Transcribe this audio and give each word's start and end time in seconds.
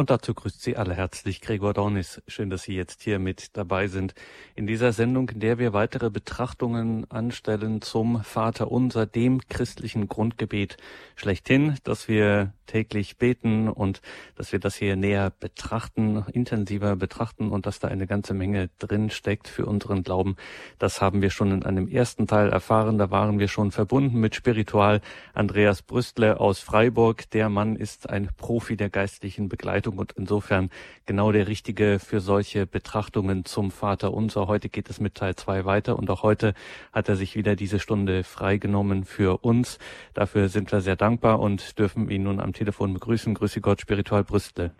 Und 0.00 0.08
dazu 0.08 0.32
grüßt 0.32 0.62
Sie 0.62 0.78
alle 0.78 0.94
herzlich 0.94 1.42
Gregor 1.42 1.74
Dornis. 1.74 2.22
Schön, 2.26 2.48
dass 2.48 2.62
Sie 2.62 2.74
jetzt 2.74 3.02
hier 3.02 3.18
mit 3.18 3.54
dabei 3.58 3.86
sind 3.86 4.14
in 4.54 4.66
dieser 4.66 4.94
Sendung, 4.94 5.28
in 5.28 5.40
der 5.40 5.58
wir 5.58 5.74
weitere 5.74 6.08
Betrachtungen 6.08 7.04
anstellen 7.10 7.82
zum 7.82 8.24
Vater 8.24 8.72
Unser, 8.72 9.04
dem 9.04 9.46
christlichen 9.50 10.08
Grundgebet 10.08 10.78
schlechthin, 11.16 11.76
dass 11.84 12.08
wir 12.08 12.54
täglich 12.70 13.16
beten 13.16 13.68
und 13.68 14.00
dass 14.36 14.52
wir 14.52 14.60
das 14.60 14.76
hier 14.76 14.94
näher 14.94 15.32
betrachten, 15.40 16.24
intensiver 16.32 16.94
betrachten 16.94 17.50
und 17.50 17.66
dass 17.66 17.80
da 17.80 17.88
eine 17.88 18.06
ganze 18.06 18.32
Menge 18.32 18.70
drin 18.78 19.10
steckt 19.10 19.48
für 19.48 19.66
unseren 19.66 20.04
Glauben. 20.04 20.36
Das 20.78 21.00
haben 21.00 21.20
wir 21.20 21.30
schon 21.30 21.50
in 21.50 21.64
einem 21.64 21.88
ersten 21.88 22.28
Teil 22.28 22.48
erfahren. 22.50 22.96
Da 22.96 23.10
waren 23.10 23.40
wir 23.40 23.48
schon 23.48 23.72
verbunden 23.72 24.20
mit 24.20 24.36
Spiritual 24.36 25.00
Andreas 25.34 25.82
Brüstle 25.82 26.38
aus 26.38 26.60
Freiburg. 26.60 27.28
Der 27.30 27.48
Mann 27.48 27.74
ist 27.74 28.08
ein 28.08 28.28
Profi 28.36 28.76
der 28.76 28.88
geistlichen 28.88 29.48
Begleitung 29.48 29.98
und 29.98 30.12
insofern 30.12 30.70
genau 31.06 31.32
der 31.32 31.48
richtige 31.48 31.98
für 31.98 32.20
solche 32.20 32.66
Betrachtungen 32.66 33.44
zum 33.44 33.72
Vater 33.72 34.14
unser. 34.14 34.46
Heute 34.46 34.68
geht 34.68 34.88
es 34.90 35.00
mit 35.00 35.16
Teil 35.16 35.34
2 35.34 35.64
weiter 35.64 35.98
und 35.98 36.08
auch 36.08 36.22
heute 36.22 36.54
hat 36.92 37.08
er 37.08 37.16
sich 37.16 37.34
wieder 37.34 37.56
diese 37.56 37.80
Stunde 37.80 38.22
freigenommen 38.22 39.04
für 39.04 39.38
uns. 39.42 39.80
Dafür 40.14 40.48
sind 40.48 40.70
wir 40.70 40.80
sehr 40.82 40.96
dankbar 40.96 41.40
und 41.40 41.78
dürfen 41.80 42.08
ihn 42.10 42.22
nun 42.22 42.38
am 42.38 42.52
Telefon 42.60 42.92
begrüßen. 42.92 43.32
Grüße 43.32 43.62
Gott, 43.62 43.80
Spiritual 43.80 44.22
Brüstle. 44.22 44.72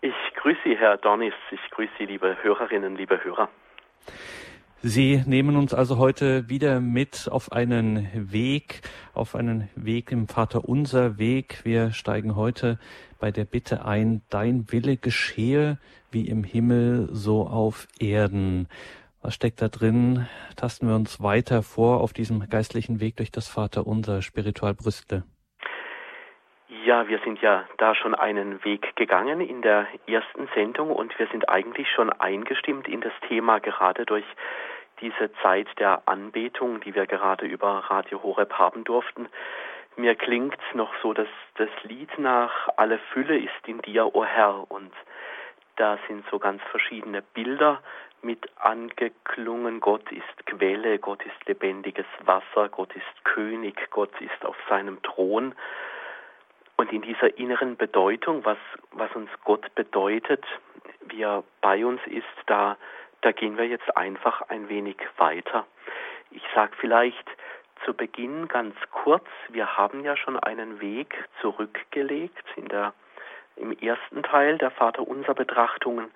Ich 0.00 0.12
grüße 0.34 0.58
Sie, 0.64 0.76
Herr 0.76 0.96
Dornis. 0.96 1.34
Ich 1.52 1.60
grüße 1.70 1.92
Sie, 1.96 2.06
liebe 2.06 2.36
Hörerinnen, 2.42 2.96
liebe 2.96 3.22
Hörer. 3.22 3.48
Sie 4.82 5.22
nehmen 5.24 5.54
uns 5.54 5.72
also 5.72 5.98
heute 5.98 6.48
wieder 6.48 6.80
mit 6.80 7.28
auf 7.30 7.52
einen 7.52 8.08
Weg, 8.32 8.80
auf 9.14 9.36
einen 9.36 9.68
Weg 9.76 10.10
im 10.10 10.26
Vater 10.26 10.68
unser 10.68 11.16
Weg. 11.16 11.60
Wir 11.62 11.92
steigen 11.92 12.34
heute 12.34 12.80
bei 13.20 13.30
der 13.30 13.44
Bitte 13.44 13.84
ein, 13.84 14.22
dein 14.28 14.72
Wille 14.72 14.96
geschehe 14.96 15.78
wie 16.10 16.26
im 16.26 16.42
Himmel, 16.42 17.08
so 17.12 17.46
auf 17.46 17.86
Erden. 18.00 18.66
Was 19.20 19.36
steckt 19.36 19.62
da 19.62 19.68
drin? 19.68 20.26
Tasten 20.56 20.88
wir 20.88 20.96
uns 20.96 21.22
weiter 21.22 21.62
vor 21.62 22.00
auf 22.00 22.12
diesem 22.12 22.48
geistlichen 22.48 22.98
Weg 22.98 23.18
durch 23.18 23.30
das 23.30 23.46
Vater 23.46 23.86
unser 23.86 24.22
Spiritual 24.22 24.74
Brüste. 24.74 25.22
Ja, 26.84 27.06
wir 27.06 27.20
sind 27.20 27.40
ja 27.40 27.64
da 27.76 27.94
schon 27.94 28.14
einen 28.14 28.64
Weg 28.64 28.96
gegangen 28.96 29.40
in 29.40 29.62
der 29.62 29.86
ersten 30.08 30.48
Sendung 30.52 30.90
und 30.90 31.16
wir 31.16 31.28
sind 31.28 31.48
eigentlich 31.48 31.88
schon 31.88 32.12
eingestimmt 32.12 32.88
in 32.88 33.00
das 33.00 33.12
Thema 33.28 33.60
gerade 33.60 34.04
durch 34.04 34.24
diese 35.00 35.32
Zeit 35.42 35.68
der 35.78 36.02
Anbetung, 36.06 36.80
die 36.80 36.96
wir 36.96 37.06
gerade 37.06 37.46
über 37.46 37.84
Radio 37.88 38.20
Horeb 38.24 38.54
haben 38.54 38.82
durften. 38.82 39.28
Mir 39.94 40.16
klingt 40.16 40.58
noch 40.74 40.92
so 41.02 41.12
dass 41.12 41.28
das 41.54 41.68
Lied 41.84 42.18
nach 42.18 42.68
Alle 42.76 42.98
Fülle 43.12 43.38
ist 43.38 43.68
in 43.68 43.80
dir, 43.82 44.06
o 44.06 44.10
oh 44.14 44.24
Herr. 44.24 44.68
Und 44.68 44.92
da 45.76 45.98
sind 46.08 46.24
so 46.32 46.40
ganz 46.40 46.62
verschiedene 46.72 47.22
Bilder 47.22 47.80
mit 48.22 48.48
angeklungen. 48.56 49.78
Gott 49.78 50.10
ist 50.10 50.46
Quelle, 50.46 50.98
Gott 50.98 51.22
ist 51.24 51.46
lebendiges 51.46 52.06
Wasser, 52.24 52.68
Gott 52.70 52.92
ist 52.96 53.24
König, 53.24 53.88
Gott 53.90 54.20
ist 54.20 54.44
auf 54.44 54.56
seinem 54.68 55.00
Thron. 55.02 55.54
Und 56.76 56.92
in 56.92 57.02
dieser 57.02 57.38
inneren 57.38 57.76
Bedeutung, 57.76 58.44
was, 58.44 58.58
was 58.92 59.14
uns 59.14 59.30
Gott 59.44 59.74
bedeutet, 59.74 60.44
wie 61.06 61.22
er 61.22 61.44
bei 61.60 61.84
uns 61.84 62.00
ist, 62.06 62.26
da 62.46 62.76
da 63.22 63.30
gehen 63.30 63.56
wir 63.56 63.66
jetzt 63.66 63.96
einfach 63.96 64.42
ein 64.48 64.68
wenig 64.68 64.96
weiter. 65.16 65.64
Ich 66.30 66.42
sage 66.54 66.72
vielleicht 66.78 67.24
zu 67.84 67.94
Beginn 67.94 68.48
ganz 68.48 68.74
kurz, 68.90 69.26
wir 69.48 69.76
haben 69.76 70.04
ja 70.04 70.16
schon 70.16 70.38
einen 70.38 70.80
Weg 70.80 71.24
zurückgelegt 71.40 72.44
in 72.56 72.66
der, 72.66 72.92
im 73.56 73.72
ersten 73.78 74.22
Teil 74.24 74.58
der 74.58 74.72
Vaterunser 74.72 75.34
Betrachtungen. 75.34 76.10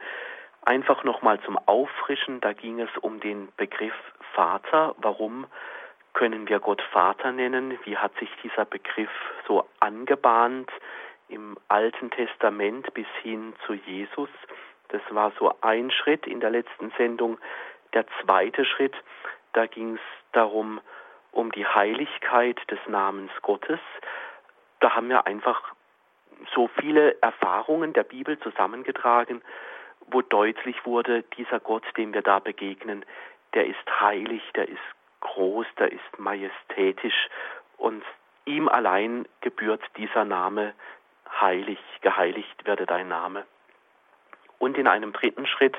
Einfach 0.63 1.05
nochmal 1.05 1.41
zum 1.43 1.57
Auffrischen, 1.67 2.41
da 2.41 2.53
ging 2.53 2.81
es 2.81 2.91
um 3.01 3.21
den 3.21 3.49
Begriff 3.57 3.95
Vater. 4.35 4.97
Warum 4.99 5.47
können 6.17 6.49
wir 6.49 6.61
Gott 6.61 6.81
Vater 6.93 7.31
nennen? 7.31 7.79
Wie 7.85 7.99
hat 7.99 8.17
sich 8.19 8.31
dieser 8.43 8.65
Begriff 8.65 9.11
so 9.47 9.67
angebahnt 9.81 10.71
im 11.29 11.59
Alten 11.69 12.11
Testament 12.11 12.93
bis 12.95 13.07
hin 13.23 13.53
zu 13.67 13.75
Jesus? 13.75 14.31
Das 14.89 15.03
war 15.11 15.33
so 15.39 15.55
ein 15.61 15.91
Schritt 15.91 16.27
in 16.27 16.41
der 16.41 16.49
letzten 16.49 16.91
Sendung. 16.97 17.37
Der 17.93 18.07
zweite 18.23 18.65
Schritt, 18.65 18.95
da 19.53 19.67
ging 19.67 19.97
es 19.97 20.01
darum, 20.33 20.81
um 21.33 21.53
die 21.53 21.67
Heiligkeit 21.67 22.59
des 22.71 22.79
Namens 22.87 23.33
Gottes. 23.43 23.81
Da 24.81 24.97
haben 24.97 25.11
wir 25.11 25.27
einfach 25.27 25.75
so 26.55 26.69
viele 26.81 27.21
Erfahrungen 27.21 27.93
der 27.93 28.05
Bibel 28.05 28.39
zusammengetragen, 28.39 29.43
wo 30.07 30.23
deutlich 30.23 30.87
wurde, 30.87 31.25
dieser 31.37 31.61
Gott, 31.61 31.85
dem 31.99 32.15
wir 32.15 32.23
da 32.23 32.39
begegnen, 32.39 33.05
der 33.53 33.67
ist 33.67 34.01
heilig, 34.01 34.43
der 34.55 34.67
ist 34.69 34.96
groß, 35.21 35.67
der 35.79 35.93
ist 35.93 36.19
majestätisch 36.19 37.29
und 37.77 38.05
ihm 38.45 38.69
allein 38.69 39.27
gebührt 39.41 39.83
dieser 39.97 40.25
Name 40.25 40.75
heilig, 41.41 41.79
geheiligt 42.01 42.65
werde 42.65 42.87
dein 42.87 43.09
Name. 43.09 43.45
Und 44.59 44.79
in 44.79 44.87
einem 44.87 45.13
dritten 45.13 45.47
Schritt, 45.47 45.77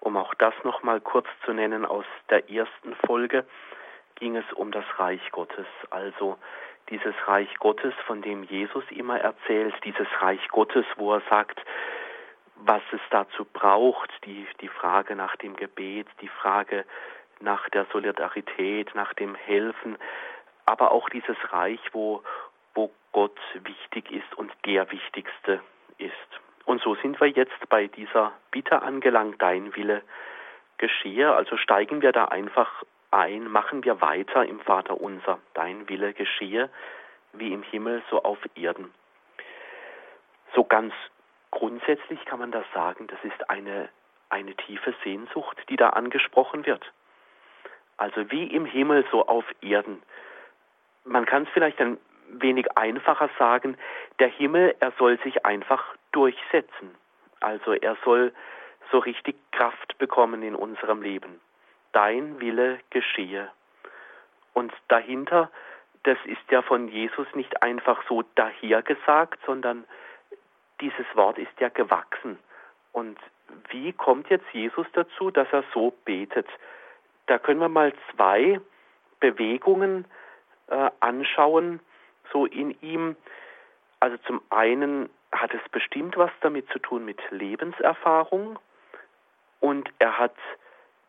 um 0.00 0.16
auch 0.16 0.34
das 0.34 0.54
nochmal 0.64 1.00
kurz 1.00 1.26
zu 1.44 1.52
nennen 1.52 1.86
aus 1.86 2.04
der 2.28 2.50
ersten 2.50 2.94
Folge, 3.06 3.46
ging 4.16 4.36
es 4.36 4.52
um 4.52 4.70
das 4.70 4.84
Reich 4.98 5.30
Gottes, 5.32 5.66
also 5.90 6.36
dieses 6.90 7.14
Reich 7.26 7.52
Gottes, 7.58 7.94
von 8.06 8.20
dem 8.20 8.42
Jesus 8.44 8.84
immer 8.90 9.18
erzählt, 9.18 9.74
dieses 9.84 10.06
Reich 10.20 10.46
Gottes, 10.48 10.84
wo 10.96 11.14
er 11.14 11.22
sagt, 11.30 11.60
was 12.56 12.82
es 12.92 13.00
dazu 13.10 13.44
braucht, 13.44 14.10
die, 14.24 14.46
die 14.60 14.68
Frage 14.68 15.16
nach 15.16 15.36
dem 15.36 15.56
Gebet, 15.56 16.06
die 16.20 16.28
Frage 16.28 16.84
nach 17.40 17.68
der 17.70 17.86
Solidarität, 17.92 18.94
nach 18.94 19.14
dem 19.14 19.34
Helfen, 19.34 19.96
aber 20.66 20.92
auch 20.92 21.08
dieses 21.08 21.36
Reich, 21.52 21.80
wo, 21.92 22.22
wo 22.74 22.90
Gott 23.12 23.38
wichtig 23.62 24.10
ist 24.10 24.34
und 24.36 24.52
der 24.64 24.90
Wichtigste 24.90 25.60
ist. 25.98 26.12
Und 26.64 26.80
so 26.82 26.94
sind 26.96 27.20
wir 27.20 27.28
jetzt 27.28 27.68
bei 27.68 27.86
dieser 27.86 28.32
Bitte 28.50 28.82
angelangt, 28.82 29.40
dein 29.40 29.76
Wille 29.76 30.02
geschehe. 30.78 31.34
Also 31.34 31.56
steigen 31.56 32.02
wir 32.02 32.12
da 32.12 32.26
einfach 32.26 32.82
ein, 33.10 33.50
machen 33.50 33.84
wir 33.84 34.00
weiter 34.00 34.44
im 34.44 34.60
Vater 34.60 35.00
unser, 35.00 35.38
dein 35.52 35.88
Wille 35.88 36.14
geschehe, 36.14 36.70
wie 37.32 37.52
im 37.52 37.62
Himmel, 37.62 38.02
so 38.10 38.22
auf 38.22 38.38
Erden. 38.54 38.92
So 40.54 40.64
ganz 40.64 40.94
grundsätzlich 41.50 42.24
kann 42.24 42.38
man 42.38 42.50
das 42.50 42.64
sagen, 42.72 43.06
das 43.06 43.18
ist 43.22 43.50
eine, 43.50 43.88
eine 44.28 44.54
tiefe 44.54 44.94
Sehnsucht, 45.04 45.56
die 45.68 45.76
da 45.76 45.90
angesprochen 45.90 46.66
wird. 46.66 46.92
Also 47.96 48.30
wie 48.30 48.44
im 48.44 48.66
Himmel, 48.66 49.04
so 49.10 49.26
auf 49.26 49.44
Erden. 49.60 50.02
Man 51.04 51.26
kann 51.26 51.44
es 51.44 51.48
vielleicht 51.50 51.80
ein 51.80 51.98
wenig 52.28 52.76
einfacher 52.76 53.30
sagen, 53.38 53.76
der 54.18 54.28
Himmel, 54.28 54.74
er 54.80 54.92
soll 54.98 55.18
sich 55.20 55.44
einfach 55.44 55.84
durchsetzen. 56.12 56.94
Also 57.40 57.72
er 57.72 57.96
soll 58.04 58.32
so 58.90 58.98
richtig 58.98 59.36
Kraft 59.52 59.98
bekommen 59.98 60.42
in 60.42 60.54
unserem 60.54 61.02
Leben. 61.02 61.40
Dein 61.92 62.40
Wille 62.40 62.78
geschehe. 62.90 63.50
Und 64.52 64.72
dahinter, 64.88 65.50
das 66.04 66.18
ist 66.24 66.50
ja 66.50 66.62
von 66.62 66.88
Jesus 66.88 67.26
nicht 67.34 67.62
einfach 67.62 68.02
so 68.08 68.22
dahergesagt, 68.34 69.40
sondern 69.46 69.84
dieses 70.80 71.06
Wort 71.14 71.38
ist 71.38 71.60
ja 71.60 71.68
gewachsen. 71.68 72.38
Und 72.92 73.18
wie 73.70 73.92
kommt 73.92 74.28
jetzt 74.30 74.46
Jesus 74.52 74.86
dazu, 74.92 75.30
dass 75.30 75.48
er 75.52 75.64
so 75.72 75.92
betet? 76.04 76.46
Da 77.26 77.38
können 77.38 77.60
wir 77.60 77.68
mal 77.68 77.92
zwei 78.14 78.60
Bewegungen 79.20 80.06
äh, 80.68 80.90
anschauen, 81.00 81.80
so 82.32 82.46
in 82.46 82.76
ihm. 82.82 83.16
Also 84.00 84.16
zum 84.26 84.42
einen 84.50 85.08
hat 85.32 85.52
es 85.54 85.68
bestimmt 85.70 86.16
was 86.16 86.30
damit 86.40 86.68
zu 86.70 86.78
tun 86.78 87.04
mit 87.04 87.18
Lebenserfahrung 87.30 88.58
und 89.60 89.90
er 89.98 90.18
hat 90.18 90.34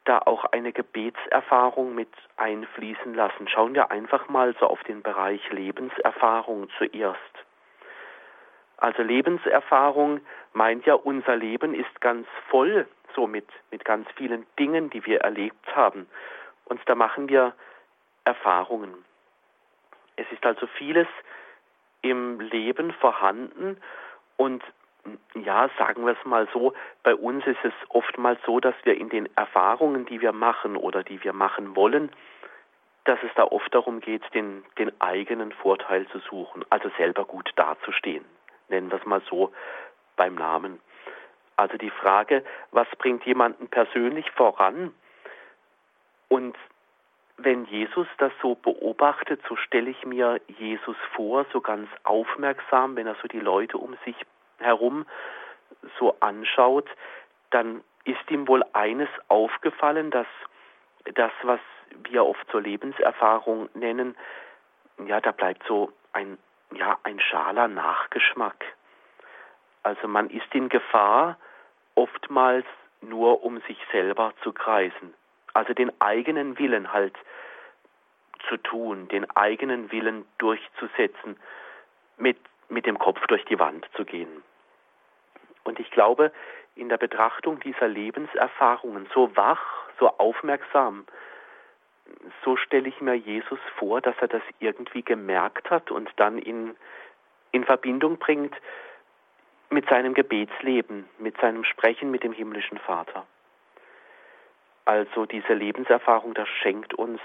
da 0.05 0.19
auch 0.19 0.45
eine 0.45 0.71
Gebetserfahrung 0.71 1.95
mit 1.95 2.09
einfließen 2.37 3.13
lassen. 3.13 3.47
Schauen 3.47 3.73
wir 3.73 3.91
einfach 3.91 4.29
mal 4.29 4.55
so 4.59 4.67
auf 4.67 4.81
den 4.83 5.01
Bereich 5.01 5.41
Lebenserfahrung 5.51 6.69
zuerst. 6.77 7.19
Also 8.77 9.03
Lebenserfahrung 9.03 10.21
meint 10.53 10.85
ja, 10.85 10.93
unser 10.93 11.35
Leben 11.35 11.73
ist 11.73 12.01
ganz 12.01 12.27
voll 12.49 12.87
so 13.15 13.27
mit, 13.27 13.47
mit 13.71 13.85
ganz 13.85 14.07
vielen 14.15 14.45
Dingen, 14.59 14.89
die 14.89 15.05
wir 15.05 15.21
erlebt 15.21 15.75
haben. 15.75 16.07
Und 16.65 16.81
da 16.85 16.95
machen 16.95 17.29
wir 17.29 17.53
Erfahrungen. 18.23 18.93
Es 20.15 20.25
ist 20.31 20.45
also 20.45 20.67
vieles 20.67 21.07
im 22.01 22.39
Leben 22.39 22.93
vorhanden 22.93 23.77
und 24.37 24.63
ja, 25.35 25.69
sagen 25.77 26.05
wir 26.05 26.13
es 26.19 26.25
mal 26.25 26.47
so, 26.51 26.73
bei 27.03 27.13
uns 27.13 27.45
ist 27.45 27.63
es 27.63 27.73
oftmals 27.89 28.39
so, 28.45 28.59
dass 28.59 28.73
wir 28.83 28.97
in 28.97 29.09
den 29.09 29.29
Erfahrungen, 29.35 30.05
die 30.05 30.19
wir 30.19 30.31
machen 30.31 30.75
oder 30.75 31.03
die 31.03 31.23
wir 31.23 31.33
machen 31.33 31.75
wollen, 31.75 32.11
dass 33.03 33.19
es 33.21 33.29
da 33.35 33.43
oft 33.43 33.73
darum 33.73 33.99
geht, 33.99 34.23
den, 34.33 34.63
den 34.79 34.99
eigenen 34.99 35.51
Vorteil 35.51 36.07
zu 36.07 36.17
suchen, 36.19 36.65
also 36.71 36.89
selber 36.97 37.25
gut 37.25 37.51
dazustehen. 37.55 38.25
Nennen 38.67 38.89
wir 38.89 38.97
es 38.97 39.05
mal 39.05 39.21
so. 39.29 39.53
beim 40.15 40.35
Namen. 40.35 40.79
Also 41.57 41.77
die 41.77 41.89
Frage, 41.89 42.43
was 42.71 42.87
bringt 42.97 43.25
jemanden 43.25 43.67
persönlich 43.67 44.29
voran? 44.31 44.93
Und 46.27 46.57
wenn 47.37 47.65
Jesus 47.65 48.07
das 48.17 48.31
so 48.41 48.55
beobachtet, 48.55 49.41
so 49.47 49.55
stelle 49.55 49.89
ich 49.89 50.05
mir 50.05 50.39
Jesus 50.47 50.97
vor, 51.13 51.45
so 51.51 51.61
ganz 51.61 51.89
aufmerksam, 52.03 52.95
wenn 52.95 53.07
er 53.07 53.15
so 53.21 53.27
die 53.27 53.39
Leute 53.39 53.77
um 53.77 53.97
sich 54.05 54.15
herum 54.59 55.05
so 55.99 56.15
anschaut, 56.19 56.89
dann 57.51 57.83
ist 58.05 58.29
ihm 58.29 58.47
wohl 58.47 58.63
eines 58.73 59.09
aufgefallen, 59.27 60.11
dass 60.11 60.27
das, 61.13 61.31
was 61.43 61.59
wir 62.09 62.25
oft 62.25 62.49
zur 62.49 62.61
Lebenserfahrung 62.61 63.69
nennen, 63.73 64.15
ja, 65.05 65.19
da 65.19 65.31
bleibt 65.31 65.63
so 65.67 65.91
ein, 66.13 66.37
ja, 66.71 66.97
ein 67.03 67.19
schaler 67.19 67.67
Nachgeschmack. 67.67 68.63
Also 69.83 70.07
man 70.07 70.29
ist 70.29 70.53
in 70.53 70.69
Gefahr, 70.69 71.37
oftmals 71.95 72.65
nur 73.01 73.43
um 73.43 73.61
sich 73.61 73.77
selber 73.91 74.33
zu 74.43 74.53
kreisen. 74.53 75.13
Also 75.53 75.73
den 75.73 75.91
eigenen 76.01 76.59
Willen 76.59 76.91
halt 76.91 77.15
zu 78.49 78.57
tun, 78.57 79.07
den 79.07 79.29
eigenen 79.31 79.91
Willen 79.91 80.25
durchzusetzen, 80.37 81.37
mit, 82.17 82.37
mit 82.69 82.85
dem 82.85 82.99
Kopf 82.99 83.25
durch 83.27 83.43
die 83.45 83.59
Wand 83.59 83.87
zu 83.95 84.05
gehen. 84.05 84.43
Und 85.63 85.79
ich 85.79 85.89
glaube, 85.91 86.31
in 86.75 86.89
der 86.89 86.97
Betrachtung 86.97 87.59
dieser 87.59 87.87
Lebenserfahrungen 87.87 89.07
so 89.13 89.35
wach, 89.35 89.61
so 89.99 90.09
aufmerksam, 90.09 91.05
so 92.43 92.55
stelle 92.57 92.89
ich 92.89 93.01
mir 93.01 93.15
Jesus 93.15 93.59
vor, 93.77 94.01
dass 94.01 94.15
er 94.19 94.27
das 94.27 94.43
irgendwie 94.59 95.01
gemerkt 95.01 95.69
hat 95.69 95.89
und 95.89 96.11
dann 96.17 96.37
in, 96.37 96.75
in 97.51 97.63
Verbindung 97.63 98.17
bringt 98.17 98.55
mit 99.69 99.87
seinem 99.89 100.13
Gebetsleben, 100.13 101.07
mit 101.17 101.37
seinem 101.37 101.63
Sprechen 101.63 102.11
mit 102.11 102.23
dem 102.23 102.33
himmlischen 102.33 102.77
Vater. 102.77 103.25
Also 104.85 105.25
diese 105.25 105.53
Lebenserfahrung, 105.53 106.33
das 106.33 106.47
schenkt 106.47 106.93
uns 106.93 107.19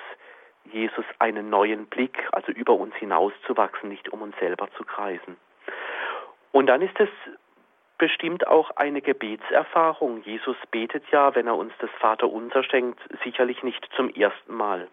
Jesus 0.64 1.04
einen 1.18 1.50
neuen 1.50 1.86
Blick, 1.86 2.26
also 2.32 2.52
über 2.52 2.74
uns 2.74 2.94
hinauszuwachsen, 2.96 3.88
nicht 3.88 4.08
um 4.10 4.22
uns 4.22 4.36
selber 4.38 4.68
zu 4.76 4.84
kreisen. 4.84 5.36
Und 6.52 6.66
dann 6.66 6.82
ist 6.82 6.98
es 6.98 7.08
bestimmt 7.98 8.46
auch 8.46 8.70
eine 8.76 9.02
Gebetserfahrung. 9.02 10.22
Jesus 10.22 10.56
betet 10.70 11.04
ja, 11.10 11.34
wenn 11.34 11.46
er 11.46 11.56
uns 11.56 11.72
das 11.80 11.90
Vaterunser 12.00 12.64
schenkt, 12.64 12.98
sicherlich 13.22 13.62
nicht 13.62 13.86
zum 13.94 14.08
ersten 14.08 14.54
Mal. 14.54 14.88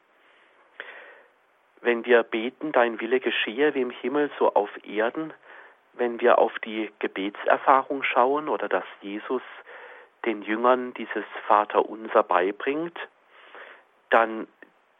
Wenn 1.81 2.05
wir 2.05 2.23
beten, 2.23 2.73
dein 2.73 2.99
Wille 2.99 3.19
geschehe 3.19 3.73
wie 3.75 3.81
im 3.81 3.91
Himmel, 3.91 4.29
so 4.37 4.53
auf 4.53 4.69
Erden, 4.85 5.33
wenn 5.97 6.19
wir 6.21 6.37
auf 6.37 6.57
die 6.59 6.91
Gebetserfahrung 6.99 8.03
schauen 8.03 8.49
oder 8.49 8.67
dass 8.69 8.85
Jesus 9.01 9.41
den 10.25 10.41
Jüngern 10.41 10.93
dieses 10.93 11.25
Vaterunser 11.47 12.23
beibringt, 12.23 12.97
dann 14.09 14.47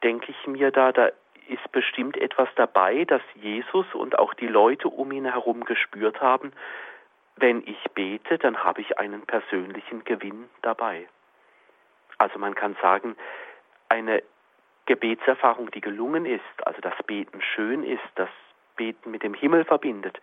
denke 0.03 0.31
ich 0.31 0.47
mir 0.47 0.71
da, 0.71 0.91
da 0.91 1.09
ist 1.47 1.71
bestimmt 1.71 2.17
etwas 2.17 2.49
dabei, 2.55 3.05
dass 3.05 3.21
Jesus 3.35 3.85
und 3.93 4.19
auch 4.19 4.33
die 4.33 4.47
Leute 4.47 4.89
um 4.89 5.11
ihn 5.11 5.25
herum 5.25 5.63
gespürt 5.63 6.21
haben, 6.21 6.51
wenn 7.37 7.65
ich 7.65 7.83
bete, 7.93 8.37
dann 8.37 8.63
habe 8.63 8.81
ich 8.81 8.97
einen 8.99 9.21
persönlichen 9.21 10.03
Gewinn 10.03 10.49
dabei. 10.61 11.07
Also 12.17 12.39
man 12.39 12.55
kann 12.55 12.75
sagen, 12.81 13.15
eine 13.89 14.23
Gebetserfahrung, 14.87 15.69
die 15.71 15.81
gelungen 15.81 16.25
ist, 16.25 16.41
also 16.65 16.81
das 16.81 16.95
Beten 17.05 17.41
schön 17.41 17.83
ist, 17.83 18.03
das 18.15 18.29
Beten 18.75 19.11
mit 19.11 19.23
dem 19.23 19.33
Himmel 19.33 19.65
verbindet, 19.65 20.19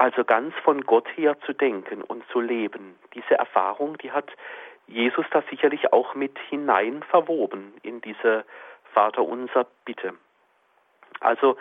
also 0.00 0.24
ganz 0.24 0.54
von 0.64 0.82
Gott 0.82 1.06
her 1.16 1.38
zu 1.40 1.52
denken 1.52 2.02
und 2.02 2.24
zu 2.32 2.40
leben, 2.40 2.98
diese 3.14 3.34
Erfahrung, 3.34 3.98
die 3.98 4.12
hat 4.12 4.30
Jesus 4.86 5.26
da 5.30 5.42
sicherlich 5.50 5.92
auch 5.92 6.14
mit 6.14 6.38
hinein 6.48 7.02
verwoben 7.02 7.74
in 7.82 8.00
diese 8.00 8.44
Vaterunser 8.92 9.66
Bitte. 9.84 10.14
Also 11.20 11.56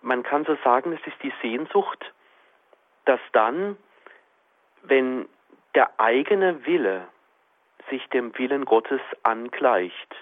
man 0.00 0.22
kann 0.22 0.44
so 0.44 0.56
sagen, 0.64 0.92
es 0.92 1.06
ist 1.06 1.22
die 1.22 1.32
Sehnsucht 1.42 2.12
dass 3.06 3.20
dann, 3.32 3.78
wenn 4.82 5.28
der 5.74 5.98
eigene 5.98 6.66
Wille 6.66 7.08
sich 7.88 8.06
dem 8.08 8.36
Willen 8.36 8.64
Gottes 8.64 9.00
angleicht, 9.22 10.14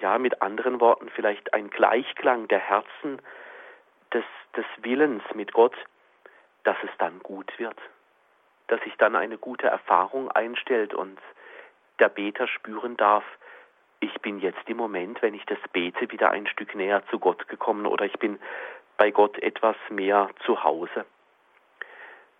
ja, 0.00 0.18
mit 0.18 0.40
anderen 0.40 0.80
Worten 0.80 1.10
vielleicht 1.10 1.52
ein 1.52 1.68
Gleichklang 1.68 2.48
der 2.48 2.58
Herzen 2.58 3.20
des, 4.12 4.24
des 4.56 4.64
Willens 4.78 5.22
mit 5.34 5.52
Gott, 5.52 5.76
dass 6.64 6.76
es 6.82 6.90
dann 6.98 7.20
gut 7.20 7.58
wird, 7.58 7.76
dass 8.66 8.80
sich 8.82 8.96
dann 8.96 9.16
eine 9.16 9.38
gute 9.38 9.66
Erfahrung 9.66 10.30
einstellt 10.30 10.94
und 10.94 11.18
der 11.98 12.08
Beter 12.08 12.48
spüren 12.48 12.96
darf, 12.96 13.24
ich 14.00 14.20
bin 14.20 14.40
jetzt 14.40 14.68
im 14.68 14.76
Moment, 14.76 15.22
wenn 15.22 15.34
ich 15.34 15.46
das 15.46 15.58
bete, 15.72 16.10
wieder 16.10 16.30
ein 16.30 16.46
Stück 16.46 16.74
näher 16.74 17.02
zu 17.10 17.18
Gott 17.18 17.48
gekommen 17.48 17.86
oder 17.86 18.04
ich 18.04 18.18
bin 18.18 18.38
bei 18.96 19.10
Gott 19.10 19.38
etwas 19.38 19.76
mehr 19.90 20.28
zu 20.44 20.62
Hause 20.62 21.04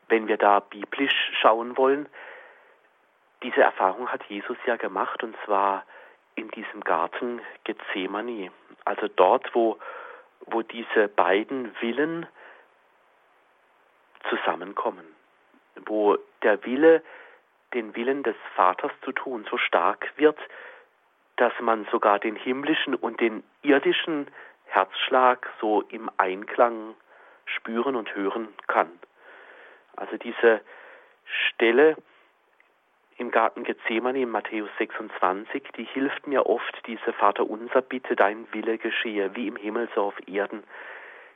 wenn 0.09 0.29
wir 0.29 0.37
da 0.37 0.61
biblisch 0.61 1.33
schauen 1.41 1.77
wollen, 1.77 2.09
diese 3.43 3.63
Erfahrung 3.63 4.09
hat 4.11 4.25
Jesus 4.25 4.57
ja 4.67 4.77
gemacht 4.77 5.23
und 5.23 5.37
zwar 5.45 5.85
in 6.35 6.51
diesem 6.51 6.81
Garten 6.83 7.41
Gethsemane. 7.65 8.51
Also 8.85 9.09
dort, 9.09 9.55
wo, 9.55 9.79
wo 10.47 10.63
diese 10.63 11.09
beiden 11.09 11.75
Willen 11.81 12.27
zusammenkommen, 14.29 15.07
wo 15.87 16.17
der 16.43 16.65
Wille, 16.65 17.03
den 17.73 17.95
Willen 17.97 18.23
des 18.23 18.37
Vaters 18.55 18.93
zu 19.03 19.13
tun, 19.13 19.47
so 19.51 19.59
stark 19.59 20.13
wird, 20.17 20.39
dass 21.37 21.53
man 21.61 21.87
sogar 21.91 22.19
den 22.19 22.37
himmlischen 22.37 22.95
und 22.95 23.21
den 23.21 23.43
irdischen 23.63 24.29
Herzschlag 24.67 25.51
so 25.61 25.83
im 25.83 26.11
Einklang 26.17 26.95
spüren 27.47 27.97
und 27.97 28.15
hören 28.15 28.49
kann. 28.67 28.91
Also 29.97 30.17
diese 30.17 30.61
Stelle 31.25 31.97
im 33.17 33.31
Garten 33.31 33.65
Gethsemane 33.65 34.21
in 34.21 34.31
Matthäus 34.31 34.71
26, 34.79 35.63
die 35.77 35.85
hilft 35.85 36.27
mir 36.27 36.47
oft, 36.47 36.81
diese 36.87 37.13
Vater 37.13 37.49
unser 37.49 37.81
Bitte, 37.81 38.17
dein 38.17 38.53
Wille 38.53 38.79
geschehe, 38.79 39.35
wie 39.37 39.47
im 39.47 39.57
Himmel 39.57 39.89
so 39.95 40.03
auf 40.03 40.29
Erden. 40.29 40.65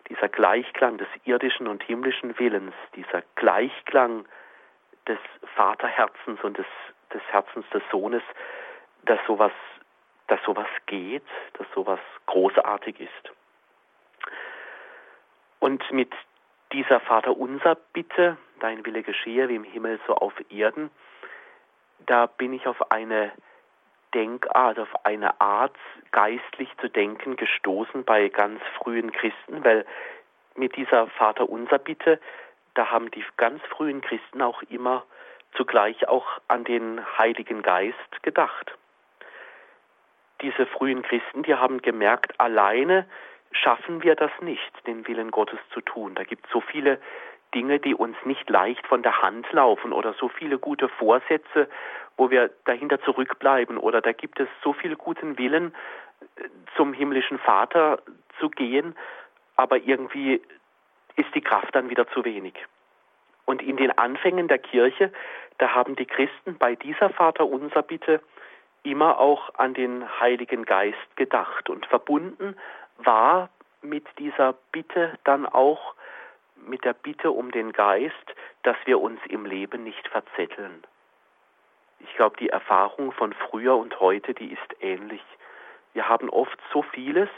Dieser 0.08 0.28
Gleichklang 0.28 0.98
des 0.98 1.08
irdischen 1.24 1.66
und 1.66 1.82
himmlischen 1.82 2.38
Willens, 2.38 2.74
dieser 2.94 3.22
Gleichklang 3.34 4.26
des 5.06 5.18
Vaterherzens 5.54 6.40
und 6.42 6.58
des, 6.58 6.66
des 7.12 7.22
Herzens 7.30 7.68
des 7.70 7.82
Sohnes, 7.90 8.22
dass 9.04 9.18
sowas, 9.26 9.52
dass 10.28 10.42
sowas 10.44 10.68
geht, 10.86 11.24
dass 11.54 11.66
sowas 11.74 12.00
großartig 12.26 13.00
ist. 13.00 13.32
Und 15.60 15.90
mit 15.90 16.12
dieser 16.72 17.00
Vater 17.00 17.36
unser 17.36 17.74
Bitte, 17.74 18.36
dein 18.60 18.84
Wille 18.84 19.02
geschehe 19.02 19.48
wie 19.48 19.56
im 19.56 19.64
Himmel 19.64 19.98
so 20.06 20.14
auf 20.14 20.34
Erden, 20.50 20.90
da 22.06 22.26
bin 22.26 22.52
ich 22.52 22.66
auf 22.66 22.90
eine 22.90 23.32
Denkart, 24.14 24.78
auf 24.78 25.04
eine 25.04 25.40
Art, 25.40 25.76
geistlich 26.10 26.68
zu 26.80 26.88
denken, 26.88 27.36
gestoßen 27.36 28.04
bei 28.04 28.28
ganz 28.28 28.60
frühen 28.78 29.12
Christen, 29.12 29.64
weil 29.64 29.84
mit 30.54 30.76
dieser 30.76 31.06
Vater 31.08 31.48
unser 31.48 31.78
Bitte, 31.78 32.20
da 32.74 32.90
haben 32.90 33.10
die 33.10 33.24
ganz 33.36 33.62
frühen 33.70 34.00
Christen 34.00 34.42
auch 34.42 34.62
immer 34.62 35.04
zugleich 35.56 36.08
auch 36.08 36.26
an 36.48 36.64
den 36.64 37.00
Heiligen 37.18 37.62
Geist 37.62 38.22
gedacht. 38.22 38.74
Diese 40.42 40.66
frühen 40.66 41.02
Christen, 41.02 41.42
die 41.42 41.54
haben 41.54 41.82
gemerkt, 41.82 42.38
alleine 42.38 43.06
schaffen 43.52 44.02
wir 44.02 44.14
das 44.14 44.30
nicht, 44.40 44.86
den 44.86 45.06
Willen 45.08 45.30
Gottes 45.30 45.58
zu 45.72 45.80
tun. 45.80 46.14
Da 46.14 46.24
gibt 46.24 46.46
es 46.46 46.52
so 46.52 46.60
viele 46.60 47.00
Dinge, 47.54 47.78
die 47.78 47.94
uns 47.94 48.16
nicht 48.24 48.48
leicht 48.50 48.86
von 48.86 49.02
der 49.02 49.22
Hand 49.22 49.50
laufen 49.52 49.92
oder 49.92 50.12
so 50.14 50.28
viele 50.28 50.58
gute 50.58 50.88
Vorsätze, 50.88 51.68
wo 52.16 52.30
wir 52.30 52.50
dahinter 52.64 53.00
zurückbleiben 53.02 53.78
oder 53.78 54.00
da 54.00 54.12
gibt 54.12 54.40
es 54.40 54.48
so 54.62 54.72
viel 54.72 54.96
guten 54.96 55.38
Willen, 55.38 55.74
äh, 56.36 56.48
zum 56.76 56.92
himmlischen 56.92 57.38
Vater 57.38 58.00
zu 58.38 58.50
gehen, 58.50 58.96
aber 59.56 59.78
irgendwie 59.78 60.42
ist 61.16 61.34
die 61.34 61.40
Kraft 61.40 61.74
dann 61.74 61.90
wieder 61.90 62.06
zu 62.08 62.24
wenig. 62.24 62.54
Und 63.44 63.62
in 63.62 63.76
den 63.76 63.96
Anfängen 63.96 64.46
der 64.46 64.58
Kirche, 64.58 65.12
da 65.58 65.74
haben 65.74 65.96
die 65.96 66.06
Christen 66.06 66.58
bei 66.58 66.74
dieser 66.74 67.10
Vaterunser 67.10 67.82
Bitte 67.82 68.20
immer 68.82 69.18
auch 69.18 69.54
an 69.54 69.74
den 69.74 70.04
Heiligen 70.20 70.64
Geist 70.64 71.16
gedacht 71.16 71.68
und 71.68 71.86
verbunden 71.86 72.56
war 72.98 73.48
mit 73.82 74.06
dieser 74.18 74.54
Bitte 74.72 75.18
dann 75.24 75.46
auch 75.46 75.94
mit 76.66 76.84
der 76.84 76.92
Bitte 76.92 77.30
um 77.30 77.50
den 77.50 77.72
Geist, 77.72 78.14
dass 78.62 78.76
wir 78.84 79.00
uns 79.00 79.20
im 79.28 79.46
Leben 79.46 79.84
nicht 79.84 80.06
verzetteln. 80.08 80.82
Ich 82.00 82.14
glaube, 82.14 82.36
die 82.38 82.48
Erfahrung 82.48 83.12
von 83.12 83.32
früher 83.32 83.76
und 83.76 83.98
heute, 84.00 84.34
die 84.34 84.52
ist 84.52 84.82
ähnlich. 84.82 85.22
Wir 85.94 86.08
haben 86.08 86.30
oft 86.30 86.58
so 86.72 86.82
vieles, 86.82 87.28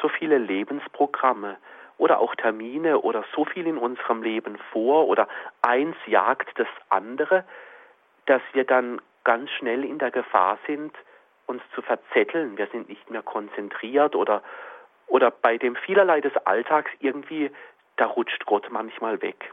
so 0.00 0.08
viele 0.08 0.38
Lebensprogramme 0.38 1.58
oder 1.98 2.18
auch 2.18 2.34
Termine 2.34 3.00
oder 3.00 3.24
so 3.34 3.44
viel 3.44 3.66
in 3.66 3.76
unserem 3.76 4.22
Leben 4.22 4.56
vor 4.72 5.06
oder 5.06 5.28
eins 5.60 5.96
jagt 6.06 6.48
das 6.58 6.68
andere, 6.88 7.44
dass 8.26 8.40
wir 8.52 8.64
dann 8.64 9.02
ganz 9.24 9.50
schnell 9.50 9.84
in 9.84 9.98
der 9.98 10.10
Gefahr 10.10 10.58
sind, 10.66 10.94
uns 11.46 11.62
zu 11.74 11.82
verzetteln. 11.82 12.56
Wir 12.56 12.68
sind 12.68 12.88
nicht 12.88 13.10
mehr 13.10 13.22
konzentriert 13.22 14.16
oder, 14.16 14.42
oder 15.08 15.30
bei 15.30 15.58
dem 15.58 15.76
vielerlei 15.76 16.20
des 16.20 16.34
Alltags 16.46 16.90
irgendwie, 17.00 17.50
da 18.00 18.06
rutscht 18.06 18.46
Gott 18.46 18.68
manchmal 18.70 19.20
weg. 19.20 19.52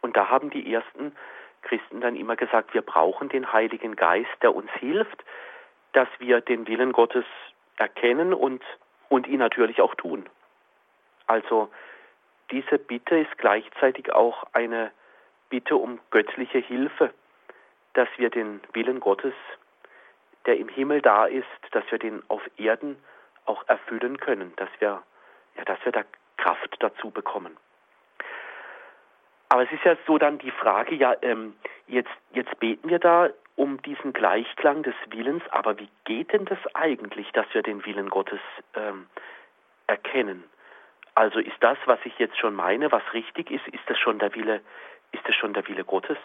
Und 0.00 0.16
da 0.16 0.30
haben 0.30 0.50
die 0.50 0.72
ersten 0.72 1.16
Christen 1.62 2.00
dann 2.00 2.14
immer 2.14 2.36
gesagt, 2.36 2.72
wir 2.72 2.82
brauchen 2.82 3.28
den 3.28 3.52
Heiligen 3.52 3.96
Geist, 3.96 4.30
der 4.42 4.54
uns 4.54 4.70
hilft, 4.74 5.24
dass 5.92 6.08
wir 6.20 6.40
den 6.40 6.68
Willen 6.68 6.92
Gottes 6.92 7.24
erkennen 7.76 8.32
und, 8.32 8.62
und 9.08 9.26
ihn 9.26 9.40
natürlich 9.40 9.80
auch 9.80 9.96
tun. 9.96 10.28
Also 11.26 11.68
diese 12.52 12.78
Bitte 12.78 13.18
ist 13.18 13.36
gleichzeitig 13.38 14.12
auch 14.12 14.44
eine 14.52 14.92
Bitte 15.48 15.76
um 15.76 15.98
göttliche 16.10 16.58
Hilfe, 16.58 17.12
dass 17.94 18.08
wir 18.18 18.30
den 18.30 18.60
Willen 18.72 19.00
Gottes, 19.00 19.34
der 20.44 20.58
im 20.58 20.68
Himmel 20.68 21.02
da 21.02 21.26
ist, 21.26 21.46
dass 21.72 21.82
wir 21.90 21.98
den 21.98 22.22
auf 22.28 22.42
Erden 22.56 22.96
auch 23.46 23.66
erfüllen 23.66 24.18
können, 24.18 24.52
dass 24.56 24.68
wir, 24.78 25.02
ja, 25.56 25.64
dass 25.64 25.84
wir 25.84 25.90
da 25.90 26.04
Kraft 26.46 26.76
dazu 26.78 27.10
bekommen. 27.10 27.56
Aber 29.48 29.64
es 29.64 29.72
ist 29.72 29.84
ja 29.84 29.96
so 30.06 30.16
dann 30.16 30.38
die 30.38 30.52
Frage, 30.52 30.94
ja, 30.94 31.14
ähm, 31.22 31.54
jetzt, 31.88 32.10
jetzt 32.32 32.58
beten 32.60 32.88
wir 32.88 33.00
da 33.00 33.30
um 33.56 33.82
diesen 33.82 34.12
Gleichklang 34.12 34.84
des 34.84 34.94
Willens, 35.10 35.42
aber 35.50 35.78
wie 35.78 35.88
geht 36.04 36.32
denn 36.32 36.44
das 36.44 36.58
eigentlich, 36.74 37.30
dass 37.32 37.46
wir 37.52 37.62
den 37.62 37.84
Willen 37.84 38.10
Gottes 38.10 38.40
ähm, 38.74 39.06
erkennen? 39.88 40.44
Also 41.14 41.40
ist 41.40 41.56
das, 41.60 41.78
was 41.86 41.98
ich 42.04 42.16
jetzt 42.18 42.38
schon 42.38 42.54
meine, 42.54 42.92
was 42.92 43.02
richtig 43.12 43.50
ist, 43.50 43.66
ist 43.68 43.88
das 43.88 43.98
schon 43.98 44.18
der 44.20 44.32
Wille, 44.34 44.60
ist 45.12 45.26
das 45.26 45.34
schon 45.34 45.52
der 45.52 45.66
Wille 45.66 45.84
Gottes? 45.84 46.18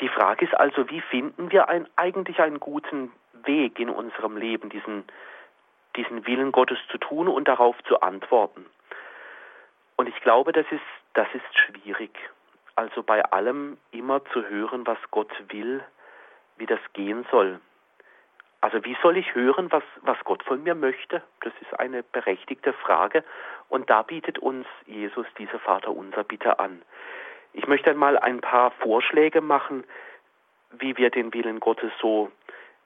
Die 0.00 0.08
Frage 0.08 0.44
ist 0.44 0.54
also, 0.54 0.88
wie 0.90 1.00
finden 1.00 1.50
wir 1.50 1.68
ein, 1.68 1.88
eigentlich 1.96 2.38
einen 2.40 2.60
guten 2.60 3.10
Weg 3.32 3.80
in 3.80 3.90
unserem 3.90 4.36
Leben, 4.36 4.68
diesen, 4.68 5.04
diesen 5.96 6.26
Willen 6.26 6.52
Gottes 6.52 6.78
zu 6.90 6.98
tun 6.98 7.28
und 7.28 7.48
darauf 7.48 7.76
zu 7.84 8.00
antworten? 8.00 8.66
Und 9.96 10.08
ich 10.08 10.20
glaube, 10.20 10.52
das 10.52 10.66
ist, 10.70 10.82
das 11.14 11.28
ist 11.34 11.58
schwierig. 11.58 12.18
Also 12.76 13.02
bei 13.02 13.24
allem 13.24 13.78
immer 13.92 14.24
zu 14.26 14.44
hören, 14.48 14.86
was 14.86 14.98
Gott 15.10 15.32
will, 15.48 15.82
wie 16.56 16.66
das 16.66 16.80
gehen 16.92 17.24
soll. 17.30 17.60
Also 18.60 18.82
wie 18.84 18.96
soll 19.02 19.18
ich 19.18 19.34
hören, 19.34 19.70
was, 19.70 19.84
was 20.00 20.16
Gott 20.24 20.42
von 20.42 20.62
mir 20.62 20.74
möchte? 20.74 21.22
Das 21.42 21.52
ist 21.60 21.78
eine 21.78 22.02
berechtigte 22.02 22.72
Frage. 22.72 23.22
Und 23.68 23.90
da 23.90 24.02
bietet 24.02 24.38
uns 24.38 24.66
Jesus 24.86 25.26
diese 25.38 25.58
Vaterunser 25.58 26.24
bitte 26.24 26.58
an. 26.58 26.82
Ich 27.52 27.66
möchte 27.66 27.90
einmal 27.90 28.18
ein 28.18 28.40
paar 28.40 28.70
Vorschläge 28.72 29.40
machen, 29.40 29.84
wie 30.70 30.96
wir 30.96 31.10
den 31.10 31.32
Willen 31.34 31.60
Gottes 31.60 31.92
so 32.00 32.32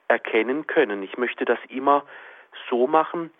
erkennen 0.09 0.67
können. 0.67 1.01
Ich 1.01 1.17
möchte 1.17 1.45
das 1.45 1.59
immer 1.69 2.03
so 2.69 2.87
machen, 2.87 3.31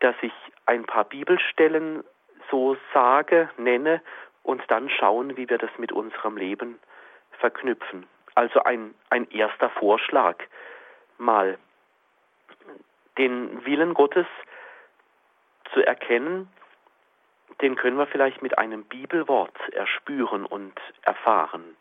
dass 0.00 0.14
ich 0.22 0.32
ein 0.66 0.84
paar 0.84 1.04
Bibelstellen 1.04 2.04
so 2.50 2.76
sage, 2.92 3.50
nenne 3.56 4.00
und 4.42 4.62
dann 4.68 4.88
schauen, 4.88 5.36
wie 5.36 5.48
wir 5.48 5.58
das 5.58 5.70
mit 5.78 5.92
unserem 5.92 6.36
Leben 6.36 6.78
verknüpfen. 7.32 8.06
Also 8.34 8.62
ein, 8.62 8.94
ein 9.10 9.28
erster 9.30 9.70
Vorschlag 9.70 10.36
mal 11.18 11.58
den 13.18 13.64
Willen 13.66 13.94
Gottes 13.94 14.26
zu 15.72 15.84
erkennen, 15.84 16.48
den 17.60 17.76
können 17.76 17.98
wir 17.98 18.06
vielleicht 18.06 18.42
mit 18.42 18.58
einem 18.58 18.84
Bibelwort 18.84 19.56
erspüren 19.72 20.46
und 20.46 20.80
erfahren. 21.02 21.76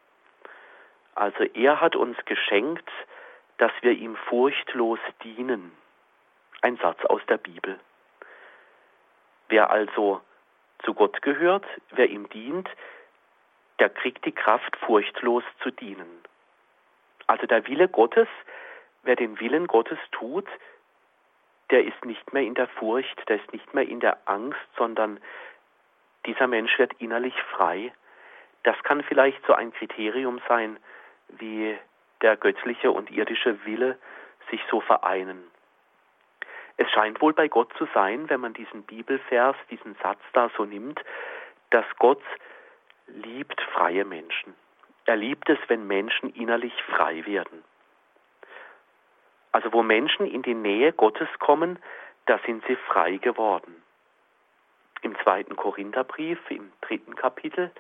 Also 1.15 1.43
er 1.43 1.79
hat 1.79 1.96
uns 1.96 2.17
geschenkt, 2.25 2.89
dass 3.58 3.72
wir 3.81 3.91
ihm 3.91 4.15
furchtlos 4.15 5.00
dienen. 5.24 5.72
Ein 6.62 6.78
Satz 6.78 7.04
aus 7.06 7.22
der 7.28 7.38
Bibel. 7.38 7.80
Wer 9.48 9.70
also 9.70 10.22
zu 10.84 10.94
Gott 10.94 11.22
gehört, 11.22 11.66
wer 11.92 12.10
ihm 12.10 12.30
dient, 12.30 12.70
der 13.80 13.89
kriegt 13.89 14.25
die 14.25 14.32
Kraft, 14.32 14.75
furchtlos 14.78 15.44
zu 15.63 15.72
dienen. 15.72 16.24
Also 17.28 17.48
der 17.48 17.66
Wille 17.68 17.88
Gottes, 17.88 18.28
wer 19.04 19.16
den 19.16 19.39
Willen 19.39 19.68
Gottes 19.68 20.00
tut, 20.12 20.48
der 21.70 21.86
ist 21.86 22.04
nicht 22.04 22.34
mehr 22.34 22.44
in 22.44 22.56
der 22.56 22.68
Furcht, 22.68 23.28
der 23.30 23.38
ist 23.38 23.54
nicht 23.54 23.74
mehr 23.74 23.88
in 23.88 24.00
der 24.00 24.18
Angst, 24.25 24.60
sondern 24.78 25.20
dieser 26.25 26.48
Mensch 26.48 26.78
wird 26.80 26.94
innerlich 27.00 27.36
frei. 27.44 27.94
Das 28.63 28.75
kann 28.84 29.04
vielleicht 29.04 29.46
so 29.46 29.54
ein 29.54 29.72
Kriterium 29.72 30.42
sein, 30.48 30.78
wie 31.30 31.78
der 32.22 32.36
göttliche 32.36 32.92
und 32.92 33.12
irdische 33.12 33.63
Wille 33.66 33.98
sich 34.50 34.62
so 34.70 34.82
vereinen. 34.82 35.44
Es 36.80 36.90
scheint 36.92 37.20
wohl 37.20 37.34
bei 37.34 37.50
Gott 37.50 37.74
zu 37.78 37.90
sein, 37.94 38.30
wenn 38.30 38.40
man 38.40 38.54
diesen 38.54 38.84
Bibelvers, 38.84 39.58
diesen 39.70 39.96
Satz 40.02 40.22
da 40.32 40.50
so 40.56 40.64
nimmt, 40.64 41.04
dass 41.72 41.84
Gott 41.98 42.24
liebt 43.08 43.60
freie 43.74 44.06
Menschen. 44.06 44.56
Er 45.06 45.18
liebt 45.18 45.50
es, 45.50 45.60
wenn 45.68 45.88
Menschen 45.88 46.34
innerlich 46.34 46.74
frei 46.84 47.26
werden. 47.26 47.66
Also 49.52 49.74
wo 49.74 49.84
Menschen 49.84 50.26
in 50.26 50.42
die 50.42 50.54
Nähe 50.54 50.94
Gottes 50.94 51.28
kommen, 51.40 51.80
da 52.28 52.40
sind 52.46 52.64
sie 52.66 52.78
frei 52.78 53.18
geworden. 53.18 53.84
Im 55.02 55.20
zweiten 55.20 55.58
Korintherbrief, 55.58 56.40
im 56.50 56.72
dritten 56.80 57.16
Kapitel, 57.16 57.72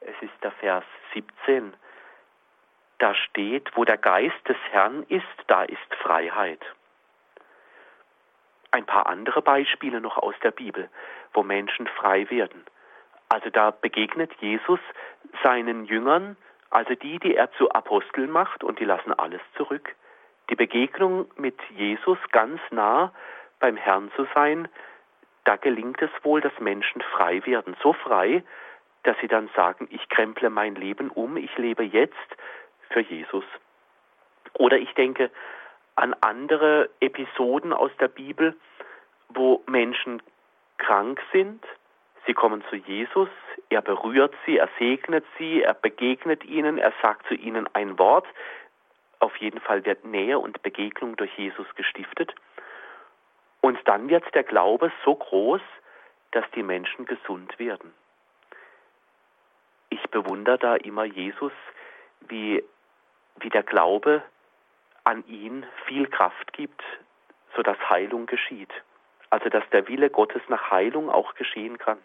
es 0.00 0.20
ist 0.20 0.34
der 0.42 0.52
Vers 0.52 0.84
17, 1.14 1.72
da 2.98 3.14
steht, 3.14 3.74
wo 3.74 3.86
der 3.86 3.96
Geist 3.96 4.46
des 4.46 4.58
Herrn 4.70 5.02
ist, 5.08 5.24
da 5.46 5.62
ist 5.62 5.94
Freiheit. 6.02 6.60
Ein 8.74 8.86
paar 8.86 9.06
andere 9.06 9.40
Beispiele 9.40 10.00
noch 10.00 10.18
aus 10.18 10.34
der 10.42 10.50
Bibel, 10.50 10.88
wo 11.32 11.44
Menschen 11.44 11.86
frei 11.86 12.28
werden. 12.28 12.64
Also 13.28 13.50
da 13.50 13.70
begegnet 13.70 14.32
Jesus 14.40 14.80
seinen 15.44 15.84
Jüngern, 15.84 16.36
also 16.70 16.94
die, 16.94 17.20
die 17.20 17.36
er 17.36 17.52
zu 17.52 17.70
Aposteln 17.70 18.30
macht, 18.30 18.64
und 18.64 18.80
die 18.80 18.84
lassen 18.84 19.12
alles 19.12 19.40
zurück 19.56 19.94
die 20.50 20.56
Begegnung 20.56 21.26
mit 21.36 21.58
Jesus 21.70 22.18
ganz 22.30 22.60
nah 22.70 23.12
beim 23.60 23.76
Herrn 23.76 24.10
zu 24.16 24.26
sein, 24.34 24.68
da 25.44 25.56
gelingt 25.56 26.00
es 26.02 26.10
wohl, 26.22 26.40
dass 26.40 26.58
Menschen 26.58 27.00
frei 27.00 27.44
werden. 27.46 27.76
So 27.82 27.92
frei, 27.92 28.42
dass 29.04 29.16
sie 29.20 29.28
dann 29.28 29.48
sagen, 29.54 29.88
ich 29.90 30.08
kremple 30.08 30.50
mein 30.50 30.74
Leben 30.74 31.10
um, 31.10 31.36
ich 31.36 31.56
lebe 31.58 31.84
jetzt 31.84 32.14
für 32.90 33.00
Jesus. 33.00 33.44
Oder 34.54 34.78
ich 34.78 34.92
denke 34.94 35.30
an 35.96 36.14
andere 36.20 36.90
Episoden 37.00 37.72
aus 37.72 37.90
der 38.00 38.08
Bibel, 38.08 38.56
wo 39.28 39.62
Menschen 39.66 40.22
krank 40.78 41.20
sind, 41.32 41.64
sie 42.26 42.34
kommen 42.34 42.64
zu 42.70 42.76
Jesus, 42.76 43.28
er 43.68 43.82
berührt 43.82 44.34
sie, 44.44 44.58
er 44.58 44.68
segnet 44.78 45.24
sie, 45.38 45.62
er 45.62 45.74
begegnet 45.74 46.44
ihnen, 46.44 46.78
er 46.78 46.92
sagt 47.02 47.26
zu 47.26 47.34
ihnen 47.34 47.68
ein 47.74 47.98
Wort, 47.98 48.26
auf 49.20 49.36
jeden 49.38 49.60
Fall 49.60 49.84
wird 49.84 50.04
Nähe 50.04 50.38
und 50.38 50.62
Begegnung 50.62 51.16
durch 51.16 51.32
Jesus 51.38 51.66
gestiftet. 51.76 52.34
Und 53.60 53.78
dann 53.86 54.08
wird 54.10 54.24
der 54.34 54.42
Glaube 54.42 54.92
so 55.04 55.14
groß, 55.14 55.62
dass 56.32 56.44
die 56.54 56.62
Menschen 56.62 57.06
gesund 57.06 57.58
werden. 57.58 57.94
Ich 59.88 60.02
bewundere 60.10 60.58
da 60.58 60.74
immer 60.76 61.04
Jesus, 61.04 61.52
wie, 62.28 62.62
wie 63.36 63.48
der 63.48 63.62
Glaube 63.62 64.22
an 65.04 65.24
ihn 65.26 65.66
viel 65.86 66.06
Kraft 66.06 66.52
gibt, 66.52 66.82
sodass 67.54 67.78
Heilung 67.88 68.26
geschieht. 68.26 68.72
Also 69.30 69.48
dass 69.48 69.68
der 69.70 69.88
Wille 69.88 70.10
Gottes 70.10 70.42
nach 70.48 70.70
Heilung 70.70 71.10
auch 71.10 71.34
geschehen 71.34 71.78
kann. 71.78 71.98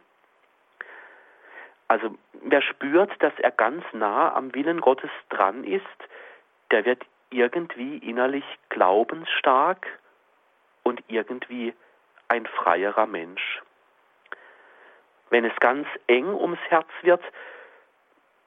Also 1.88 2.16
wer 2.44 2.62
spürt, 2.62 3.12
dass 3.22 3.34
er 3.40 3.52
ganz 3.52 3.84
nah 3.94 4.34
am 4.36 4.54
Willen 4.54 4.80
Gottes 4.80 5.10
dran 5.30 5.64
ist, 5.64 5.84
der 6.72 6.86
wird 6.86 7.04
irgendwie 7.32 7.98
innerlich 7.98 8.46
glaubensstark 8.70 9.88
und 10.84 11.04
irgendwie 11.08 11.74
ein 12.28 12.46
freierer 12.46 13.08
Mensch. 13.08 13.62
Wenn 15.30 15.46
es 15.46 15.56
ganz 15.60 15.88
eng 16.08 16.34
ums 16.34 16.60
Herz 16.70 16.88
wird, 17.02 17.24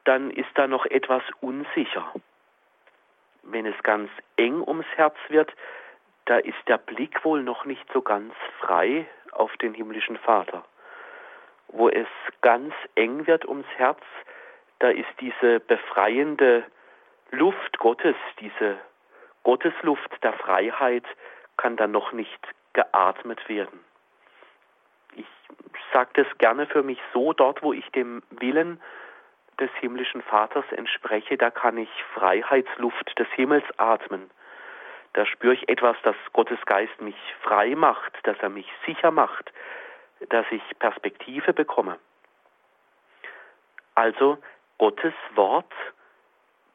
dann 0.04 0.30
ist 0.30 0.50
da 0.54 0.66
noch 0.66 0.86
etwas 0.86 1.22
unsicher. 1.40 2.12
Wenn 3.42 3.66
es 3.66 3.80
ganz 3.82 4.10
eng 4.36 4.60
ums 4.60 4.86
Herz 4.94 5.16
wird, 5.28 5.52
da 6.26 6.38
ist 6.38 6.58
der 6.68 6.78
Blick 6.78 7.24
wohl 7.24 7.42
noch 7.42 7.64
nicht 7.64 7.84
so 7.92 8.00
ganz 8.00 8.34
frei 8.60 9.06
auf 9.32 9.56
den 9.56 9.74
himmlischen 9.74 10.16
Vater. 10.18 10.64
Wo 11.68 11.88
es 11.88 12.06
ganz 12.42 12.74
eng 12.94 13.26
wird 13.26 13.46
ums 13.46 13.66
Herz, 13.76 14.00
da 14.78 14.88
ist 14.88 15.08
diese 15.20 15.60
befreiende 15.60 16.64
Luft 17.30 17.78
Gottes, 17.78 18.16
diese 18.40 18.78
Gottesluft 19.42 20.22
der 20.22 20.34
Freiheit 20.34 21.04
kann 21.56 21.76
dann 21.76 21.92
noch 21.92 22.12
nicht 22.12 22.40
geatmet 22.72 23.48
werden. 23.48 23.80
Ich 25.14 25.26
sage 25.92 26.10
das 26.14 26.26
gerne 26.38 26.66
für 26.66 26.82
mich 26.82 26.98
so, 27.12 27.32
dort 27.32 27.62
wo 27.62 27.72
ich 27.72 27.88
dem 27.90 28.22
Willen 28.30 28.80
des 29.62 29.70
himmlischen 29.80 30.22
Vaters 30.22 30.64
entspreche, 30.72 31.38
da 31.38 31.50
kann 31.50 31.78
ich 31.78 31.88
Freiheitsluft 32.14 33.18
des 33.18 33.28
Himmels 33.34 33.64
atmen. 33.78 34.30
Da 35.12 35.24
spüre 35.24 35.54
ich 35.54 35.68
etwas, 35.68 35.96
dass 36.02 36.16
Gottes 36.32 36.58
Geist 36.66 37.00
mich 37.00 37.16
frei 37.42 37.74
macht, 37.76 38.12
dass 38.24 38.36
er 38.40 38.48
mich 38.48 38.66
sicher 38.84 39.10
macht, 39.10 39.52
dass 40.28 40.46
ich 40.50 40.62
Perspektive 40.78 41.52
bekomme. 41.52 41.98
Also 43.94 44.38
Gottes 44.78 45.14
Wort 45.34 45.72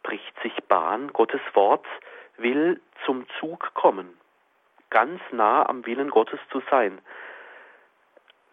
bricht 0.04 0.40
sich 0.42 0.56
Bahn, 0.68 1.12
Gottes 1.12 1.42
Wort 1.54 1.86
will 2.38 2.80
zum 3.06 3.26
Zug 3.40 3.74
kommen, 3.74 4.18
ganz 4.90 5.20
nah 5.32 5.68
am 5.68 5.86
Willen 5.86 6.10
Gottes 6.10 6.40
zu 6.52 6.62
sein. 6.70 7.02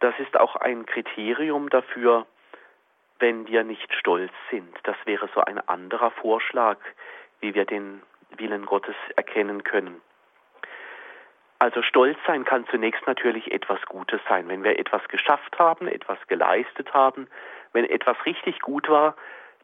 Das 0.00 0.14
ist 0.18 0.38
auch 0.40 0.56
ein 0.56 0.86
Kriterium 0.86 1.68
dafür, 1.68 2.26
wenn 3.18 3.46
wir 3.46 3.64
nicht 3.64 3.92
stolz 3.94 4.32
sind. 4.50 4.76
Das 4.84 4.96
wäre 5.04 5.28
so 5.34 5.40
ein 5.40 5.58
anderer 5.68 6.10
Vorschlag, 6.10 6.78
wie 7.40 7.54
wir 7.54 7.64
den 7.64 8.02
Willen 8.36 8.66
Gottes 8.66 8.96
erkennen 9.16 9.62
können. 9.64 10.00
Also 11.58 11.82
Stolz 11.82 12.18
sein 12.26 12.44
kann 12.44 12.66
zunächst 12.66 13.06
natürlich 13.06 13.52
etwas 13.52 13.80
Gutes 13.86 14.20
sein. 14.28 14.48
Wenn 14.48 14.64
wir 14.64 14.78
etwas 14.78 15.06
geschafft 15.08 15.58
haben, 15.58 15.88
etwas 15.88 16.18
geleistet 16.26 16.92
haben, 16.92 17.28
wenn 17.72 17.84
etwas 17.84 18.16
richtig 18.26 18.60
gut 18.60 18.88
war, 18.88 19.14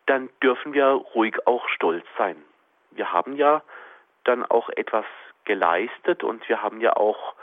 dann 0.06 0.30
dürfen 0.42 0.72
wir 0.72 0.86
ruhig 0.86 1.36
auch 1.46 1.68
stolz 1.68 2.06
sein. 2.16 2.36
Wir 2.92 3.12
haben 3.12 3.34
ja 3.34 3.62
dann 4.24 4.44
auch 4.44 4.68
etwas 4.70 5.04
geleistet 5.44 6.24
und 6.24 6.48
wir 6.48 6.62
haben 6.62 6.80
ja 6.80 6.96
auch 6.96 7.34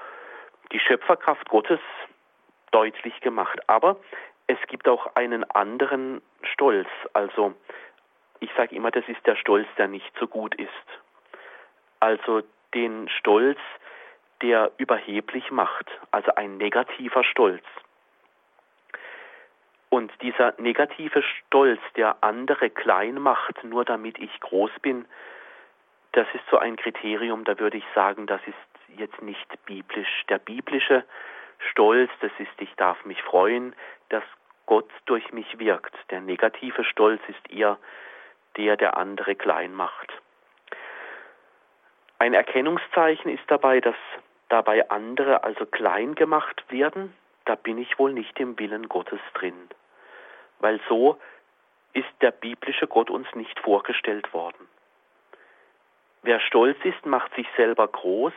die 0.71 0.79
Schöpferkraft 0.79 1.47
Gottes 1.49 1.79
deutlich 2.71 3.19
gemacht. 3.21 3.59
Aber 3.67 3.97
es 4.47 4.57
gibt 4.67 4.87
auch 4.87 5.15
einen 5.15 5.43
anderen 5.51 6.21
Stolz. 6.41 6.87
Also 7.13 7.53
ich 8.39 8.49
sage 8.55 8.75
immer, 8.75 8.91
das 8.91 9.07
ist 9.07 9.25
der 9.25 9.35
Stolz, 9.35 9.67
der 9.77 9.87
nicht 9.87 10.11
so 10.19 10.27
gut 10.27 10.55
ist. 10.55 10.69
Also 11.99 12.43
den 12.73 13.09
Stolz, 13.09 13.59
der 14.41 14.71
überheblich 14.77 15.51
macht, 15.51 15.89
also 16.11 16.33
ein 16.35 16.57
negativer 16.57 17.23
Stolz. 17.23 17.63
Und 19.89 20.11
dieser 20.21 20.53
negative 20.57 21.23
Stolz, 21.23 21.79
der 21.95 22.17
andere 22.21 22.69
klein 22.69 23.15
macht, 23.15 23.63
nur 23.63 23.85
damit 23.85 24.19
ich 24.19 24.39
groß 24.41 24.71
bin, 24.81 25.05
das 26.11 26.27
ist 26.33 26.43
so 26.51 26.57
ein 26.57 26.75
Kriterium, 26.75 27.43
da 27.45 27.57
würde 27.59 27.77
ich 27.77 27.85
sagen, 27.95 28.27
das 28.27 28.41
ist 28.45 28.97
jetzt 28.97 29.21
nicht 29.21 29.65
biblisch. 29.65 30.23
Der 30.29 30.39
biblische 30.39 30.99
Stolz, 30.99 31.07
das 32.21 32.31
ist, 32.39 32.61
ich 32.61 32.73
darf 32.75 33.03
mich 33.05 33.21
freuen, 33.21 33.75
dass 34.09 34.23
Gott 34.65 34.89
durch 35.05 35.31
mich 35.31 35.59
wirkt. 35.59 35.95
Der 36.09 36.21
negative 36.21 36.83
Stolz 36.83 37.21
ist 37.27 37.51
eher 37.51 37.77
der, 38.57 38.77
der 38.77 38.97
andere 38.97 39.35
klein 39.35 39.73
macht. 39.73 40.11
Ein 42.19 42.33
Erkennungszeichen 42.33 43.31
ist 43.31 43.43
dabei, 43.47 43.79
dass 43.79 43.95
dabei 44.49 44.89
andere 44.89 45.43
also 45.43 45.65
klein 45.65 46.15
gemacht 46.15 46.63
werden. 46.69 47.13
Da 47.45 47.55
bin 47.55 47.77
ich 47.77 47.97
wohl 47.99 48.13
nicht 48.13 48.39
im 48.39 48.57
Willen 48.59 48.89
Gottes 48.89 49.19
drin. 49.35 49.69
Weil 50.59 50.79
so 50.89 51.19
ist 51.93 52.09
der 52.21 52.31
biblische 52.31 52.87
Gott 52.87 53.09
uns 53.09 53.27
nicht 53.35 53.59
vorgestellt 53.59 54.33
worden. 54.33 54.67
Wer 56.23 56.39
stolz 56.39 56.77
ist, 56.83 57.05
macht 57.05 57.33
sich 57.35 57.47
selber 57.55 57.87
groß. 57.87 58.33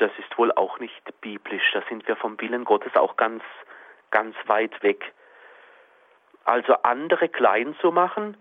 Das 0.00 0.10
ist 0.18 0.38
wohl 0.38 0.50
auch 0.52 0.78
nicht 0.78 1.20
biblisch. 1.20 1.72
Da 1.74 1.82
sind 1.90 2.08
wir 2.08 2.16
vom 2.16 2.40
Willen 2.40 2.64
Gottes 2.64 2.96
auch 2.96 3.18
ganz, 3.18 3.42
ganz 4.10 4.34
weit 4.46 4.82
weg. 4.82 5.12
Also 6.46 6.72
andere 6.82 7.28
klein 7.28 7.76
zu 7.82 7.92
machen, 7.92 8.34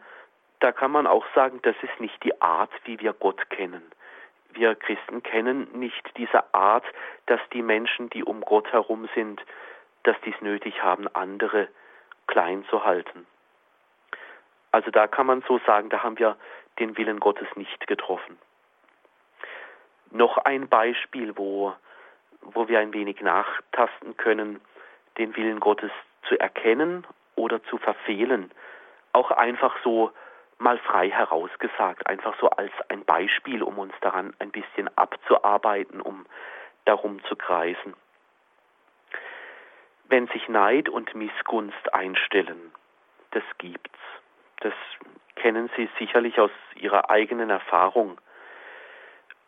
da 0.61 0.71
kann 0.71 0.91
man 0.91 1.05
auch 1.05 1.25
sagen, 1.35 1.59
das 1.63 1.75
ist 1.81 1.99
nicht 1.99 2.23
die 2.23 2.41
Art, 2.41 2.71
wie 2.85 2.97
wir 3.01 3.11
Gott 3.11 3.49
kennen. 3.49 3.83
Wir 4.51 4.73
Christen 4.73 5.21
kennen 5.21 5.67
nicht 5.73 6.15
diese 6.15 6.53
Art, 6.53 6.85
dass 7.25 7.41
die 7.51 7.61
Menschen, 7.61 8.09
die 8.09 8.23
um 8.23 8.39
Gott 8.39 8.71
herum 8.71 9.09
sind, 9.13 9.43
dass 10.03 10.15
dies 10.21 10.39
nötig 10.39 10.81
haben, 10.81 11.09
andere 11.13 11.67
klein 12.27 12.63
zu 12.69 12.85
halten. 12.85 13.27
Also 14.71 14.91
da 14.91 15.07
kann 15.07 15.25
man 15.25 15.43
so 15.45 15.59
sagen, 15.65 15.89
da 15.89 16.03
haben 16.03 16.17
wir 16.19 16.37
den 16.79 16.97
Willen 16.97 17.19
Gottes 17.19 17.49
nicht 17.55 17.85
getroffen. 17.85 18.37
Noch 20.11 20.37
ein 20.37 20.67
Beispiel, 20.67 21.37
wo, 21.37 21.73
wo 22.41 22.67
wir 22.67 22.79
ein 22.79 22.93
wenig 22.93 23.21
nachtasten 23.21 24.17
können, 24.17 24.61
den 25.17 25.35
Willen 25.35 25.59
Gottes 25.59 25.91
zu 26.27 26.39
erkennen 26.39 27.05
oder 27.35 27.63
zu 27.63 27.77
verfehlen. 27.77 28.51
Auch 29.13 29.31
einfach 29.31 29.75
so 29.83 30.11
mal 30.57 30.77
frei 30.77 31.09
herausgesagt, 31.09 32.07
einfach 32.07 32.35
so 32.39 32.49
als 32.49 32.71
ein 32.89 33.05
Beispiel, 33.05 33.63
um 33.63 33.79
uns 33.79 33.93
daran 34.01 34.33
ein 34.39 34.51
bisschen 34.51 34.89
abzuarbeiten, 34.97 36.01
um 36.01 36.25
darum 36.85 37.23
zu 37.25 37.35
kreisen. 37.35 37.93
Wenn 40.09 40.27
sich 40.27 40.49
Neid 40.49 40.89
und 40.89 41.13
Missgunst 41.15 41.93
einstellen, 41.93 42.71
das 43.31 43.43
gibt's. 43.59 43.99
Das 44.59 44.73
kennen 45.35 45.69
Sie 45.77 45.89
sicherlich 45.97 46.39
aus 46.39 46.51
Ihrer 46.75 47.09
eigenen 47.09 47.49
Erfahrung. 47.49 48.19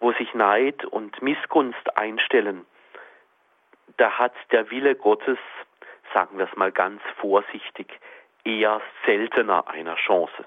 Wo 0.02 0.12
sich 0.14 0.34
Neid 0.34 0.84
und 0.84 1.22
Missgunst 1.22 1.98
einstellen, 1.98 2.66
da 3.98 4.18
hat 4.18 4.34
der 4.52 4.70
Wille 4.70 4.96
Gottes 4.96 5.40
sagen 6.14 6.38
wir 6.38 6.48
es 6.50 6.56
mal 6.56 6.72
ganz 6.72 7.02
vorsichtig, 7.18 8.00
eher 8.44 8.82
seltener 9.06 9.68
einer 9.68 9.96
Chance. 9.96 10.46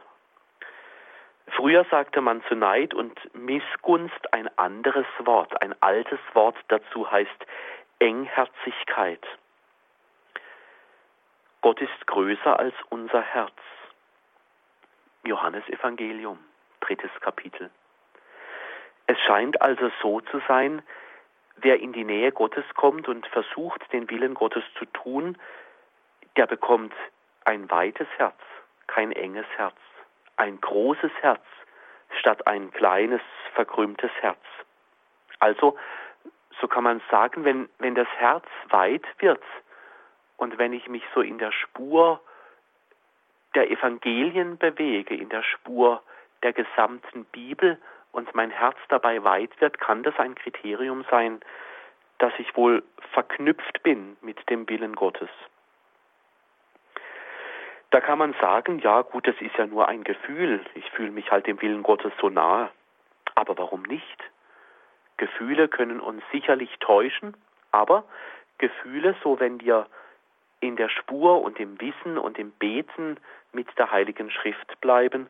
Früher 1.49 1.85
sagte 1.91 2.21
man 2.21 2.43
zu 2.45 2.55
Neid 2.55 2.95
und 2.95 3.19
Missgunst 3.35 4.33
ein 4.33 4.49
anderes 4.59 5.07
Wort, 5.21 5.61
ein 5.63 5.75
altes 5.83 6.19
Wort 6.33 6.57
dazu 6.69 7.11
heißt 7.11 7.47
Engherzigkeit. 7.99 9.25
Gott 11.61 11.81
ist 11.81 12.07
größer 12.07 12.59
als 12.59 12.75
unser 12.91 13.23
Herz. 13.23 13.53
Johannes 15.25 15.67
Evangelium, 15.69 16.39
drittes 16.81 17.11
Kapitel. 17.21 17.71
Es 19.07 19.19
scheint 19.21 19.61
also 19.61 19.91
so 20.01 20.21
zu 20.21 20.41
sein, 20.49 20.83
wer 21.57 21.81
in 21.81 21.93
die 21.93 22.05
Nähe 22.05 22.33
Gottes 22.33 22.65
kommt 22.75 23.09
und 23.09 23.27
versucht, 23.29 23.81
den 23.93 24.09
Willen 24.11 24.35
Gottes 24.35 24.65
zu 24.79 24.87
tun, 24.87 25.37
der 26.37 26.47
bekommt 26.47 26.95
ein 27.45 27.71
weites 27.71 28.09
Herz, 28.17 28.39
kein 28.87 29.13
enges 29.13 29.47
Herz, 29.57 29.77
ein 30.37 30.61
großes 30.61 31.13
Herz 31.21 31.43
statt 32.19 32.47
ein 32.47 32.71
kleines, 32.73 33.21
verkrümmtes 33.55 34.11
Herz. 34.21 34.41
Also, 35.39 35.77
so 36.61 36.69
kann 36.69 36.85
man 36.85 37.03
sagen, 37.11 37.45
wenn, 37.45 37.69
wenn 37.79 37.95
das 37.95 38.09
Herz 38.17 38.47
weit 38.69 39.05
wird 39.19 39.43
und 40.37 40.59
wenn 40.59 40.73
ich 40.73 40.89
mich 40.89 41.03
so 41.15 41.21
in 41.21 41.39
der 41.39 41.53
Spur 41.53 42.21
der 43.55 43.71
Evangelien 43.71 44.59
bewege, 44.59 45.15
in 45.15 45.29
der 45.29 45.43
Spur 45.43 46.03
der 46.43 46.53
gesamten 46.53 47.25
Bibel, 47.27 47.79
und 48.15 48.35
mein 48.35 48.51
Herz 48.51 48.77
dabei 48.89 49.25
weit 49.25 49.61
wird, 49.61 49.81
kann 49.81 50.05
das 50.05 50.19
ein 50.19 50.37
Kriterium 50.37 51.05
sein, 51.11 51.41
dass 52.19 52.33
ich 52.39 52.57
wohl 52.57 52.85
verknüpft 53.13 53.83
bin 53.83 54.17
mit 54.23 54.49
dem 54.49 54.69
Willen 54.69 54.95
Gottes. 54.95 55.29
Da 57.91 58.01
kann 58.01 58.19
man 58.19 58.35
sagen, 58.41 58.79
ja 58.79 59.03
gut, 59.03 59.27
das 59.27 59.35
ist 59.41 59.57
ja 59.57 59.67
nur 59.67 59.89
ein 59.89 60.05
Gefühl, 60.05 60.65
ich 60.75 60.89
fühle 60.93 61.11
mich 61.11 61.31
halt 61.31 61.47
dem 61.47 61.61
Willen 61.61 61.83
Gottes 61.83 62.13
so 62.21 62.29
nahe. 62.29 62.71
Aber 63.35 63.59
warum 63.59 63.83
nicht? 63.83 64.19
Gefühle 65.17 65.69
können 65.69 66.01
uns 66.01 66.23
sicherlich 66.33 66.71
täuschen, 66.79 67.37
aber 67.73 68.05
Gefühle, 68.59 69.17
so 69.23 69.41
wenn 69.41 69.61
wir 69.61 69.87
in 70.61 70.77
der 70.77 70.89
Spur 70.89 71.43
und 71.43 71.59
im 71.59 71.81
Wissen 71.81 72.17
und 72.17 72.39
im 72.39 72.53
Beten 72.53 73.17
mit 73.53 73.67
der 73.77 73.91
Heiligen 73.91 74.31
Schrift 74.31 74.81
bleiben, 74.81 75.29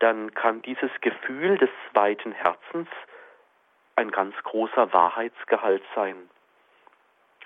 dann 0.00 0.34
kann 0.34 0.62
dieses 0.62 0.90
Gefühl 1.00 1.58
des 1.58 1.70
weiten 1.92 2.32
Herzens 2.32 2.88
ein 3.96 4.10
ganz 4.10 4.34
großer 4.42 4.92
Wahrheitsgehalt 4.92 5.82
sein. 5.94 6.16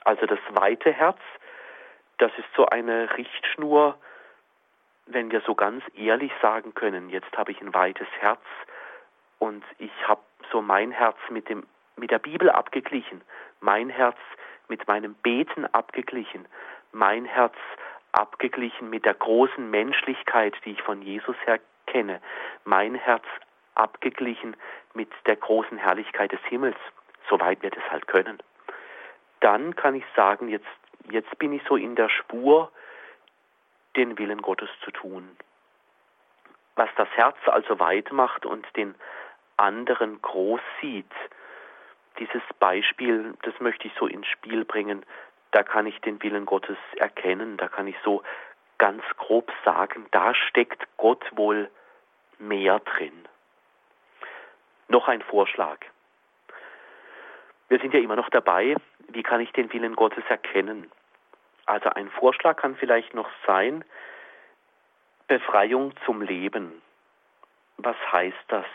Also 0.04 0.26
das 0.26 0.38
weite 0.50 0.92
Herz, 0.92 1.18
das 2.18 2.30
ist 2.38 2.48
so 2.56 2.66
eine 2.66 3.16
Richtschnur, 3.16 3.98
wenn 5.06 5.30
wir 5.30 5.40
so 5.42 5.54
ganz 5.54 5.82
ehrlich 5.94 6.32
sagen 6.40 6.74
können, 6.74 7.10
jetzt 7.10 7.36
habe 7.36 7.50
ich 7.50 7.60
ein 7.60 7.74
weites 7.74 8.08
Herz 8.20 8.40
und 9.38 9.64
ich 9.78 9.92
habe 10.06 10.22
so 10.52 10.62
mein 10.62 10.92
Herz 10.92 11.18
mit, 11.30 11.48
dem, 11.48 11.66
mit 11.96 12.10
der 12.10 12.18
Bibel 12.20 12.50
abgeglichen, 12.50 13.20
mein 13.60 13.90
Herz 13.90 14.16
mit 14.68 14.86
meinem 14.86 15.14
Beten 15.14 15.66
abgeglichen, 15.66 16.46
mein 16.92 17.24
Herz 17.24 17.56
abgeglichen 18.12 18.88
mit 18.88 19.04
der 19.04 19.14
großen 19.14 19.68
Menschlichkeit, 19.68 20.54
die 20.64 20.72
ich 20.72 20.82
von 20.82 21.02
Jesus 21.02 21.36
her 21.44 21.58
kenne, 21.94 22.20
mein 22.64 22.96
Herz 22.96 23.24
abgeglichen 23.76 24.56
mit 24.94 25.10
der 25.26 25.36
großen 25.36 25.78
Herrlichkeit 25.78 26.32
des 26.32 26.40
Himmels, 26.48 26.76
soweit 27.30 27.62
wir 27.62 27.70
das 27.70 27.84
halt 27.90 28.08
können, 28.08 28.38
dann 29.40 29.76
kann 29.76 29.94
ich 29.94 30.04
sagen, 30.16 30.48
jetzt 30.48 30.66
jetzt 31.10 31.38
bin 31.38 31.52
ich 31.52 31.62
so 31.68 31.76
in 31.76 31.94
der 31.94 32.08
Spur, 32.08 32.72
den 33.96 34.18
Willen 34.18 34.42
Gottes 34.42 34.70
zu 34.84 34.90
tun. 34.90 35.36
Was 36.76 36.88
das 36.96 37.08
Herz 37.14 37.36
also 37.46 37.78
weit 37.78 38.10
macht 38.10 38.46
und 38.46 38.66
den 38.76 38.94
anderen 39.56 40.20
groß 40.20 40.60
sieht, 40.80 41.12
dieses 42.18 42.42
Beispiel, 42.58 43.34
das 43.42 43.54
möchte 43.60 43.86
ich 43.86 43.94
so 43.98 44.06
ins 44.06 44.26
Spiel 44.26 44.64
bringen, 44.64 45.04
da 45.52 45.62
kann 45.62 45.86
ich 45.86 46.00
den 46.00 46.20
Willen 46.22 46.46
Gottes 46.46 46.78
erkennen, 46.96 47.56
da 47.56 47.68
kann 47.68 47.86
ich 47.86 47.96
so 48.04 48.22
ganz 48.78 49.04
grob 49.16 49.52
sagen, 49.64 50.06
da 50.10 50.34
steckt 50.34 50.82
Gott 50.96 51.24
wohl 51.36 51.70
mehr 52.38 52.80
drin. 52.80 53.26
Noch 54.88 55.08
ein 55.08 55.22
Vorschlag. 55.22 55.78
Wir 57.68 57.78
sind 57.80 57.94
ja 57.94 58.00
immer 58.00 58.16
noch 58.16 58.28
dabei, 58.30 58.76
wie 59.08 59.22
kann 59.22 59.40
ich 59.40 59.52
den 59.52 59.72
Willen 59.72 59.96
Gottes 59.96 60.24
erkennen? 60.28 60.90
Also 61.66 61.88
ein 61.90 62.10
Vorschlag 62.10 62.56
kann 62.56 62.76
vielleicht 62.76 63.14
noch 63.14 63.28
sein, 63.46 63.84
Befreiung 65.26 65.94
zum 66.04 66.20
Leben. 66.20 66.82
Was 67.78 67.96
heißt 68.12 68.44
das? 68.48 68.66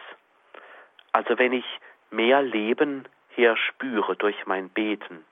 Also 1.12 1.38
wenn 1.38 1.54
ich 1.54 1.66
mehr 2.10 2.42
Leben 2.42 3.08
her 3.30 3.56
spüre 3.56 4.16
durch 4.16 4.46
mein 4.46 4.70
Beten 4.70 5.24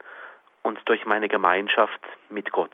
und 0.61 0.79
durch 0.85 1.05
meine 1.05 1.27
Gemeinschaft 1.27 2.01
mit 2.29 2.51
Gott. 2.51 2.73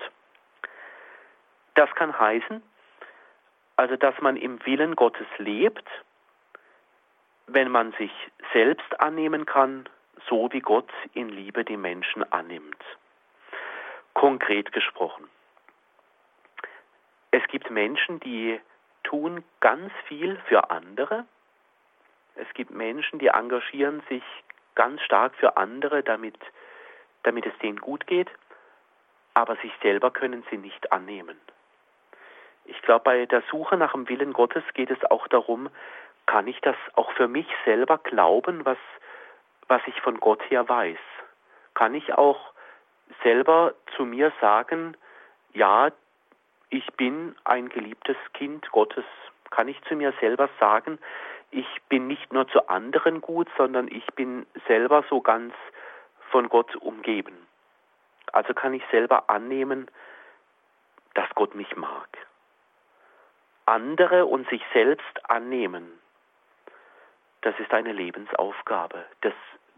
Das 1.75 1.89
kann 1.95 2.17
heißen, 2.17 2.61
also 3.75 3.95
dass 3.95 4.19
man 4.21 4.37
im 4.37 4.63
Willen 4.65 4.95
Gottes 4.95 5.27
lebt, 5.37 5.87
wenn 7.47 7.69
man 7.69 7.91
sich 7.93 8.11
selbst 8.53 8.99
annehmen 8.99 9.45
kann, 9.45 9.87
so 10.27 10.51
wie 10.51 10.61
Gott 10.61 10.89
in 11.13 11.29
Liebe 11.29 11.65
die 11.65 11.77
Menschen 11.77 12.23
annimmt. 12.31 12.83
Konkret 14.13 14.71
gesprochen. 14.71 15.27
Es 17.31 17.45
gibt 17.47 17.69
Menschen, 17.71 18.19
die 18.19 18.59
tun 19.03 19.43
ganz 19.59 19.91
viel 20.07 20.37
für 20.47 20.69
andere. 20.69 21.25
Es 22.35 22.47
gibt 22.53 22.71
Menschen, 22.71 23.19
die 23.19 23.27
engagieren 23.27 24.01
sich 24.07 24.23
ganz 24.75 25.01
stark 25.01 25.35
für 25.35 25.57
andere, 25.57 26.03
damit, 26.03 26.37
damit 27.23 27.45
es 27.45 27.57
denen 27.59 27.79
gut 27.79 28.07
geht, 28.07 28.29
aber 29.33 29.55
sich 29.57 29.71
selber 29.81 30.11
können 30.11 30.43
sie 30.49 30.57
nicht 30.57 30.91
annehmen. 30.91 31.39
Ich 32.65 32.81
glaube, 32.81 33.03
bei 33.03 33.25
der 33.25 33.43
Suche 33.49 33.77
nach 33.77 33.93
dem 33.93 34.07
Willen 34.09 34.33
Gottes 34.33 34.63
geht 34.73 34.89
es 34.89 35.03
auch 35.11 35.27
darum, 35.27 35.69
kann 36.25 36.47
ich 36.47 36.59
das 36.61 36.75
auch 36.95 37.11
für 37.13 37.27
mich 37.27 37.47
selber 37.65 37.97
glauben, 37.97 38.65
was, 38.65 38.77
was 39.67 39.81
ich 39.87 39.99
von 40.01 40.19
Gott 40.19 40.41
her 40.49 40.67
weiß? 40.67 40.99
Kann 41.73 41.95
ich 41.95 42.13
auch 42.13 42.53
selber 43.23 43.73
zu 43.95 44.05
mir 44.05 44.31
sagen, 44.39 44.95
ja, 45.53 45.91
ich 46.69 46.85
bin 46.93 47.35
ein 47.43 47.69
geliebtes 47.69 48.17
Kind 48.33 48.71
Gottes? 48.71 49.05
Kann 49.51 49.67
ich 49.67 49.81
zu 49.83 49.95
mir 49.95 50.13
selber 50.19 50.49
sagen, 50.59 50.97
ich 51.51 51.67
bin 51.89 52.07
nicht 52.07 52.33
nur 52.33 52.47
zu 52.47 52.67
anderen 52.69 53.21
gut, 53.21 53.47
sondern 53.57 53.87
ich 53.87 54.05
bin 54.15 54.47
selber 54.67 55.03
so 55.09 55.21
ganz 55.21 55.53
von 56.31 56.49
Gott 56.49 56.75
umgeben. 56.77 57.47
Also 58.31 58.53
kann 58.55 58.73
ich 58.73 58.83
selber 58.89 59.29
annehmen, 59.29 59.87
dass 61.13 61.29
Gott 61.35 61.53
mich 61.53 61.75
mag. 61.75 62.09
Andere 63.65 64.25
und 64.25 64.47
sich 64.49 64.61
selbst 64.73 65.29
annehmen, 65.29 65.99
das 67.41 67.57
ist 67.59 67.73
eine 67.73 67.91
Lebensaufgabe. 67.91 69.05
Das, 69.21 69.33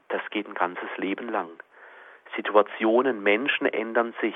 das 0.10 0.22
geht 0.30 0.48
ein 0.48 0.54
ganzes 0.54 0.90
Leben 0.98 1.30
lang. 1.30 1.50
Situationen, 2.36 3.24
Menschen 3.24 3.68
ändern 3.68 4.14
sich. 4.22 4.36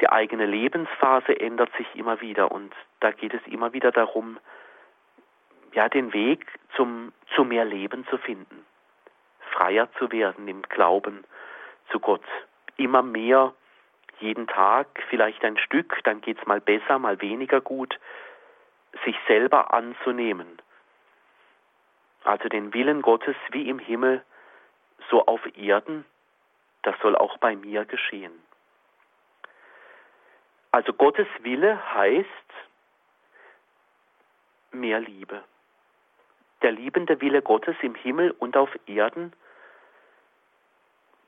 Die 0.00 0.08
eigene 0.08 0.46
Lebensphase 0.46 1.38
ändert 1.40 1.70
sich 1.76 1.86
immer 1.94 2.20
wieder 2.20 2.52
und 2.52 2.72
da 3.00 3.10
geht 3.10 3.34
es 3.34 3.44
immer 3.46 3.72
wieder 3.72 3.90
darum, 3.90 4.38
ja, 5.72 5.88
den 5.88 6.12
Weg 6.12 6.46
zum, 6.76 7.12
zu 7.34 7.44
mehr 7.44 7.64
Leben 7.64 8.06
zu 8.08 8.18
finden, 8.18 8.64
freier 9.52 9.88
zu 9.98 10.10
werden 10.12 10.48
im 10.48 10.62
Glauben 10.62 11.24
zu 11.90 12.00
Gott. 12.00 12.24
Immer 12.76 13.02
mehr, 13.02 13.54
jeden 14.20 14.46
Tag, 14.46 14.86
vielleicht 15.08 15.44
ein 15.44 15.58
Stück, 15.58 15.98
dann 16.04 16.20
geht 16.20 16.38
es 16.38 16.46
mal 16.46 16.60
besser, 16.60 16.98
mal 16.98 17.20
weniger 17.20 17.60
gut, 17.60 17.98
sich 19.04 19.16
selber 19.26 19.72
anzunehmen. 19.72 20.60
Also 22.24 22.48
den 22.48 22.74
Willen 22.74 23.02
Gottes 23.02 23.36
wie 23.52 23.68
im 23.68 23.78
Himmel, 23.78 24.24
so 25.10 25.24
auf 25.26 25.40
Erden, 25.56 26.04
das 26.82 26.94
soll 27.00 27.16
auch 27.16 27.38
bei 27.38 27.56
mir 27.56 27.84
geschehen. 27.84 28.32
Also 30.72 30.92
Gottes 30.92 31.28
Wille 31.40 31.94
heißt 31.94 32.26
mehr 34.72 35.00
Liebe 35.00 35.42
der 36.62 36.72
liebende 36.72 37.20
Wille 37.20 37.42
Gottes 37.42 37.76
im 37.82 37.94
Himmel 37.94 38.32
und 38.32 38.56
auf 38.56 38.70
Erden, 38.86 39.32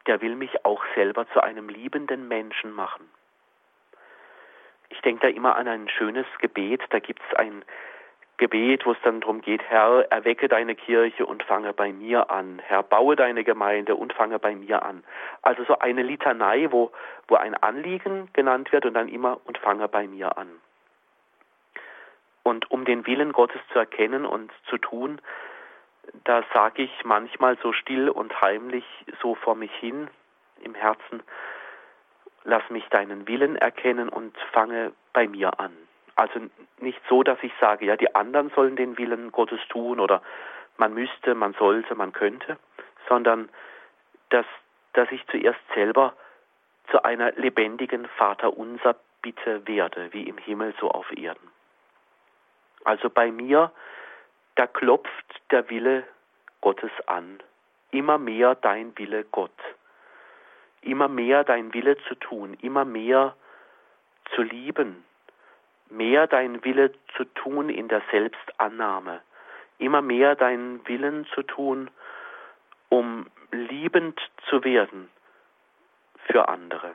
der 0.07 0.21
will 0.21 0.35
mich 0.35 0.65
auch 0.65 0.83
selber 0.95 1.29
zu 1.33 1.43
einem 1.43 1.69
liebenden 1.69 2.27
Menschen 2.27 2.73
machen. 2.73 3.09
Ich 4.91 5.01
denke 5.01 5.27
da 5.27 5.29
immer 5.29 5.57
an 5.57 5.67
ein 5.67 5.89
schönes 5.89 6.27
Gebet, 6.39 6.83
da 6.91 6.99
gibt 6.99 7.21
es 7.29 7.39
ein 7.39 7.65
Gebet, 8.41 8.87
wo 8.87 8.93
es 8.93 8.99
dann 9.05 9.21
darum 9.21 9.43
geht, 9.43 9.63
Herr, 9.69 10.11
erwecke 10.11 10.49
deine 10.49 10.75
Kirche 10.75 11.27
und 11.27 11.43
fange 11.43 11.75
bei 11.75 11.93
mir 11.93 12.31
an. 12.31 12.59
Herr, 12.65 12.83
baue 12.83 13.15
deine 13.15 13.45
Gemeinde 13.45 13.95
und 13.95 14.15
fange 14.15 14.39
bei 14.39 14.55
mir 14.55 14.83
an. 14.83 15.05
Also 15.43 15.63
so 15.65 15.79
eine 15.79 16.03
Litanei, 16.03 16.69
wo, 16.71 16.91
wo 17.29 17.35
ein 17.35 17.55
Anliegen 17.55 18.31
genannt 18.33 18.73
wird 18.73 18.87
und 18.87 18.95
dann 18.95 19.09
immer 19.09 19.41
und 19.45 19.59
fange 19.59 19.89
bei 19.89 20.07
mir 20.07 20.39
an. 20.39 20.49
Und 22.43 22.71
um 22.71 22.87
den 22.87 23.07
Willen 23.07 23.33
Gottes 23.33 23.61
zu 23.75 23.79
erkennen 23.79 24.25
und 24.25 24.51
zu 24.71 24.79
tun, 24.79 25.21
da 26.25 26.43
sage 26.55 26.83
ich 26.83 27.05
manchmal 27.05 27.59
so 27.63 27.75
still 27.75 28.09
und 28.09 28.41
heimlich 28.41 28.85
so 29.21 29.35
vor 29.35 29.55
mich 29.55 29.73
hin 29.75 30.09
im 30.63 30.75
Herzen, 30.75 31.23
lass 32.45 32.69
mich 32.71 32.87
deinen 32.89 33.27
Willen 33.29 33.57
erkennen 33.57 34.09
und 34.09 34.37
fange 34.53 34.93
bei 35.13 35.29
mir 35.29 35.59
an. 35.61 35.73
Also 36.17 36.41
nicht 36.79 37.01
so, 37.09 37.23
dass 37.23 37.39
ich 37.43 37.53
sage, 37.61 37.87
ja, 37.87 37.97
die 37.97 38.15
anderen 38.15 38.51
sollen 38.51 38.77
den 38.77 38.99
Willen 38.99 39.33
Gottes 39.33 39.61
tun 39.69 40.01
oder 40.01 40.23
man 40.77 40.95
müsste, 40.95 41.35
man 41.35 41.55
sollte, 41.55 41.95
man 41.95 42.13
könnte, 42.13 42.59
sondern 43.09 43.49
dass, 44.31 44.47
dass 44.95 45.11
ich 45.11 45.27
zuerst 45.29 45.61
selber 45.75 46.15
zu 46.91 47.03
einer 47.05 47.33
lebendigen 47.33 48.07
Vaterunser 48.17 48.97
Bitte 49.23 49.67
werde, 49.67 50.13
wie 50.13 50.23
im 50.23 50.39
Himmel 50.39 50.75
so 50.81 50.91
auf 50.91 51.07
Erden. 51.17 51.51
Also 52.85 53.11
bei 53.11 53.31
mir, 53.31 53.71
da 54.55 54.67
klopft 54.67 55.43
der 55.51 55.69
Wille 55.69 56.05
Gottes 56.63 56.91
an. 57.07 57.43
Immer 57.91 58.17
mehr 58.19 58.55
dein 58.55 58.97
Wille 58.97 59.25
Gott. 59.25 59.51
Immer 60.83 61.09
mehr 61.09 61.45
dein 61.45 61.73
Wille 61.75 61.97
zu 62.09 62.15
tun, 62.15 62.57
immer 62.61 62.85
mehr 62.85 63.35
zu 64.35 64.43
lieben, 64.43 65.05
mehr 65.91 66.27
dein 66.27 66.65
Wille 66.65 66.93
zu 67.17 67.25
tun 67.25 67.69
in 67.69 67.89
der 67.89 68.03
Selbstannahme, 68.11 69.21
immer 69.79 70.03
mehr 70.03 70.37
deinen 70.37 70.87
Willen 70.89 71.27
zu 71.35 71.43
tun, 71.43 71.91
um 72.89 73.27
liebend 73.51 74.21
zu 74.49 74.65
werden 74.65 75.11
für 76.27 76.49
andere, 76.49 76.95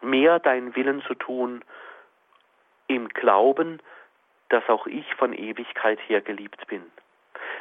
mehr 0.00 0.38
deinen 0.38 0.74
Willen 0.74 1.02
zu 1.02 1.14
tun 1.14 1.62
im 2.86 3.08
Glauben, 3.08 3.80
dass 4.48 4.68
auch 4.68 4.86
ich 4.86 5.14
von 5.14 5.32
Ewigkeit 5.32 5.98
her 6.08 6.20
geliebt 6.20 6.66
bin. 6.66 6.82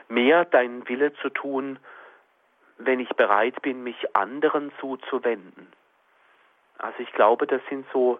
Mehr 0.09 0.45
deinen 0.45 0.87
Wille 0.89 1.13
zu 1.13 1.29
tun, 1.29 1.79
wenn 2.85 2.99
ich 2.99 3.09
bereit 3.09 3.61
bin, 3.61 3.83
mich 3.83 4.15
anderen 4.15 4.71
zuzuwenden. 4.79 5.71
Also 6.77 6.99
ich 6.99 7.11
glaube, 7.13 7.47
das 7.47 7.61
sind 7.69 7.85
so, 7.93 8.19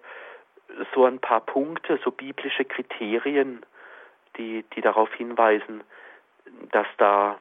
so 0.94 1.06
ein 1.06 1.20
paar 1.20 1.42
Punkte, 1.42 2.00
so 2.04 2.12
biblische 2.12 2.66
Kriterien, 2.66 3.66
die, 4.38 4.64
die 4.76 4.82
darauf 4.82 5.12
hinweisen, 5.14 5.84
dass 6.72 6.88
da 6.98 7.40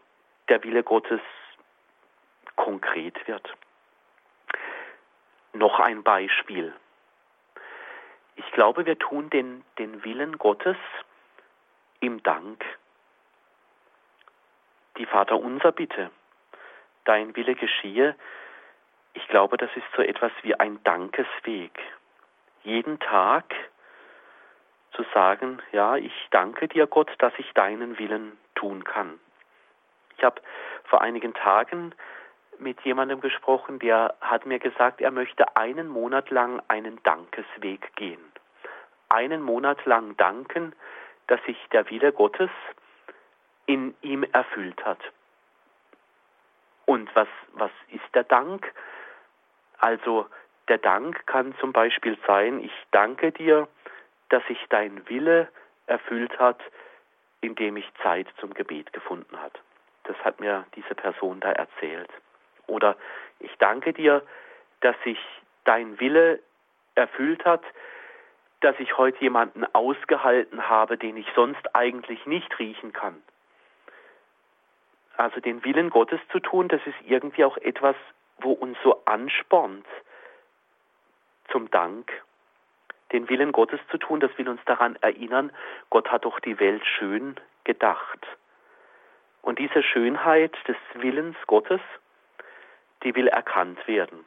der 0.48 0.62
Wille 0.64 0.82
Gottes 0.82 1.20
konkret 2.56 3.26
wird. 3.28 3.54
Noch 5.52 5.78
ein 5.80 6.02
Beispiel. 6.02 6.74
Ich 8.36 8.50
glaube, 8.52 8.86
wir 8.86 8.98
tun 8.98 9.30
den, 9.30 9.64
den 9.78 10.04
Willen 10.04 10.38
Gottes 10.38 10.76
im 12.00 12.22
Dank. 12.22 12.64
Die 14.96 15.06
Vater 15.06 15.38
unser 15.38 15.72
Bitte, 15.72 16.10
dein 17.10 17.34
Wille 17.34 17.56
geschehe, 17.56 18.14
ich 19.14 19.26
glaube, 19.26 19.56
das 19.56 19.70
ist 19.74 19.86
so 19.96 20.02
etwas 20.02 20.30
wie 20.42 20.54
ein 20.54 20.80
Dankesweg. 20.84 21.76
Jeden 22.62 23.00
Tag 23.00 23.52
zu 24.92 25.04
sagen, 25.12 25.60
ja, 25.72 25.96
ich 25.96 26.12
danke 26.30 26.68
dir 26.68 26.86
Gott, 26.86 27.10
dass 27.18 27.32
ich 27.38 27.52
deinen 27.54 27.98
Willen 27.98 28.38
tun 28.54 28.84
kann. 28.84 29.18
Ich 30.16 30.22
habe 30.22 30.40
vor 30.84 31.00
einigen 31.02 31.34
Tagen 31.34 31.92
mit 32.60 32.80
jemandem 32.82 33.20
gesprochen, 33.20 33.80
der 33.80 34.14
hat 34.20 34.46
mir 34.46 34.60
gesagt, 34.60 35.00
er 35.00 35.10
möchte 35.10 35.56
einen 35.56 35.88
Monat 35.88 36.30
lang 36.30 36.62
einen 36.68 37.02
Dankesweg 37.02 37.90
gehen. 37.96 38.20
Einen 39.08 39.42
Monat 39.42 39.84
lang 39.84 40.16
danken, 40.16 40.76
dass 41.26 41.42
sich 41.44 41.58
der 41.72 41.90
Wille 41.90 42.12
Gottes 42.12 42.50
in 43.66 43.96
ihm 44.00 44.22
erfüllt 44.22 44.84
hat. 44.84 45.00
Und 46.90 47.14
was, 47.14 47.28
was 47.52 47.70
ist 47.92 48.14
der 48.14 48.24
Dank? 48.24 48.68
Also 49.78 50.26
der 50.66 50.78
Dank 50.78 51.24
kann 51.28 51.54
zum 51.60 51.72
Beispiel 51.72 52.18
sein, 52.26 52.58
ich 52.64 52.72
danke 52.90 53.30
dir, 53.30 53.68
dass 54.28 54.44
sich 54.48 54.58
dein 54.70 55.08
Wille 55.08 55.46
erfüllt 55.86 56.36
hat, 56.40 56.60
indem 57.42 57.76
ich 57.76 57.88
Zeit 58.02 58.26
zum 58.40 58.54
Gebet 58.54 58.92
gefunden 58.92 59.40
hat. 59.40 59.52
Das 60.02 60.16
hat 60.24 60.40
mir 60.40 60.66
diese 60.74 60.96
Person 60.96 61.38
da 61.38 61.52
erzählt. 61.52 62.10
Oder 62.66 62.96
ich 63.38 63.56
danke 63.58 63.92
dir, 63.92 64.20
dass 64.80 64.96
sich 65.04 65.20
dein 65.62 66.00
Wille 66.00 66.40
erfüllt 66.96 67.44
hat, 67.44 67.62
dass 68.62 68.74
ich 68.80 68.98
heute 68.98 69.20
jemanden 69.20 69.64
ausgehalten 69.76 70.68
habe, 70.68 70.98
den 70.98 71.16
ich 71.16 71.28
sonst 71.36 71.72
eigentlich 71.72 72.26
nicht 72.26 72.58
riechen 72.58 72.92
kann. 72.92 73.22
Also 75.20 75.38
den 75.38 75.62
Willen 75.66 75.90
Gottes 75.90 76.18
zu 76.32 76.40
tun, 76.40 76.68
das 76.68 76.80
ist 76.86 76.96
irgendwie 77.04 77.44
auch 77.44 77.58
etwas, 77.58 77.94
wo 78.38 78.52
uns 78.52 78.78
so 78.82 79.02
anspornt 79.04 79.86
zum 81.52 81.70
Dank. 81.70 82.10
Den 83.12 83.28
Willen 83.28 83.52
Gottes 83.52 83.80
zu 83.90 83.98
tun, 83.98 84.20
das 84.20 84.30
will 84.38 84.48
uns 84.48 84.62
daran 84.64 84.96
erinnern, 85.02 85.52
Gott 85.90 86.10
hat 86.10 86.24
doch 86.24 86.40
die 86.40 86.58
Welt 86.58 86.82
schön 86.86 87.38
gedacht. 87.64 88.26
Und 89.42 89.58
diese 89.58 89.82
Schönheit 89.82 90.56
des 90.66 90.78
Willens 90.94 91.36
Gottes, 91.46 91.82
die 93.02 93.14
will 93.14 93.28
erkannt 93.28 93.86
werden. 93.86 94.24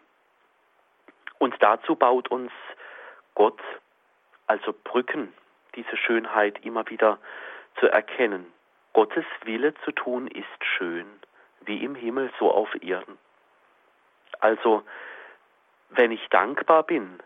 Und 1.40 1.56
dazu 1.60 1.96
baut 1.96 2.28
uns 2.28 2.52
Gott 3.34 3.60
also 4.46 4.76
Brücken, 4.84 5.34
diese 5.74 5.98
Schönheit 5.98 6.64
immer 6.64 6.88
wieder 6.88 7.18
zu 7.80 7.88
erkennen. 7.88 8.53
Gottes 8.94 9.26
Wille 9.44 9.74
zu 9.86 9.92
tun 9.92 10.28
ist 10.28 10.46
schön, 10.78 11.06
wie 11.62 11.84
im 11.84 11.96
Himmel, 11.96 12.32
so 12.40 12.52
auf 12.52 12.70
Erden. 12.82 13.18
Also, 14.40 14.84
wenn 15.90 16.12
ich 16.12 16.28
dankbar 16.30 16.84
bin, 16.84 17.20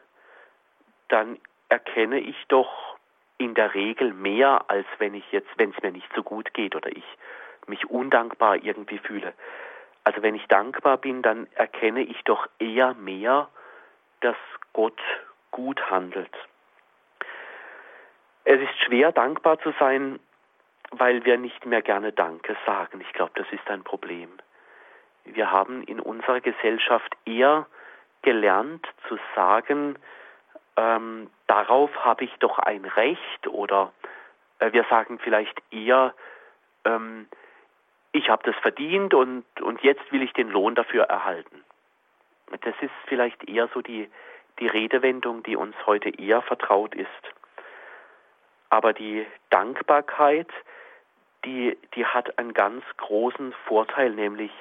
dann 1.09 1.39
erkenne 1.69 2.19
ich 2.19 2.35
doch 2.47 2.97
in 3.37 3.53
der 3.53 3.73
Regel 3.73 4.13
mehr, 4.13 4.65
als 4.67 4.87
wenn 4.97 5.13
ich 5.13 5.31
jetzt, 5.31 5.49
wenn 5.57 5.71
es 5.71 5.81
mir 5.81 5.91
nicht 5.91 6.09
so 6.15 6.23
gut 6.23 6.53
geht 6.53 6.75
oder 6.75 6.89
ich 6.89 7.05
mich 7.67 7.89
undankbar 7.89 8.55
irgendwie 8.63 8.97
fühle. 8.97 9.33
Also 10.03 10.21
wenn 10.21 10.35
ich 10.35 10.47
dankbar 10.47 10.97
bin, 10.97 11.21
dann 11.21 11.47
erkenne 11.53 12.01
ich 12.01 12.23
doch 12.23 12.47
eher 12.59 12.93
mehr, 12.93 13.49
dass 14.21 14.37
Gott 14.73 14.99
gut 15.51 15.89
handelt. 15.91 16.33
Es 18.45 18.61
ist 18.61 18.77
schwer, 18.85 19.11
dankbar 19.11 19.59
zu 19.59 19.73
sein, 19.79 20.19
weil 20.91 21.25
wir 21.25 21.37
nicht 21.37 21.65
mehr 21.65 21.81
gerne 21.81 22.11
Danke 22.11 22.55
sagen. 22.65 23.01
Ich 23.01 23.13
glaube, 23.13 23.31
das 23.35 23.47
ist 23.51 23.69
ein 23.69 23.83
Problem. 23.83 24.29
Wir 25.25 25.51
haben 25.51 25.83
in 25.83 25.99
unserer 25.99 26.39
Gesellschaft 26.39 27.15
eher 27.25 27.67
gelernt 28.21 28.87
zu 29.07 29.17
sagen, 29.35 29.97
ähm, 30.77 31.29
darauf 31.47 31.93
habe 32.05 32.23
ich 32.23 32.33
doch 32.39 32.59
ein 32.59 32.85
Recht 32.85 33.47
oder 33.47 33.91
äh, 34.59 34.71
wir 34.71 34.85
sagen 34.89 35.19
vielleicht 35.19 35.61
eher, 35.71 36.13
ähm, 36.85 37.27
ich 38.11 38.29
habe 38.29 38.43
das 38.43 38.55
verdient 38.61 39.13
und, 39.13 39.45
und 39.61 39.81
jetzt 39.81 40.11
will 40.11 40.21
ich 40.21 40.33
den 40.33 40.49
Lohn 40.49 40.75
dafür 40.75 41.03
erhalten. 41.05 41.63
Das 42.61 42.75
ist 42.81 42.91
vielleicht 43.07 43.47
eher 43.47 43.67
so 43.73 43.81
die, 43.81 44.09
die 44.59 44.67
Redewendung, 44.67 45.43
die 45.43 45.55
uns 45.55 45.75
heute 45.85 46.09
eher 46.09 46.41
vertraut 46.41 46.95
ist. 46.95 47.07
Aber 48.69 48.93
die 48.93 49.25
Dankbarkeit, 49.49 50.49
die, 51.45 51.77
die 51.95 52.05
hat 52.05 52.37
einen 52.37 52.53
ganz 52.53 52.83
großen 52.97 53.53
Vorteil, 53.65 54.11
nämlich 54.11 54.51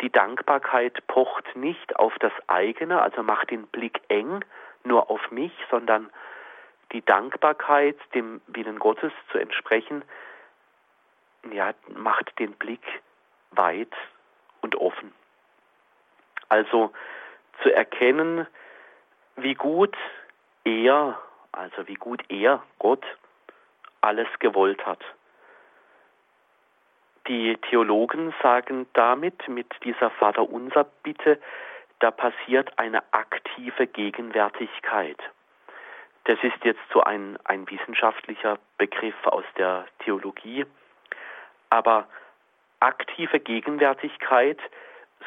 die 0.00 0.10
Dankbarkeit 0.10 1.06
pocht 1.06 1.54
nicht 1.54 1.96
auf 1.96 2.14
das 2.18 2.32
eigene, 2.48 3.00
also 3.00 3.22
macht 3.22 3.50
den 3.50 3.66
Blick 3.68 4.00
eng 4.08 4.44
nur 4.84 5.10
auf 5.10 5.30
mich, 5.30 5.52
sondern 5.70 6.10
die 6.92 7.04
Dankbarkeit, 7.04 7.96
dem 8.14 8.40
Willen 8.48 8.78
Gottes 8.78 9.12
zu 9.30 9.38
entsprechen, 9.38 10.04
ja, 11.50 11.72
macht 11.88 12.38
den 12.38 12.52
Blick 12.52 12.84
weit 13.52 13.92
und 14.60 14.76
offen. 14.76 15.12
Also 16.48 16.92
zu 17.62 17.74
erkennen, 17.74 18.46
wie 19.36 19.54
gut 19.54 19.96
er, 20.64 21.18
also 21.52 21.86
wie 21.88 21.94
gut 21.94 22.22
er, 22.28 22.62
Gott, 22.78 23.04
alles 24.00 24.28
gewollt 24.38 24.84
hat. 24.84 25.00
Die 27.28 27.56
Theologen 27.68 28.34
sagen 28.42 28.86
damit, 28.94 29.48
mit 29.48 29.66
dieser 29.84 30.10
Vaterunser 30.10 30.84
Bitte, 31.02 31.40
da 32.00 32.10
passiert 32.10 32.76
eine 32.78 33.02
aktive 33.12 33.86
Gegenwärtigkeit. 33.86 35.18
Das 36.24 36.38
ist 36.42 36.64
jetzt 36.64 36.80
so 36.92 37.02
ein, 37.02 37.38
ein 37.44 37.68
wissenschaftlicher 37.70 38.58
Begriff 38.76 39.26
aus 39.26 39.44
der 39.56 39.86
Theologie. 40.00 40.66
Aber 41.70 42.08
aktive 42.80 43.38
Gegenwärtigkeit, 43.38 44.58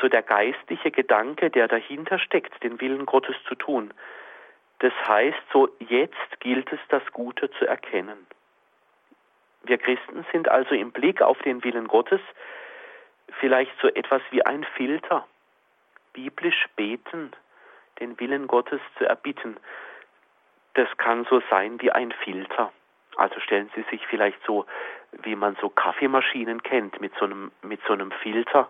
so 0.02 0.10
der 0.10 0.22
geistliche 0.22 0.92
Gedanke, 0.92 1.50
der 1.50 1.68
dahinter 1.70 2.20
steckt, 2.20 2.62
den 2.64 2.82
Willen 2.82 3.06
Gottes 3.06 3.36
zu 3.48 3.56
tun, 3.56 3.94
das 4.80 4.94
heißt, 5.08 5.42
so 5.54 5.70
jetzt 5.80 6.40
gilt 6.42 6.72
es, 6.74 6.80
das 6.90 7.04
Gute 7.14 7.50
zu 7.52 7.66
erkennen. 7.66 8.28
Wir 9.66 9.78
Christen 9.78 10.26
sind 10.32 10.48
also 10.50 10.76
im 10.76 10.92
Blick 10.92 11.22
auf 11.22 11.40
den 11.40 11.64
Willen 11.64 11.88
Gottes 11.88 12.22
vielleicht 13.40 13.72
so 13.82 13.88
etwas 13.88 14.22
wie 14.32 14.46
ein 14.46 14.64
Filter. 14.76 15.28
Biblisch 16.14 16.68
beten, 16.76 17.32
den 18.00 18.20
Willen 18.20 18.48
Gottes 18.48 18.80
zu 18.98 19.06
erbitten, 19.06 19.58
das 20.76 20.88
kann 20.98 21.26
so 21.30 21.42
sein 21.50 21.82
wie 21.82 21.92
ein 21.92 22.12
Filter. 22.12 22.72
Also 23.18 23.40
stellen 23.40 23.72
Sie 23.76 23.84
sich 23.90 24.06
vielleicht 24.08 24.44
so, 24.46 24.66
wie 25.24 25.36
man 25.36 25.56
so 25.62 25.70
Kaffeemaschinen 25.70 26.64
kennt, 26.64 27.00
mit 27.00 27.14
so 27.18 27.26
einem, 27.26 27.52
mit 27.62 27.80
so 27.88 27.94
einem 27.94 28.12
Filter 28.12 28.70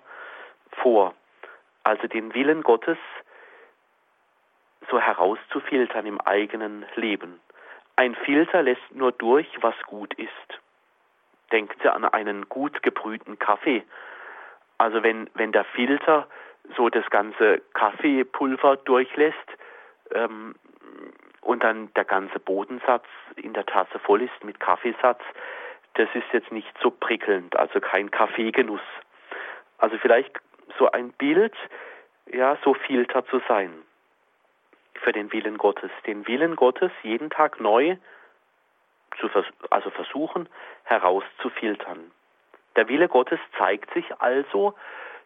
vor. 0.71 1.15
Also 1.83 2.07
den 2.07 2.33
Willen 2.33 2.61
Gottes 2.61 2.97
so 4.89 4.99
herauszufiltern 4.99 6.05
im 6.05 6.21
eigenen 6.21 6.85
Leben. 6.95 7.39
Ein 7.95 8.13
Filter 8.15 8.61
lässt 8.61 8.93
nur 8.93 9.11
durch, 9.11 9.47
was 9.61 9.75
gut 9.87 10.13
ist. 10.15 10.59
Denken 11.51 11.75
Sie 11.81 11.89
an 11.89 12.05
einen 12.05 12.49
gut 12.49 12.81
gebrühten 12.83 13.39
Kaffee. 13.39 13.83
Also 14.77 15.03
wenn, 15.03 15.29
wenn 15.35 15.51
der 15.51 15.63
Filter 15.63 16.27
so 16.75 16.89
das 16.89 17.09
ganze 17.09 17.61
Kaffeepulver 17.73 18.77
durchlässt 18.77 19.37
ähm, 20.11 20.55
und 21.41 21.63
dann 21.63 21.93
der 21.93 22.05
ganze 22.05 22.39
Bodensatz 22.39 23.05
in 23.35 23.53
der 23.53 23.65
Tasse 23.65 23.99
voll 23.99 24.23
ist 24.23 24.43
mit 24.43 24.59
Kaffeesatz, 24.59 25.21
das 25.93 26.09
ist 26.13 26.25
jetzt 26.33 26.51
nicht 26.51 26.73
so 26.81 26.91
prickelnd, 26.91 27.55
also 27.55 27.79
kein 27.79 28.11
Kaffeegenuss. 28.11 28.81
Also 29.77 29.97
vielleicht 29.97 30.39
so 30.77 30.91
ein 30.91 31.11
Bild, 31.13 31.53
ja, 32.31 32.57
so 32.63 32.73
Filter 32.73 33.25
zu 33.27 33.41
sein 33.47 33.71
für 34.93 35.11
den 35.11 35.31
Willen 35.31 35.57
Gottes. 35.57 35.91
Den 36.05 36.27
Willen 36.27 36.55
Gottes 36.55 36.91
jeden 37.03 37.29
Tag 37.29 37.59
neu 37.59 37.97
zu 39.19 39.29
vers 39.29 39.45
also 39.69 39.89
versuchen 39.91 40.49
herauszufiltern. 40.85 42.11
Der 42.75 42.87
Wille 42.87 43.07
Gottes 43.07 43.39
zeigt 43.57 43.93
sich 43.93 44.05
also 44.19 44.75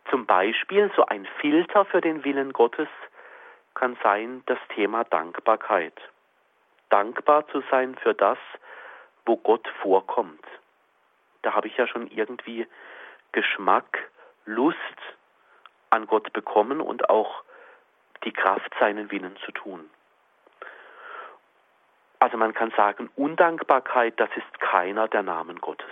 zum 0.09 0.25
Beispiel 0.25 0.91
so 0.95 1.05
ein 1.05 1.27
Filter 1.39 1.85
für 1.85 2.01
den 2.01 2.23
Willen 2.23 2.53
Gottes 2.53 2.87
kann 3.75 3.97
sein 4.03 4.43
das 4.47 4.57
Thema 4.75 5.03
Dankbarkeit. 5.05 5.93
Dankbar 6.89 7.47
zu 7.49 7.63
sein 7.69 7.95
für 7.95 8.13
das, 8.13 8.37
wo 9.25 9.37
Gott 9.37 9.67
vorkommt. 9.81 10.43
Da 11.43 11.53
habe 11.53 11.67
ich 11.67 11.77
ja 11.77 11.87
schon 11.87 12.07
irgendwie 12.07 12.67
Geschmack, 13.31 14.09
Lust 14.45 14.77
an 15.91 16.07
Gott 16.07 16.33
bekommen 16.33 16.81
und 16.81 17.09
auch 17.09 17.43
die 18.23 18.33
Kraft, 18.33 18.73
seinen 18.79 19.11
Willen 19.11 19.37
zu 19.45 19.51
tun. 19.51 19.89
Also 22.19 22.37
man 22.37 22.53
kann 22.53 22.71
sagen, 22.75 23.09
Undankbarkeit, 23.15 24.19
das 24.19 24.29
ist 24.35 24.59
keiner 24.59 25.07
der 25.07 25.23
Namen 25.23 25.59
Gottes. 25.59 25.87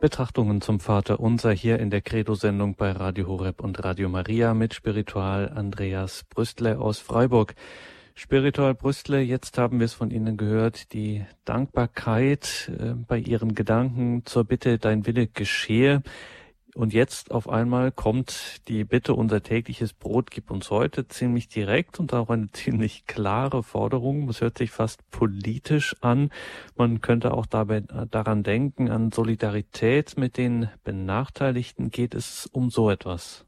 Betrachtungen 0.00 0.60
zum 0.60 0.80
Vater 0.80 1.18
Unser 1.18 1.52
hier 1.52 1.78
in 1.78 1.88
der 1.88 2.02
Credo-Sendung 2.02 2.74
bei 2.76 2.92
Radio 2.92 3.26
Horeb 3.26 3.62
und 3.62 3.82
Radio 3.82 4.10
Maria 4.10 4.52
mit 4.52 4.74
Spiritual 4.74 5.48
Andreas 5.48 6.24
Brüstle 6.24 6.78
aus 6.78 6.98
Freiburg. 6.98 7.54
Spiritual 8.16 8.74
Brüstle, 8.74 9.20
jetzt 9.20 9.58
haben 9.58 9.80
wir 9.80 9.86
es 9.86 9.92
von 9.92 10.12
Ihnen 10.12 10.36
gehört, 10.36 10.92
die 10.92 11.24
Dankbarkeit 11.44 12.70
äh, 12.78 12.94
bei 12.94 13.18
Ihren 13.18 13.56
Gedanken 13.56 14.24
zur 14.24 14.44
Bitte, 14.44 14.78
dein 14.78 15.04
Wille 15.04 15.26
geschehe. 15.26 16.00
Und 16.76 16.92
jetzt 16.92 17.32
auf 17.32 17.48
einmal 17.48 17.90
kommt 17.90 18.68
die 18.68 18.84
Bitte, 18.84 19.14
unser 19.14 19.42
tägliches 19.42 19.92
Brot 19.92 20.30
gib 20.30 20.52
uns 20.52 20.70
heute, 20.70 21.08
ziemlich 21.08 21.48
direkt 21.48 21.98
und 21.98 22.14
auch 22.14 22.30
eine 22.30 22.50
ziemlich 22.52 23.06
klare 23.06 23.64
Forderung. 23.64 24.28
Es 24.28 24.40
hört 24.40 24.58
sich 24.58 24.70
fast 24.70 25.10
politisch 25.10 25.96
an. 26.00 26.30
Man 26.76 27.00
könnte 27.00 27.34
auch 27.34 27.46
dabei, 27.46 27.78
äh, 27.78 28.06
daran 28.08 28.44
denken, 28.44 28.90
an 28.90 29.10
Solidarität 29.10 30.16
mit 30.16 30.36
den 30.36 30.68
Benachteiligten. 30.84 31.90
Geht 31.90 32.14
es 32.14 32.46
um 32.46 32.70
so 32.70 32.90
etwas? 32.90 33.44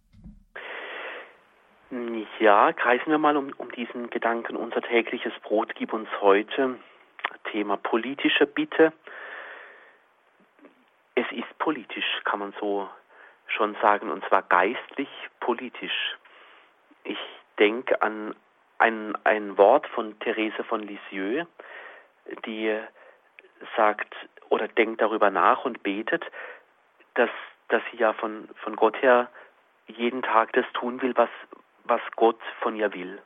Ja, 2.38 2.72
kreisen 2.72 3.10
wir 3.10 3.18
mal 3.18 3.36
um, 3.36 3.52
um 3.56 3.70
diesen 3.72 4.10
Gedanken, 4.10 4.56
unser 4.56 4.82
tägliches 4.82 5.32
Brot 5.42 5.74
gib 5.74 5.92
uns 5.92 6.08
heute. 6.20 6.78
Thema 7.50 7.76
politische 7.76 8.46
Bitte. 8.46 8.92
Es 11.14 11.26
ist 11.32 11.58
politisch, 11.58 12.20
kann 12.24 12.40
man 12.40 12.54
so 12.60 12.88
schon 13.46 13.74
sagen, 13.80 14.10
und 14.10 14.24
zwar 14.26 14.42
geistlich 14.42 15.08
politisch. 15.40 16.16
Ich 17.04 17.18
denke 17.58 18.02
an 18.02 18.34
ein, 18.78 19.16
ein 19.24 19.56
Wort 19.56 19.86
von 19.88 20.18
Therese 20.18 20.62
von 20.64 20.82
Lisieux, 20.82 21.46
die 22.44 22.78
sagt 23.76 24.14
oder 24.50 24.68
denkt 24.68 25.00
darüber 25.00 25.30
nach 25.30 25.64
und 25.64 25.82
betet, 25.82 26.24
dass, 27.14 27.30
dass 27.68 27.82
sie 27.90 27.96
ja 27.96 28.12
von, 28.12 28.48
von 28.62 28.76
Gott 28.76 29.00
her 29.00 29.30
jeden 29.86 30.22
Tag 30.22 30.52
das 30.52 30.66
tun 30.74 31.00
will, 31.00 31.16
was, 31.16 31.30
was 31.88 32.00
Gott 32.16 32.40
von 32.60 32.76
ihr 32.76 32.92
will. 32.92 33.20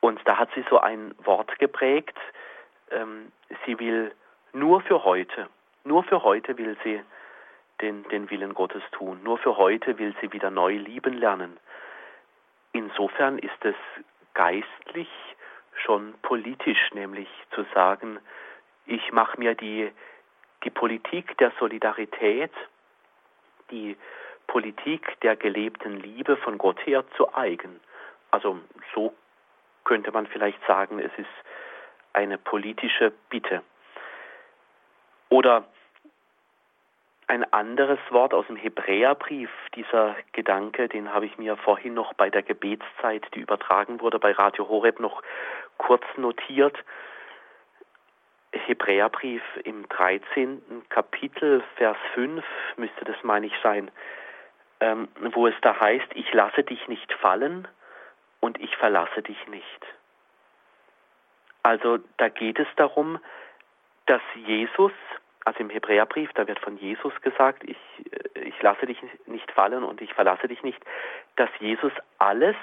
Und 0.00 0.20
da 0.24 0.38
hat 0.38 0.50
sie 0.54 0.64
so 0.68 0.78
ein 0.78 1.14
Wort 1.18 1.58
geprägt, 1.58 2.18
ähm, 2.90 3.32
sie 3.64 3.78
will 3.78 4.12
nur 4.52 4.80
für 4.82 5.04
heute, 5.04 5.48
nur 5.84 6.04
für 6.04 6.22
heute 6.22 6.58
will 6.58 6.76
sie 6.84 7.00
den, 7.80 8.04
den 8.08 8.30
Willen 8.30 8.54
Gottes 8.54 8.82
tun. 8.92 9.20
Nur 9.22 9.38
für 9.38 9.56
heute 9.56 9.98
will 9.98 10.14
sie 10.20 10.32
wieder 10.32 10.50
neu 10.50 10.76
lieben 10.76 11.14
lernen. 11.14 11.58
Insofern 12.72 13.38
ist 13.38 13.64
es 13.64 13.74
geistlich 14.34 15.08
schon 15.74 16.14
politisch, 16.22 16.90
nämlich 16.92 17.28
zu 17.54 17.64
sagen, 17.74 18.18
ich 18.86 19.12
mache 19.12 19.38
mir 19.38 19.54
die, 19.54 19.90
die 20.64 20.70
Politik 20.70 21.36
der 21.38 21.52
Solidarität, 21.58 22.52
die 23.70 23.96
Politik 24.52 25.18
der 25.22 25.34
gelebten 25.34 25.96
Liebe 25.96 26.36
von 26.36 26.58
Gott 26.58 26.84
her 26.84 27.04
zu 27.16 27.34
eigen. 27.34 27.80
Also 28.30 28.60
so 28.94 29.14
könnte 29.82 30.12
man 30.12 30.26
vielleicht 30.26 30.62
sagen, 30.66 30.98
es 30.98 31.10
ist 31.16 31.30
eine 32.12 32.36
politische 32.36 33.14
Bitte. 33.30 33.62
Oder 35.30 35.64
ein 37.28 37.50
anderes 37.50 37.98
Wort 38.10 38.34
aus 38.34 38.46
dem 38.46 38.56
Hebräerbrief, 38.56 39.48
dieser 39.74 40.16
Gedanke, 40.32 40.86
den 40.86 41.14
habe 41.14 41.24
ich 41.24 41.38
mir 41.38 41.56
vorhin 41.56 41.94
noch 41.94 42.12
bei 42.12 42.28
der 42.28 42.42
Gebetszeit, 42.42 43.26
die 43.34 43.40
übertragen 43.40 44.02
wurde 44.02 44.18
bei 44.18 44.32
Radio 44.32 44.68
Horeb, 44.68 45.00
noch 45.00 45.22
kurz 45.78 46.04
notiert. 46.18 46.76
Hebräerbrief 48.52 49.42
im 49.64 49.88
13. 49.88 50.60
Kapitel, 50.90 51.62
Vers 51.76 51.96
5 52.12 52.44
müsste 52.76 53.06
das, 53.06 53.16
meine 53.22 53.46
ich, 53.46 53.54
sein, 53.62 53.90
ähm, 54.82 55.08
wo 55.32 55.46
es 55.46 55.54
da 55.62 55.78
heißt, 55.78 56.08
ich 56.14 56.32
lasse 56.32 56.64
dich 56.64 56.88
nicht 56.88 57.12
fallen 57.14 57.68
und 58.40 58.60
ich 58.60 58.76
verlasse 58.76 59.22
dich 59.22 59.46
nicht. 59.46 59.86
Also 61.62 61.98
da 62.16 62.28
geht 62.28 62.58
es 62.58 62.66
darum, 62.76 63.20
dass 64.06 64.22
Jesus 64.34 64.92
also 65.44 65.60
im 65.60 65.70
Hebräerbrief, 65.70 66.30
da 66.34 66.46
wird 66.46 66.60
von 66.60 66.76
Jesus 66.78 67.12
gesagt, 67.20 67.64
ich, 67.64 67.76
äh, 68.34 68.40
ich 68.40 68.60
lasse 68.62 68.86
dich 68.86 68.98
nicht 69.26 69.50
fallen 69.52 69.84
und 69.84 70.00
ich 70.00 70.12
verlasse 70.14 70.48
dich 70.48 70.62
nicht, 70.62 70.82
dass 71.36 71.50
Jesus 71.58 71.92
alles 72.18 72.56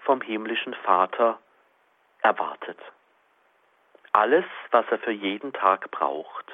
vom 0.00 0.20
himmlischen 0.20 0.74
Vater 0.74 1.38
erwartet. 2.22 2.78
Alles, 4.12 4.44
was 4.70 4.86
er 4.90 4.98
für 4.98 5.12
jeden 5.12 5.52
Tag 5.52 5.90
braucht. 5.90 6.46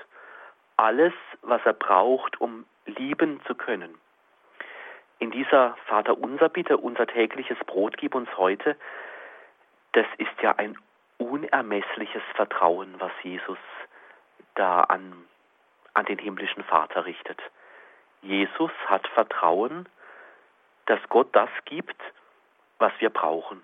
Alles, 0.77 1.13
was 1.43 1.61
er 1.65 1.75
braucht, 1.75 2.41
um 2.41 2.65
lieben 2.87 3.41
zu 3.47 3.55
können. 3.55 3.99
In 5.21 5.31
dieser 5.31 5.77
Vater 5.87 6.19
unser 6.19 6.49
Bitte, 6.49 6.77
unser 6.77 7.07
tägliches 7.07 7.59
Brot 7.67 7.97
gib 7.97 8.15
uns 8.15 8.29
heute, 8.37 8.77
das 9.93 10.07
ist 10.19 10.43
ja 10.43 10.57
ein 10.57 10.77
unermessliches 11.19 12.23
Vertrauen, 12.35 12.95
was 12.99 13.13
Jesus 13.23 13.59
da 14.55 14.81
an 14.81 15.27
an 15.95 16.07
den 16.07 16.19
himmlischen 16.19 16.65
Vater 16.65 17.05
richtet. 17.05 17.39
Jesus 18.23 18.71
hat 18.87 19.07
Vertrauen, 19.09 19.89
dass 20.87 21.01
Gott 21.09 21.29
das 21.33 21.51
gibt, 21.65 22.01
was 22.79 22.93
wir 22.99 23.11
brauchen. 23.11 23.63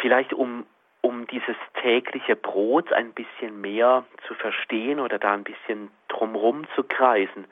Vielleicht 0.00 0.32
um, 0.32 0.66
um 1.00 1.26
dieses 1.26 1.56
tägliche 1.80 2.36
Brot 2.36 2.92
ein 2.92 3.12
bisschen 3.12 3.60
mehr 3.60 4.04
zu 4.26 4.34
verstehen 4.34 5.00
oder 5.00 5.18
da 5.18 5.32
ein 5.32 5.44
bisschen 5.44 5.90
drumherum 6.08 6.66
zu 6.74 6.84
kreisen. 6.84 7.46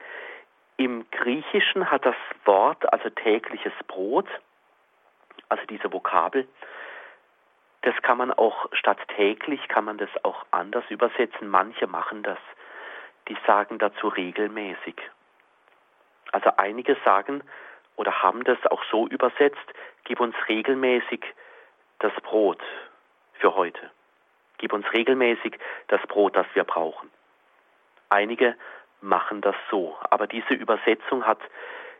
Im 0.82 1.08
Griechischen 1.12 1.92
hat 1.92 2.04
das 2.04 2.16
Wort, 2.44 2.92
also 2.92 3.08
tägliches 3.08 3.72
Brot, 3.86 4.26
also 5.48 5.64
diese 5.66 5.92
Vokabel, 5.92 6.48
das 7.82 7.94
kann 8.02 8.18
man 8.18 8.32
auch 8.32 8.66
statt 8.72 8.98
täglich, 9.14 9.68
kann 9.68 9.84
man 9.84 9.96
das 9.96 10.08
auch 10.24 10.44
anders 10.50 10.82
übersetzen. 10.88 11.46
Manche 11.46 11.86
machen 11.86 12.24
das. 12.24 12.38
Die 13.28 13.36
sagen 13.46 13.78
dazu 13.78 14.08
regelmäßig. 14.08 14.96
Also 16.32 16.50
einige 16.56 16.96
sagen 17.04 17.44
oder 17.94 18.20
haben 18.24 18.42
das 18.42 18.58
auch 18.66 18.82
so 18.90 19.06
übersetzt, 19.06 19.72
gib 20.02 20.18
uns 20.18 20.34
regelmäßig 20.48 21.24
das 22.00 22.12
Brot 22.24 22.60
für 23.34 23.54
heute. 23.54 23.92
Gib 24.58 24.72
uns 24.72 24.92
regelmäßig 24.92 25.60
das 25.86 26.00
Brot, 26.08 26.34
das 26.34 26.46
wir 26.54 26.64
brauchen. 26.64 27.08
Einige 28.08 28.56
machen 29.02 29.40
das 29.40 29.56
so, 29.70 29.96
aber 30.10 30.26
diese 30.26 30.54
Übersetzung 30.54 31.26
hat 31.26 31.40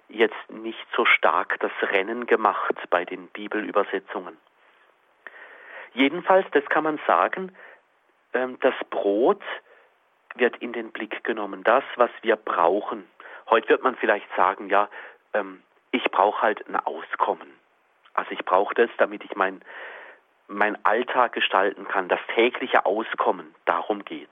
jetzt 0.09 0.51
nicht 0.51 0.87
so 0.97 1.05
stark 1.05 1.59
das 1.61 1.73
Rennen 1.83 2.27
gemacht 2.27 2.75
bei 2.91 3.05
den 3.05 3.29
Bibelübersetzungen. 3.29 4.37
Jedenfalls, 5.95 6.47
das 6.53 6.65
kann 6.67 6.85
man 6.85 7.01
sagen, 7.07 7.55
ähm, 8.33 8.59
das 8.61 8.75
Brot 8.91 9.43
wird 10.35 10.57
in 10.59 10.73
den 10.73 10.93
Blick 10.93 11.25
genommen, 11.25 11.63
das, 11.65 11.85
was 11.97 12.11
wir 12.23 12.37
brauchen. 12.37 13.07
Heute 13.51 13.69
wird 13.71 13.83
man 13.83 13.97
vielleicht 13.97 14.27
sagen, 14.35 14.69
ja, 14.69 14.89
ähm, 15.35 15.63
ich 15.91 16.05
brauche 16.05 16.41
halt 16.41 16.67
ein 16.69 16.77
Auskommen. 16.77 17.49
Also 18.15 18.31
ich 18.33 18.45
brauche 18.45 18.75
das, 18.75 18.91
damit 18.99 19.25
ich 19.25 19.35
mein, 19.37 19.63
mein 20.49 20.83
Alltag 20.85 21.33
gestalten 21.33 21.87
kann, 21.87 22.09
das 22.09 22.21
tägliche 22.35 22.87
Auskommen, 22.87 23.55
darum 23.65 24.05
geht's. 24.05 24.31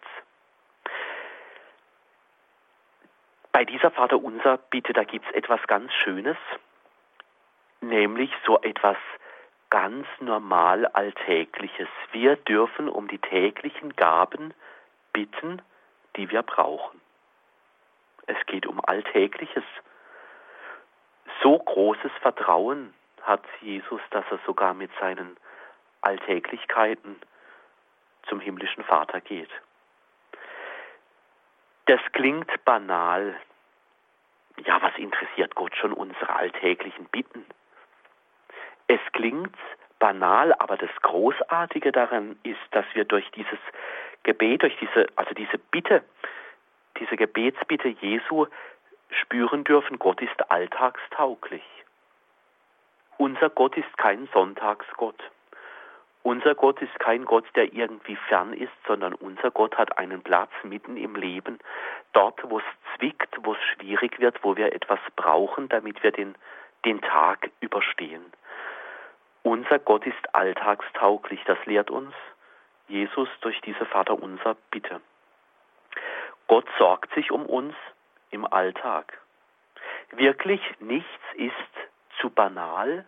Bei 3.52 3.64
dieser 3.64 3.90
Vater 3.90 4.22
unser 4.22 4.58
Bitte, 4.58 4.92
da 4.92 5.04
gibt's 5.04 5.30
etwas 5.32 5.60
ganz 5.66 5.92
Schönes, 5.92 6.36
nämlich 7.80 8.30
so 8.46 8.60
etwas 8.60 8.96
ganz 9.70 10.06
normal 10.20 10.86
Alltägliches. 10.86 11.88
Wir 12.12 12.36
dürfen 12.36 12.88
um 12.88 13.08
die 13.08 13.18
täglichen 13.18 13.94
Gaben 13.96 14.54
bitten, 15.12 15.62
die 16.16 16.30
wir 16.30 16.42
brauchen. 16.42 17.00
Es 18.26 18.36
geht 18.46 18.66
um 18.66 18.80
Alltägliches. 18.84 19.64
So 21.42 21.58
großes 21.58 22.12
Vertrauen 22.20 22.94
hat 23.22 23.42
Jesus, 23.60 24.00
dass 24.10 24.24
er 24.30 24.38
sogar 24.46 24.74
mit 24.74 24.90
seinen 25.00 25.37
Alltäglichkeiten 26.02 27.16
zum 28.29 28.40
himmlischen 28.40 28.85
Vater 28.85 29.20
geht. 29.20 29.50
Das 31.90 32.00
klingt 32.12 32.64
banal. 32.64 33.34
Ja, 34.64 34.80
was 34.80 34.96
interessiert 34.96 35.56
Gott 35.56 35.74
schon 35.74 35.92
unsere 35.92 36.36
alltäglichen 36.36 37.06
Bitten? 37.06 37.44
Es 38.86 39.00
klingt 39.10 39.56
banal, 39.98 40.54
aber 40.60 40.76
das 40.76 40.90
Großartige 41.02 41.90
daran 41.90 42.38
ist, 42.44 42.60
dass 42.70 42.84
wir 42.92 43.04
durch 43.04 43.28
dieses 43.32 43.58
Gebet, 44.22 44.62
durch 44.62 44.76
diese, 44.78 45.08
also 45.16 45.34
diese 45.34 45.58
Bitte, 45.58 46.04
diese 47.00 47.16
Gebetsbitte 47.16 47.88
Jesu 47.88 48.46
spüren 49.10 49.64
dürfen, 49.64 49.98
Gott 49.98 50.22
ist 50.22 50.48
alltagstauglich. 50.48 51.64
Unser 53.16 53.50
Gott 53.50 53.76
ist 53.76 53.98
kein 53.98 54.28
Sonntagsgott. 54.32 55.20
Unser 56.23 56.54
Gott 56.54 56.81
ist 56.83 56.98
kein 57.00 57.25
Gott, 57.25 57.46
der 57.54 57.73
irgendwie 57.73 58.16
fern 58.16 58.52
ist, 58.52 58.73
sondern 58.87 59.14
unser 59.14 59.50
Gott 59.50 59.77
hat 59.79 59.96
einen 59.98 60.23
Platz 60.23 60.50
mitten 60.62 60.96
im 60.96 61.16
Leben. 61.16 61.58
dort, 62.12 62.38
wo 62.50 62.58
es 62.58 62.64
zwickt, 62.96 63.37
wo 63.44 63.52
es 63.52 63.62
schwierig 63.75 64.18
wird, 64.18 64.42
wo 64.42 64.56
wir 64.56 64.73
etwas 64.75 64.98
brauchen, 65.16 65.68
damit 65.68 66.02
wir 66.02 66.12
den, 66.12 66.35
den 66.85 67.00
Tag 67.00 67.50
überstehen. 67.60 68.25
Unser 69.42 69.79
Gott 69.79 70.06
ist 70.06 70.35
alltagstauglich, 70.35 71.40
das 71.46 71.58
lehrt 71.66 71.90
uns 71.90 72.14
Jesus 72.88 73.29
durch 73.40 73.60
diese 73.60 73.87
Vaterunser 73.87 74.56
Bitte. 74.71 75.00
Gott 76.48 76.66
sorgt 76.79 77.14
sich 77.14 77.31
um 77.31 77.46
uns 77.46 77.75
im 78.31 78.44
Alltag. 78.44 79.18
Wirklich 80.10 80.60
nichts 80.81 81.23
ist 81.35 81.54
zu 82.21 82.29
banal, 82.29 83.06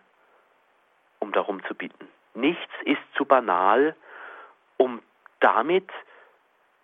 um 1.19 1.33
darum 1.33 1.63
zu 1.65 1.75
bitten. 1.75 2.07
Nichts 2.33 2.73
ist 2.85 3.01
zu 3.15 3.25
banal, 3.25 3.95
um 4.77 5.01
damit 5.39 5.89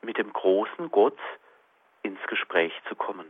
mit 0.01 0.17
dem 0.17 0.31
großen 0.31 0.91
Gott 0.91 1.17
ins 2.03 2.21
Gespräch 2.27 2.73
zu 2.87 2.95
kommen. 2.95 3.29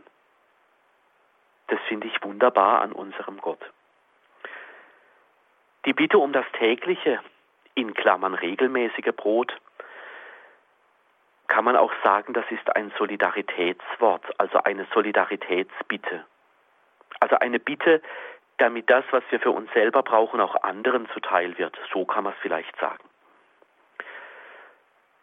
Das 1.68 1.80
finde 1.88 2.08
ich 2.08 2.22
wunderbar 2.22 2.82
an 2.82 2.92
unserem 2.92 3.38
Gott. 3.40 3.60
Die 5.86 5.92
Bitte 5.92 6.18
um 6.18 6.32
das 6.32 6.44
tägliche, 6.58 7.20
in 7.74 7.94
Klammern 7.94 8.34
regelmäßige 8.34 9.12
Brot, 9.16 9.56
kann 11.46 11.64
man 11.64 11.76
auch 11.76 11.92
sagen, 12.04 12.32
das 12.32 12.44
ist 12.50 12.76
ein 12.76 12.92
Solidaritätswort, 12.98 14.22
also 14.38 14.62
eine 14.62 14.86
Solidaritätsbitte. 14.92 16.24
Also 17.18 17.36
eine 17.36 17.58
Bitte, 17.58 18.02
damit 18.60 18.90
das, 18.90 19.04
was 19.10 19.24
wir 19.30 19.40
für 19.40 19.50
uns 19.50 19.72
selber 19.72 20.02
brauchen, 20.02 20.40
auch 20.40 20.62
anderen 20.62 21.08
zuteil 21.10 21.56
wird. 21.58 21.78
So 21.92 22.04
kann 22.04 22.24
man 22.24 22.32
es 22.34 22.38
vielleicht 22.40 22.76
sagen. 22.78 23.02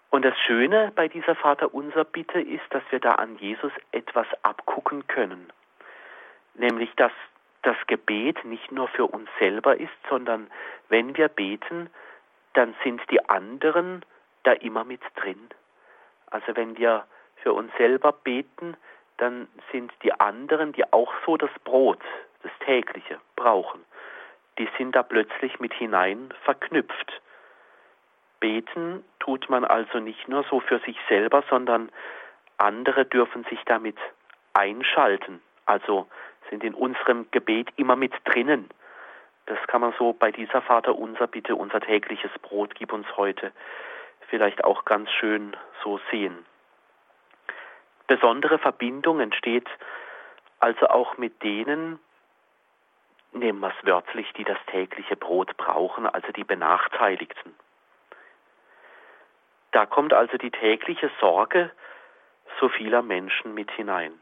Und 0.09 0.23
das 0.23 0.37
Schöne 0.39 0.91
bei 0.95 1.07
dieser 1.07 1.35
Vaterunser 1.35 2.03
Bitte 2.05 2.41
ist, 2.41 2.63
dass 2.71 2.83
wir 2.89 2.99
da 2.99 3.13
an 3.13 3.37
Jesus 3.37 3.71
etwas 3.91 4.25
abgucken 4.41 5.05
können. 5.07 5.51
Nämlich, 6.55 6.89
dass 6.95 7.11
das 7.61 7.75
Gebet 7.87 8.43
nicht 8.45 8.71
nur 8.71 8.87
für 8.87 9.05
uns 9.05 9.29
selber 9.37 9.77
ist, 9.77 9.93
sondern 10.09 10.49
wenn 10.89 11.15
wir 11.17 11.27
beten, 11.27 11.89
dann 12.53 12.73
sind 12.83 13.01
die 13.11 13.29
anderen 13.29 14.03
da 14.43 14.53
immer 14.53 14.83
mit 14.83 15.01
drin. 15.15 15.49
Also 16.31 16.55
wenn 16.55 16.77
wir 16.77 17.05
für 17.43 17.53
uns 17.53 17.71
selber 17.77 18.13
beten, 18.13 18.77
dann 19.17 19.47
sind 19.71 19.91
die 20.03 20.13
anderen, 20.13 20.71
die 20.73 20.91
auch 20.93 21.13
so 21.25 21.37
das 21.37 21.51
Brot, 21.63 22.01
das 22.47 22.65
tägliche 22.65 23.19
brauchen, 23.35 23.83
die 24.57 24.69
sind 24.77 24.95
da 24.95 25.03
plötzlich 25.03 25.59
mit 25.59 25.73
hinein 25.73 26.33
verknüpft. 26.43 27.21
Beten 28.39 29.03
tut 29.19 29.49
man 29.49 29.65
also 29.65 29.99
nicht 29.99 30.27
nur 30.27 30.43
so 30.49 30.59
für 30.59 30.79
sich 30.79 30.97
selber, 31.09 31.43
sondern 31.49 31.89
andere 32.57 33.05
dürfen 33.05 33.43
sich 33.45 33.59
damit 33.65 33.97
einschalten, 34.53 35.41
also 35.65 36.07
sind 36.49 36.63
in 36.63 36.73
unserem 36.73 37.29
Gebet 37.31 37.69
immer 37.75 37.95
mit 37.95 38.13
drinnen. 38.25 38.69
Das 39.47 39.59
kann 39.67 39.81
man 39.81 39.93
so 39.97 40.13
bei 40.13 40.31
dieser 40.31 40.61
Vater 40.61 40.97
unser 40.97 41.27
Bitte, 41.27 41.55
unser 41.55 41.79
tägliches 41.79 42.31
Brot 42.41 42.75
gib 42.75 42.93
uns 42.93 43.07
heute 43.17 43.51
vielleicht 44.29 44.63
auch 44.63 44.85
ganz 44.85 45.09
schön 45.11 45.55
so 45.83 45.99
sehen. 46.11 46.45
Besondere 48.07 48.57
Verbindung 48.57 49.19
entsteht 49.19 49.67
also 50.59 50.87
auch 50.87 51.17
mit 51.17 51.43
denen, 51.43 51.99
nehmen 53.39 53.59
wir 53.59 53.73
es 53.77 53.85
wörtlich, 53.85 54.31
die 54.33 54.43
das 54.43 54.57
tägliche 54.67 55.15
Brot 55.15 55.55
brauchen, 55.57 56.05
also 56.07 56.31
die 56.31 56.43
Benachteiligten. 56.43 57.55
Da 59.71 59.85
kommt 59.85 60.13
also 60.13 60.37
die 60.37 60.51
tägliche 60.51 61.11
Sorge 61.19 61.71
so 62.59 62.69
vieler 62.69 63.01
Menschen 63.01 63.53
mit 63.53 63.69
hinein. 63.71 64.13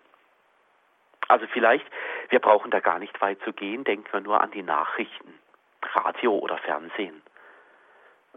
Also 1.27 1.47
vielleicht, 1.47 1.85
wir 2.29 2.39
brauchen 2.39 2.71
da 2.71 2.79
gar 2.79 2.99
nicht 2.99 3.19
weit 3.21 3.39
zu 3.41 3.53
gehen, 3.53 3.83
denken 3.83 4.11
wir 4.11 4.21
nur 4.21 4.41
an 4.41 4.51
die 4.51 4.63
Nachrichten, 4.63 5.33
Radio 5.81 6.37
oder 6.37 6.57
Fernsehen 6.57 7.21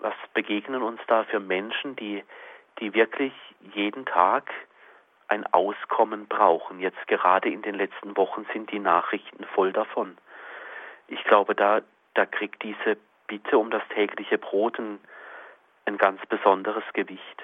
was 0.02 0.14
begegnen 0.34 0.82
uns 0.82 1.00
da 1.06 1.24
für 1.24 1.40
Menschen, 1.40 1.96
die, 1.96 2.24
die 2.80 2.94
wirklich 2.94 3.32
jeden 3.74 4.06
Tag 4.06 4.50
ein 5.28 5.46
Auskommen 5.52 6.26
brauchen. 6.26 6.80
Jetzt 6.80 7.06
gerade 7.06 7.50
in 7.50 7.62
den 7.62 7.74
letzten 7.74 8.16
Wochen 8.16 8.46
sind 8.52 8.70
die 8.70 8.78
Nachrichten 8.78 9.44
voll 9.54 9.72
davon. 9.72 10.16
Ich 11.08 11.22
glaube, 11.24 11.54
da, 11.54 11.80
da 12.14 12.26
kriegt 12.26 12.62
diese 12.62 12.96
Bitte 13.26 13.58
um 13.58 13.70
das 13.70 13.82
tägliche 13.94 14.38
Brot 14.38 14.78
ein, 14.78 14.98
ein 15.84 15.98
ganz 15.98 16.24
besonderes 16.26 16.84
Gewicht. 16.94 17.42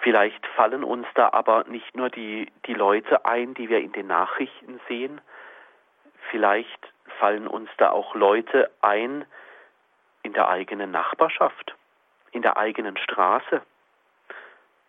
Vielleicht 0.00 0.46
fallen 0.48 0.84
uns 0.84 1.06
da 1.14 1.30
aber 1.32 1.64
nicht 1.64 1.96
nur 1.96 2.08
die, 2.08 2.50
die 2.66 2.74
Leute 2.74 3.24
ein, 3.24 3.54
die 3.54 3.68
wir 3.68 3.80
in 3.80 3.92
den 3.92 4.06
Nachrichten 4.06 4.80
sehen, 4.88 5.20
vielleicht 6.30 6.92
fallen 7.18 7.48
uns 7.48 7.70
da 7.78 7.90
auch 7.90 8.14
Leute 8.14 8.70
ein, 8.80 9.24
in 10.22 10.32
der 10.32 10.48
eigenen 10.48 10.90
Nachbarschaft, 10.90 11.74
in 12.32 12.42
der 12.42 12.56
eigenen 12.56 12.96
Straße. 12.96 13.62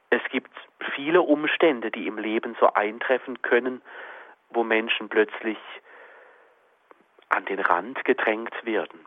Es 0.09 0.21
gibt 0.31 0.51
viele 0.95 1.21
Umstände, 1.21 1.91
die 1.91 2.07
im 2.07 2.17
Leben 2.17 2.55
so 2.59 2.73
eintreffen 2.73 3.41
können, 3.41 3.81
wo 4.49 4.63
Menschen 4.63 5.09
plötzlich 5.09 5.57
an 7.29 7.45
den 7.45 7.59
Rand 7.59 8.03
gedrängt 8.05 8.53
werden. 8.65 9.05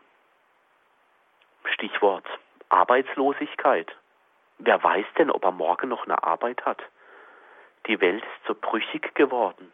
Stichwort 1.65 2.25
Arbeitslosigkeit. 2.69 3.93
Wer 4.57 4.83
weiß 4.83 5.05
denn, 5.17 5.29
ob 5.29 5.43
er 5.43 5.51
morgen 5.51 5.89
noch 5.89 6.05
eine 6.05 6.23
Arbeit 6.23 6.65
hat? 6.65 6.81
Die 7.87 7.99
Welt 7.99 8.23
ist 8.23 8.47
so 8.47 8.55
brüchig 8.55 9.13
geworden, 9.13 9.71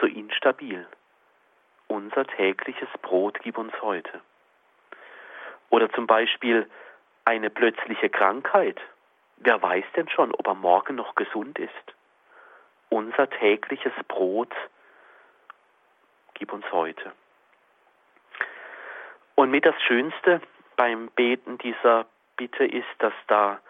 so 0.00 0.06
instabil. 0.06 0.86
Unser 1.88 2.26
tägliches 2.26 2.88
Brot 3.02 3.38
gib 3.42 3.58
uns 3.58 3.72
heute. 3.82 4.20
Oder 5.70 5.90
zum 5.90 6.06
Beispiel 6.06 6.68
eine 7.24 7.50
plötzliche 7.50 8.08
Krankheit. 8.08 8.80
Wer 9.38 9.60
weiß 9.60 9.84
denn 9.96 10.08
schon, 10.08 10.32
ob 10.34 10.46
er 10.46 10.54
morgen 10.54 10.96
noch 10.96 11.14
gesund 11.14 11.58
ist? 11.58 11.94
Unser 12.88 13.28
tägliches 13.28 13.92
Brot 14.06 14.54
gib 16.34 16.52
uns 16.52 16.64
heute. 16.72 17.12
Und 19.38 19.52
mit 19.52 19.64
das 19.64 19.80
Schönste 19.82 20.40
beim 20.74 21.10
Beten 21.14 21.58
dieser 21.58 22.06
Bitte 22.36 22.64
ist, 22.66 22.88
dass 22.98 23.12
da 23.28 23.60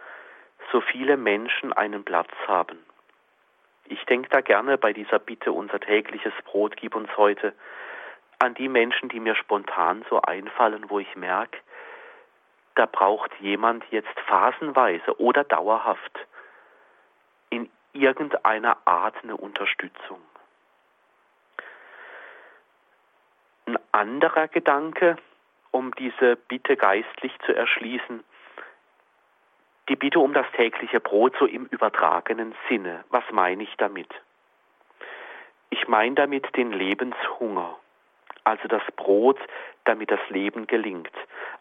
so 0.73 0.81
viele 0.81 1.19
Menschen 1.19 1.75
einen 1.75 2.05
Platz 2.05 2.31
haben. 2.47 2.79
Ich 3.85 4.03
denke 4.07 4.31
da 4.31 4.41
gerne 4.41 4.79
bei 4.79 4.95
dieser 4.95 5.19
Bitte, 5.19 5.53
unser 5.53 5.79
tägliches 5.79 6.33
Brot 6.47 6.79
gib 6.79 6.97
uns 6.97 7.15
heute, 7.19 7.53
an 8.39 8.55
die 8.55 8.71
Menschen, 8.71 9.11
die 9.11 9.21
mir 9.21 9.35
spontan 9.35 10.07
so 10.09 10.23
einfallen, 10.23 10.89
wo 10.89 11.01
ich 11.01 11.17
merke, 11.17 11.59
da 12.75 12.87
braucht 12.87 13.35
jemand 13.39 13.85
jetzt 13.91 14.19
phasenweise 14.21 15.21
oder 15.21 15.45
dauerhaft 15.45 16.19
in 17.51 17.69
irgendeiner 17.93 18.79
Art 18.87 19.17
eine 19.23 19.37
Unterstützung. 19.37 20.23
Ein 23.67 23.79
anderer 23.93 24.49
Gedanke, 24.49 25.19
um 25.71 25.95
diese 25.95 26.37
Bitte 26.37 26.77
geistlich 26.77 27.33
zu 27.45 27.55
erschließen, 27.55 28.25
die 29.89 29.97
Bitte 29.97 30.21
um 30.21 30.35
das 30.35 30.47
tägliche 30.53 31.01
Brot 31.01 31.35
so 31.39 31.47
im 31.47 31.67
übertragenen 31.67 32.55
Sinne. 32.69 33.05
Was 33.11 33.25
meine 33.31 33.63
ich 33.63 33.75
damit? 33.79 34.09
Ich 35.71 35.89
meine 35.89 36.15
damit 36.15 36.57
den 36.57 36.73
Lebenshunger 36.73 37.77
also 38.49 38.67
das 38.67 38.83
Brot, 38.97 39.39
damit 39.85 40.11
das 40.11 40.21
Leben 40.31 40.67
gelingt. 40.67 41.13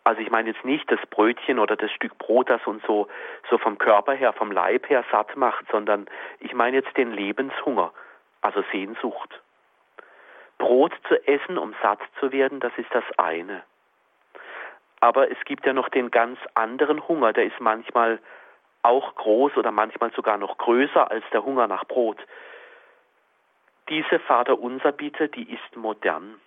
Also 0.04 0.22
ich 0.22 0.32
meine 0.32 0.52
jetzt 0.52 0.64
nicht 0.64 0.90
das 0.90 1.00
Brötchen 1.10 1.60
oder 1.60 1.76
das 1.76 1.92
Stück 1.92 2.18
Brot, 2.18 2.50
das 2.50 2.66
uns 2.66 2.82
so, 2.88 3.08
so 3.50 3.58
vom 3.58 3.78
Körper 3.78 4.14
her, 4.14 4.32
vom 4.32 4.52
Leib 4.52 4.90
her 4.90 5.04
satt 5.12 5.36
macht, 5.36 5.66
sondern 5.70 6.08
ich 6.40 6.54
meine 6.54 6.78
jetzt 6.78 6.96
den 6.96 7.12
Lebenshunger, 7.12 7.92
also 8.42 8.64
Sehnsucht. 8.72 9.42
Brot 10.58 10.94
zu 11.08 11.28
essen, 11.28 11.58
um 11.58 11.76
satt 11.82 12.00
zu 12.20 12.32
werden, 12.32 12.62
das 12.62 12.72
ist 12.78 12.94
das 12.94 13.04
eine. 13.18 13.64
Aber 15.00 15.32
es 15.32 15.38
gibt 15.46 15.66
ja 15.66 15.74
noch 15.74 15.90
den 15.90 16.12
ganz 16.12 16.40
anderen 16.56 17.08
Hunger, 17.08 17.34
der 17.34 17.46
ist 17.46 17.60
manchmal 17.60 18.20
auch 18.82 19.16
groß 19.16 19.58
oder 19.58 19.72
manchmal 19.72 20.12
sogar 20.14 20.38
noch 20.38 20.58
größer 20.58 21.12
als 21.12 21.24
der 21.32 21.44
Hunger 21.44 21.68
nach 21.68 21.86
Brot. 21.86 22.18
Diese 23.90 24.20
Vaterunser 24.20 24.92
Bitte, 24.92 25.30
die 25.30 25.52
ist 25.52 25.76
modern. 25.76 26.40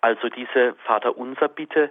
Also 0.00 0.28
diese 0.28 0.74
Vaterunser 0.84 1.48
Bitte, 1.48 1.90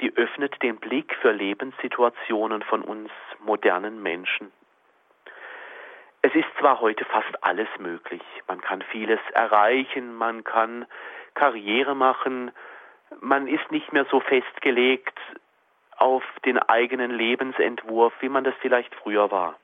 die 0.00 0.14
öffnet 0.16 0.62
den 0.62 0.76
Blick 0.76 1.14
für 1.20 1.32
Lebenssituationen 1.32 2.62
von 2.62 2.82
uns 2.82 3.10
modernen 3.40 4.02
Menschen. 4.02 4.52
Es 6.22 6.34
ist 6.34 6.48
zwar 6.58 6.80
heute 6.80 7.04
fast 7.04 7.42
alles 7.42 7.68
möglich. 7.78 8.22
Man 8.48 8.60
kann 8.60 8.82
vieles 8.82 9.20
erreichen, 9.32 10.14
man 10.14 10.42
kann 10.44 10.86
Karriere 11.34 11.94
machen, 11.94 12.50
man 13.20 13.46
ist 13.46 13.70
nicht 13.70 13.92
mehr 13.92 14.06
so 14.10 14.20
festgelegt 14.20 15.18
auf 15.96 16.22
den 16.44 16.58
eigenen 16.58 17.10
Lebensentwurf, 17.10 18.12
wie 18.20 18.28
man 18.28 18.44
das 18.44 18.54
vielleicht 18.60 18.94
früher 18.94 19.30
war. 19.30 19.56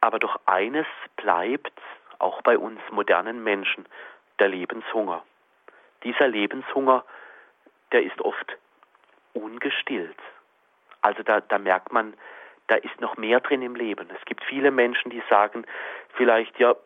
Aber 0.00 0.18
doch 0.18 0.38
eines 0.46 0.86
bleibt 1.16 1.72
auch 2.18 2.42
bei 2.42 2.56
uns 2.56 2.80
modernen 2.90 3.42
Menschen, 3.42 3.86
der 4.38 4.48
Lebenshunger. 4.48 5.22
Dieser 6.04 6.28
Lebenshunger, 6.28 7.04
der 7.92 8.02
ist 8.02 8.20
oft 8.20 8.56
ungestillt. 9.34 10.18
Also 11.02 11.22
da, 11.22 11.40
da 11.40 11.58
merkt 11.58 11.92
man, 11.92 12.14
da 12.68 12.76
ist 12.76 13.00
noch 13.00 13.16
mehr 13.16 13.40
drin 13.40 13.62
im 13.62 13.74
Leben. 13.74 14.08
Es 14.16 14.24
gibt 14.24 14.44
viele 14.44 14.70
Menschen, 14.70 15.10
die 15.10 15.22
sagen, 15.28 15.66
vielleicht, 16.14 16.58
ja, 16.58 16.76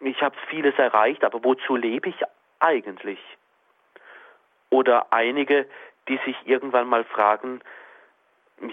ich 0.00 0.20
habe 0.22 0.36
vieles 0.48 0.76
erreicht, 0.78 1.24
aber 1.24 1.42
wozu 1.42 1.74
lebe 1.74 2.08
ich 2.08 2.20
eigentlich? 2.60 3.18
Oder 4.70 5.12
einige, 5.12 5.66
die 6.08 6.18
sich 6.24 6.36
irgendwann 6.44 6.88
mal 6.88 7.04
fragen, 7.04 7.60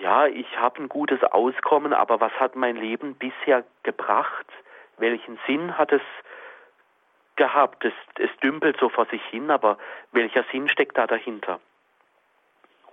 ja, 0.01 0.27
ich 0.27 0.57
habe 0.57 0.81
ein 0.81 0.89
gutes 0.89 1.23
Auskommen, 1.23 1.93
aber 1.93 2.21
was 2.21 2.31
hat 2.33 2.55
mein 2.55 2.77
Leben 2.77 3.15
bisher 3.15 3.63
gebracht? 3.83 4.45
Welchen 4.97 5.37
Sinn 5.45 5.77
hat 5.77 5.91
es 5.91 6.01
gehabt? 7.35 7.83
Es, 7.83 7.93
es 8.17 8.29
dümpelt 8.41 8.77
so 8.79 8.89
vor 8.89 9.05
sich 9.07 9.23
hin, 9.25 9.51
aber 9.51 9.77
welcher 10.11 10.45
Sinn 10.51 10.69
steckt 10.69 10.97
da 10.97 11.07
dahinter? 11.07 11.59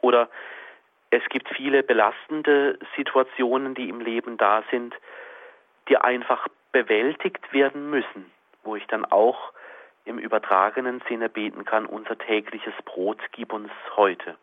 Oder 0.00 0.28
es 1.10 1.22
gibt 1.28 1.48
viele 1.54 1.82
belastende 1.82 2.78
Situationen, 2.96 3.74
die 3.74 3.88
im 3.88 4.00
Leben 4.00 4.36
da 4.36 4.62
sind, 4.70 4.94
die 5.88 5.96
einfach 5.96 6.48
bewältigt 6.72 7.52
werden 7.52 7.90
müssen, 7.90 8.30
wo 8.62 8.76
ich 8.76 8.86
dann 8.86 9.04
auch 9.04 9.52
im 10.04 10.18
übertragenen 10.18 11.02
Sinne 11.08 11.28
beten 11.28 11.64
kann, 11.64 11.86
unser 11.86 12.16
tägliches 12.18 12.74
Brot 12.84 13.20
gib 13.32 13.52
uns 13.52 13.70
heute. 13.96 14.36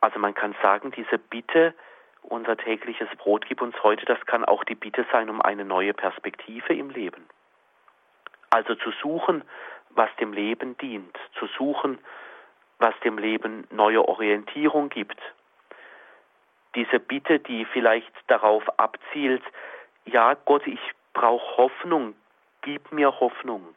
Also 0.00 0.18
man 0.18 0.34
kann 0.34 0.54
sagen, 0.62 0.90
diese 0.90 1.18
Bitte, 1.18 1.74
unser 2.22 2.56
tägliches 2.56 3.08
Brot 3.16 3.46
gib 3.46 3.62
uns 3.62 3.80
heute, 3.82 4.04
das 4.04 4.24
kann 4.26 4.44
auch 4.44 4.64
die 4.64 4.74
Bitte 4.74 5.06
sein 5.12 5.30
um 5.30 5.40
eine 5.40 5.64
neue 5.64 5.94
Perspektive 5.94 6.74
im 6.74 6.90
Leben. 6.90 7.26
Also 8.50 8.74
zu 8.74 8.90
suchen, 9.02 9.42
was 9.90 10.10
dem 10.20 10.32
Leben 10.32 10.76
dient, 10.78 11.16
zu 11.38 11.46
suchen, 11.46 11.98
was 12.78 12.94
dem 13.00 13.18
Leben 13.18 13.66
neue 13.70 14.06
Orientierung 14.06 14.88
gibt. 14.88 15.18
Diese 16.74 17.00
Bitte, 17.00 17.38
die 17.38 17.64
vielleicht 17.64 18.12
darauf 18.26 18.78
abzielt, 18.78 19.42
ja 20.04 20.34
Gott, 20.44 20.66
ich 20.66 20.80
brauche 21.14 21.56
Hoffnung, 21.56 22.14
gib 22.66 22.90
mir 22.90 23.20
Hoffnung. 23.20 23.74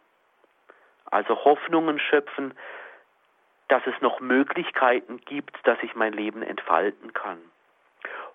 Also 1.05 1.45
Hoffnungen 1.45 1.99
schöpfen, 1.99 2.55
dass 3.67 3.85
es 3.85 3.93
noch 4.01 4.19
Möglichkeiten 4.19 5.21
gibt, 5.25 5.55
dass 5.63 5.77
ich 5.83 5.95
mein 5.95 6.11
Leben 6.11 6.41
entfalten 6.41 7.13
kann. 7.13 7.37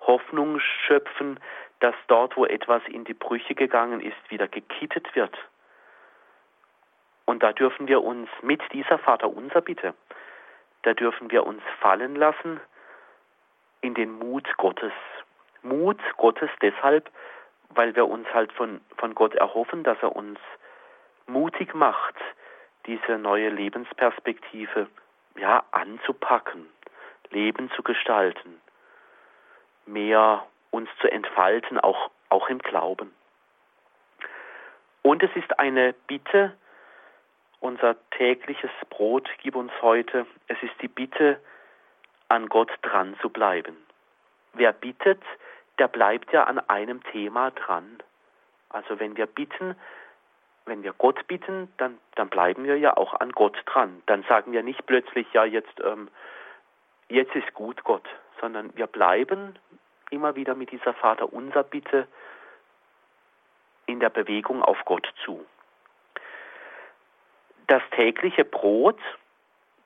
Hoffnung 0.00 0.61
schöpfen, 0.61 1.40
dass 1.80 1.96
dort, 2.07 2.36
wo 2.36 2.46
etwas 2.46 2.82
in 2.86 3.05
die 3.05 3.14
Brüche 3.14 3.57
gegangen 3.57 4.00
ist, 4.00 4.16
wieder 4.28 4.46
gekittet 4.46 5.12
wird. 5.16 5.36
Und 7.24 7.42
da 7.42 7.52
dürfen 7.52 7.88
wir 7.88 8.05
uns 8.05 8.28
mit 8.42 8.62
dieser 8.72 8.98
Vater 8.98 9.28
unser 9.28 9.61
Bitte, 9.61 9.92
da 10.82 10.94
dürfen 10.94 11.32
wir 11.32 11.44
uns 11.46 11.62
fallen 11.80 12.14
lassen 12.14 12.61
in 13.80 13.94
den 13.94 14.12
Mut 14.18 14.46
Gottes. 14.57 14.92
Mut 15.62 15.98
Gottes 16.16 16.50
deshalb, 16.62 17.11
weil 17.75 17.95
wir 17.97 18.09
uns 18.09 18.27
halt 18.33 18.53
von, 18.53 18.81
von 18.99 19.14
Gott 19.14 19.35
erhoffen, 19.35 19.83
dass 19.85 19.99
er 20.03 20.14
uns 20.14 20.39
mutig 21.27 21.75
macht, 21.75 22.14
diese 22.87 23.18
neue 23.18 23.49
Lebensperspektive 23.49 24.89
ja, 25.37 25.64
anzupacken, 25.72 26.66
Leben 27.31 27.70
zu 27.72 27.83
gestalten, 27.83 28.61
mehr 29.87 30.47
uns 30.70 30.89
zu 31.01 31.11
entfalten, 31.11 31.79
auch, 31.79 32.11
auch 32.29 32.49
im 32.49 32.59
Glauben. 32.59 33.12
Und 35.03 35.22
es 35.22 35.31
ist 35.35 35.59
eine 35.59 35.95
Bitte, 36.07 36.57
unser 37.61 37.97
tägliches 38.11 38.70
Brot 38.91 39.29
gib 39.43 39.57
uns 39.57 39.72
heute. 39.81 40.27
Es 40.49 40.62
ist 40.62 40.75
die 40.83 40.89
Bitte, 40.89 41.41
an 42.29 42.49
Gott 42.49 42.70
dran 42.83 43.16
zu 43.20 43.31
bleiben. 43.31 43.77
Wer 44.55 44.72
bittet, 44.72 45.22
der 45.79 45.89
bleibt 45.89 46.33
ja 46.33 46.45
an 46.45 46.59
einem 46.68 47.03
Thema 47.05 47.51
dran. 47.51 47.99
Also 48.68 48.99
wenn 49.01 49.16
wir 49.16 49.27
bitten, 49.27 49.77
wenn 50.66 50.83
wir 50.83 50.93
Gott 50.93 51.27
bitten, 51.27 51.72
dann, 51.77 51.99
dann 52.14 52.29
bleiben 52.29 52.64
wir 52.64 52.79
ja 52.79 52.97
auch 52.97 53.14
an 53.20 53.33
Gott 53.33 53.57
dran. 53.66 54.03
Dann 54.07 54.22
sagen 54.25 54.53
wir 54.53 54.62
nicht 54.62 54.87
plötzlich, 54.87 55.27
ja, 55.33 55.45
jetzt, 55.45 55.81
ähm, 55.83 56.09
jetzt 57.09 57.35
ist 57.35 57.53
gut 57.55 57.85
Gott, 57.85 58.07
sondern 58.41 58.75
wir 58.77 58.87
bleiben 58.87 59.59
immer 60.11 60.37
wieder 60.37 60.55
mit 60.55 60.70
dieser 60.70 60.95
Vater 60.95 61.33
unser 61.33 61.62
Bitte 61.62 62.07
in 63.87 64.01
der 64.01 64.11
Bewegung 64.11 64.62
auf 64.62 64.79
Gott 64.85 65.07
zu. 65.25 65.45
Das 67.66 67.83
tägliche 67.93 68.45
Brot, 68.45 68.99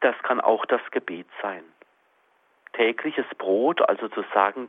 das 0.00 0.16
kann 0.22 0.40
auch 0.40 0.64
das 0.66 0.80
Gebet 0.90 1.26
sein. 1.42 1.64
Tägliches 2.72 3.26
Brot, 3.38 3.80
also 3.88 4.08
zu 4.08 4.24
sagen, 4.34 4.68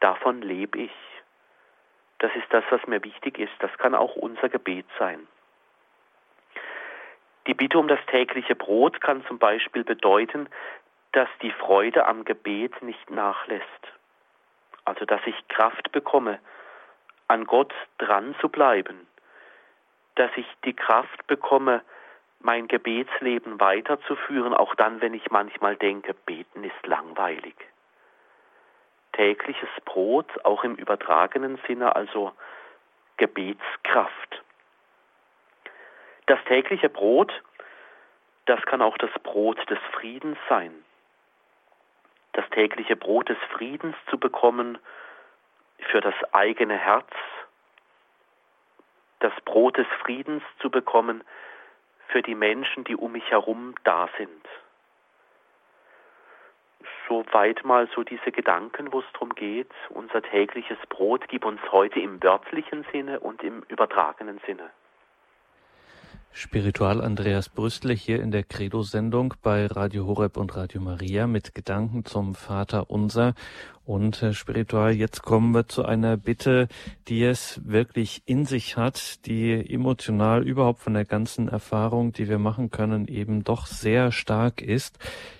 davon 0.00 0.42
lebe 0.42 0.78
ich. 0.78 0.92
Das 2.18 2.34
ist 2.34 2.46
das, 2.50 2.64
was 2.70 2.86
mir 2.86 3.02
wichtig 3.04 3.38
ist. 3.38 3.52
Das 3.60 3.76
kann 3.78 3.94
auch 3.94 4.16
unser 4.16 4.48
Gebet 4.48 4.86
sein. 4.98 5.26
Die 7.46 7.54
Bitte 7.54 7.78
um 7.78 7.88
das 7.88 8.00
tägliche 8.06 8.54
Brot 8.54 9.00
kann 9.00 9.24
zum 9.26 9.38
Beispiel 9.38 9.84
bedeuten, 9.84 10.48
dass 11.12 11.28
die 11.40 11.52
Freude 11.52 12.06
am 12.06 12.24
Gebet 12.24 12.82
nicht 12.82 13.10
nachlässt. 13.10 13.64
Also 14.84 15.04
dass 15.04 15.20
ich 15.26 15.48
Kraft 15.48 15.92
bekomme, 15.92 16.40
an 17.28 17.44
Gott 17.44 17.72
dran 17.98 18.34
zu 18.40 18.48
bleiben. 18.48 19.06
Dass 20.16 20.30
ich 20.36 20.46
die 20.64 20.74
Kraft 20.74 21.26
bekomme, 21.26 21.82
mein 22.40 22.68
Gebetsleben 22.68 23.60
weiterzuführen, 23.60 24.54
auch 24.54 24.74
dann, 24.74 25.00
wenn 25.00 25.14
ich 25.14 25.30
manchmal 25.30 25.76
denke, 25.76 26.14
beten 26.14 26.64
ist 26.64 26.86
langweilig. 26.86 27.54
Tägliches 29.18 29.68
Brot, 29.84 30.28
auch 30.44 30.62
im 30.62 30.76
übertragenen 30.76 31.58
Sinne, 31.66 31.96
also 31.96 32.30
Gebetskraft. 33.16 34.44
Das 36.26 36.38
tägliche 36.44 36.88
Brot, 36.88 37.32
das 38.46 38.62
kann 38.62 38.80
auch 38.80 38.96
das 38.96 39.10
Brot 39.24 39.58
des 39.68 39.80
Friedens 39.90 40.38
sein. 40.48 40.72
Das 42.34 42.48
tägliche 42.50 42.94
Brot 42.94 43.28
des 43.28 43.38
Friedens 43.52 43.96
zu 44.08 44.18
bekommen 44.18 44.78
für 45.90 46.00
das 46.00 46.14
eigene 46.32 46.78
Herz, 46.78 47.10
das 49.18 49.32
Brot 49.44 49.78
des 49.78 49.88
Friedens 50.00 50.44
zu 50.60 50.70
bekommen 50.70 51.24
für 52.06 52.22
die 52.22 52.36
Menschen, 52.36 52.84
die 52.84 52.94
um 52.94 53.10
mich 53.10 53.28
herum 53.32 53.74
da 53.82 54.08
sind. 54.16 54.46
Soweit 57.08 57.64
mal 57.64 57.88
so 57.94 58.02
diese 58.02 58.30
Gedanken, 58.30 58.92
wo 58.92 59.00
es 59.00 59.06
darum 59.12 59.34
geht, 59.34 59.70
unser 59.90 60.22
tägliches 60.22 60.78
Brot 60.88 61.28
gib 61.28 61.44
uns 61.44 61.60
heute 61.72 62.00
im 62.00 62.22
wörtlichen 62.22 62.84
Sinne 62.92 63.20
und 63.20 63.42
im 63.42 63.62
übertragenen 63.68 64.40
Sinne. 64.46 64.70
Spiritual 66.30 67.00
Andreas 67.00 67.48
Brüstle 67.48 67.94
hier 67.94 68.22
in 68.22 68.30
der 68.30 68.44
Credo-Sendung 68.44 69.34
bei 69.42 69.66
Radio 69.66 70.06
Horeb 70.06 70.36
und 70.36 70.54
Radio 70.54 70.80
Maria 70.80 71.26
mit 71.26 71.54
Gedanken 71.54 72.04
zum 72.04 72.34
Vater 72.34 72.90
Unser 72.90 73.34
und 73.88 74.20
Herr 74.20 74.34
Spiritual, 74.34 74.94
jetzt 74.94 75.22
kommen 75.22 75.54
wir 75.54 75.66
zu 75.66 75.82
einer 75.82 76.18
Bitte, 76.18 76.68
die 77.08 77.24
es 77.24 77.58
wirklich 77.64 78.20
in 78.26 78.44
sich 78.44 78.76
hat, 78.76 79.24
die 79.24 79.50
emotional 79.50 80.46
überhaupt 80.46 80.80
von 80.80 80.92
der 80.92 81.06
ganzen 81.06 81.48
Erfahrung, 81.48 82.12
die 82.12 82.28
wir 82.28 82.38
machen 82.38 82.70
können, 82.70 83.08
eben 83.08 83.44
doch 83.44 83.66
sehr 83.66 84.12
stark 84.12 84.60
ist. 84.60 84.98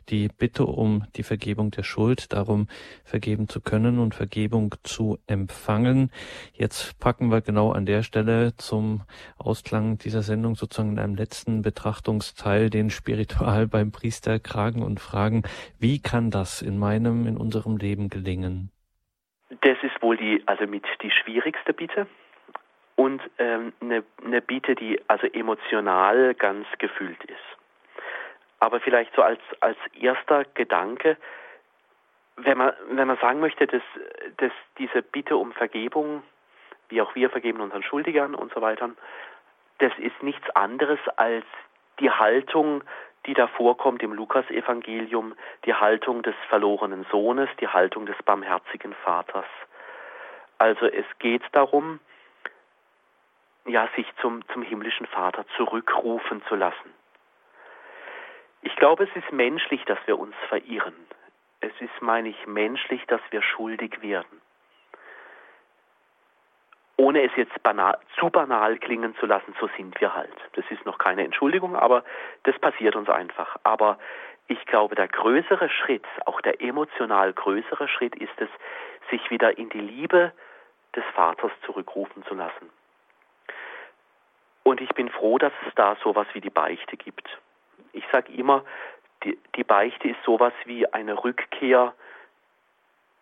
Die 0.09 0.29
Bitte 0.29 0.65
um 0.65 1.05
die 1.17 1.25
Vergebung 1.25 1.71
der 1.71 1.83
Schuld, 1.83 2.33
darum 2.33 2.69
vergeben 3.05 3.49
zu 3.49 3.61
können 3.61 3.99
und 3.99 4.15
Vergebung 4.15 4.75
zu 4.83 5.19
empfangen. 5.27 6.11
Jetzt 6.55 6.99
packen 6.99 7.31
wir 7.31 7.43
genau 7.43 7.73
an 7.73 7.85
der 7.85 8.03
Stelle 8.03 8.57
zum 8.57 9.03
Ausklang 9.37 9.99
dieser 9.99 10.23
Sendung 10.23 10.57
sozusagen 10.57 10.93
in 10.93 10.99
einem 10.99 11.17
letzten 11.17 11.61
Betrachtungsteil 11.61 12.71
den 12.71 12.89
Spiritual 12.89 13.67
beim 13.69 13.93
Priester 13.93 14.39
kragen 14.39 14.83
und 14.83 15.01
fragen, 15.01 15.43
wie 15.79 15.99
kann 15.99 16.31
das 16.31 16.63
in 16.63 16.79
meinem, 16.79 17.27
in 17.27 17.37
unserem 17.37 17.77
Leben 17.77 18.09
gelingen? 18.09 18.38
Bringen? 18.39 18.71
Das 19.63 19.79
ist 19.83 20.03
wohl 20.03 20.17
die, 20.17 20.43
also 20.47 20.67
mit 20.67 20.85
die 21.03 21.11
schwierigste 21.11 21.73
Bitte 21.73 22.07
und 22.97 23.23
ähm, 23.39 23.73
eine, 23.81 24.05
eine 24.25 24.43
Bitte, 24.43 24.75
die 24.75 25.01
also 25.09 25.27
emotional 25.27 26.35
ganz 26.35 26.67
gefüllt 26.79 27.23
ist. 27.25 27.37
Aber 28.61 28.81
vielleicht 28.81 29.15
so 29.15 29.23
als, 29.23 29.41
als 29.61 29.79
erster 29.99 30.45
Gedanke, 30.55 31.17
wenn 32.37 32.59
man, 32.59 32.73
wenn 32.91 33.09
man 33.09 33.17
sagen 33.19 33.41
möchte, 33.41 33.67
dass, 33.67 33.83
dass 34.37 34.53
diese 34.79 35.03
Bitte 35.03 35.37
um 35.37 35.53
Vergebung, 35.53 36.23
wie 36.89 37.01
auch 37.01 37.15
wir 37.15 37.31
vergeben 37.31 37.61
unseren 37.61 37.83
Schuldigern 37.83 38.35
und 38.35 38.53
so 38.53 38.61
weiter, 38.61 38.91
das 39.79 39.93
ist 39.99 40.23
nichts 40.23 40.49
anderes 40.51 40.99
als 41.17 41.45
die 42.01 42.11
Haltung 42.11 42.83
die 43.27 43.35
da 43.35 43.47
vorkommt 43.47 44.03
im 44.03 44.13
Lukasevangelium, 44.13 45.35
die 45.65 45.75
Haltung 45.75 46.23
des 46.23 46.35
verlorenen 46.49 47.07
Sohnes, 47.11 47.49
die 47.61 47.69
Haltung 47.69 48.07
des 48.07 48.17
barmherzigen 48.25 48.95
Vaters. 49.05 49.47
Also 50.59 50.87
es 50.87 51.07
geht 51.19 51.43
darum, 51.53 52.01
ja, 53.67 53.89
sich 53.97 54.07
zum, 54.21 54.47
zum 54.49 54.63
himmlischen 54.63 55.07
Vater 55.07 55.45
zurückrufen 55.57 56.43
zu 56.49 56.55
lassen. 56.55 56.95
Ich 58.63 58.75
glaube, 58.77 59.05
es 59.05 59.17
ist 59.17 59.31
menschlich, 59.33 59.85
dass 59.85 59.99
wir 60.07 60.19
uns 60.19 60.35
verirren. 60.49 60.97
Es 61.61 61.73
ist, 61.81 62.01
meine 62.01 62.29
ich, 62.29 62.47
menschlich, 62.47 63.05
dass 63.07 63.21
wir 63.31 63.43
schuldig 63.43 64.03
werden. 64.03 64.41
Ohne 67.01 67.23
es 67.23 67.31
jetzt 67.37 67.63
banal, 67.63 67.97
zu 68.19 68.29
banal 68.29 68.77
klingen 68.79 69.15
zu 69.17 69.27
lassen, 69.27 69.55
so 69.61 69.71
sind 69.77 69.99
wir 70.01 70.15
halt. 70.15 70.35
Das 70.55 70.65
ist 70.69 70.85
noch 70.85 70.99
keine 70.99 71.25
Entschuldigung, 71.25 71.77
aber 71.77 72.03
das 72.43 72.59
passiert 72.59 72.97
uns 72.97 73.09
einfach. 73.09 73.57
Aber 73.63 73.99
ich 74.49 74.65
glaube, 74.67 74.97
der 74.97 75.07
größere 75.07 75.71
Schritt, 75.71 76.05
auch 76.27 76.41
der 76.41 76.61
emotional 76.61 77.33
größere 77.33 77.87
Schritt 77.87 78.17
ist 78.17 78.39
es, 78.39 78.49
sich 79.11 79.31
wieder 79.31 79.57
in 79.59 79.69
die 79.69 79.81
Liebe 79.81 80.33
des 80.97 81.05
Vaters 81.15 81.53
zurückrufen 81.65 82.25
zu 82.25 82.35
lassen. 82.35 82.69
Und 84.65 84.81
ich 84.81 84.91
bin 84.91 85.09
froh, 85.09 85.39
dass 85.39 85.53
es 85.69 85.75
da 85.77 85.97
sowas 86.03 86.27
wie 86.33 86.41
die 86.41 86.51
Beichte 86.51 86.97
gibt. 86.97 87.29
Ich 87.93 88.05
sage 88.11 88.33
immer, 88.33 88.65
die, 89.23 89.39
die 89.55 89.65
Beichte 89.65 90.09
ist 90.09 90.23
sowas 90.25 90.53
wie 90.65 90.93
eine 90.93 91.23
Rückkehr 91.23 91.95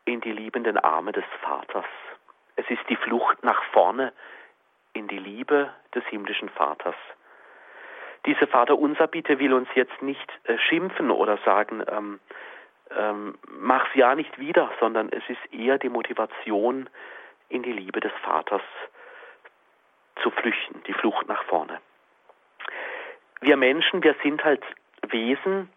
in 0.06 0.22
die 0.22 0.32
liebenden 0.32 0.78
Arme 0.78 1.12
des 1.12 1.24
Vaters. 1.42 1.84
Es 2.56 2.68
ist 2.70 2.82
die 2.88 2.96
Flucht 2.96 3.42
nach 3.44 3.62
vorne 3.72 4.12
in 4.92 5.08
die 5.08 5.18
Liebe 5.18 5.72
des 5.94 6.04
himmlischen 6.06 6.48
Vaters. 6.48 6.96
Diese 8.24 8.46
Vater 8.46 8.78
unser 8.78 9.06
Bitte 9.06 9.38
will 9.38 9.52
uns 9.52 9.68
jetzt 9.74 10.02
nicht 10.02 10.30
äh, 10.44 10.58
schimpfen 10.58 11.10
oder 11.10 11.38
sagen, 11.44 11.84
ähm, 11.88 12.20
ähm, 12.96 13.38
mach's 13.48 13.94
ja 13.94 14.14
nicht 14.14 14.38
wieder, 14.38 14.70
sondern 14.80 15.10
es 15.10 15.22
ist 15.28 15.52
eher 15.52 15.78
die 15.78 15.88
Motivation, 15.88 16.88
in 17.48 17.62
die 17.62 17.72
Liebe 17.72 18.00
des 18.00 18.12
Vaters 18.22 18.62
zu 20.22 20.30
flüchten, 20.30 20.82
die 20.86 20.92
Flucht 20.92 21.28
nach 21.28 21.44
vorne. 21.44 21.80
Wir 23.40 23.56
Menschen, 23.56 24.02
wir 24.02 24.16
sind 24.22 24.42
halt 24.44 24.64
Wesen, 25.08 25.70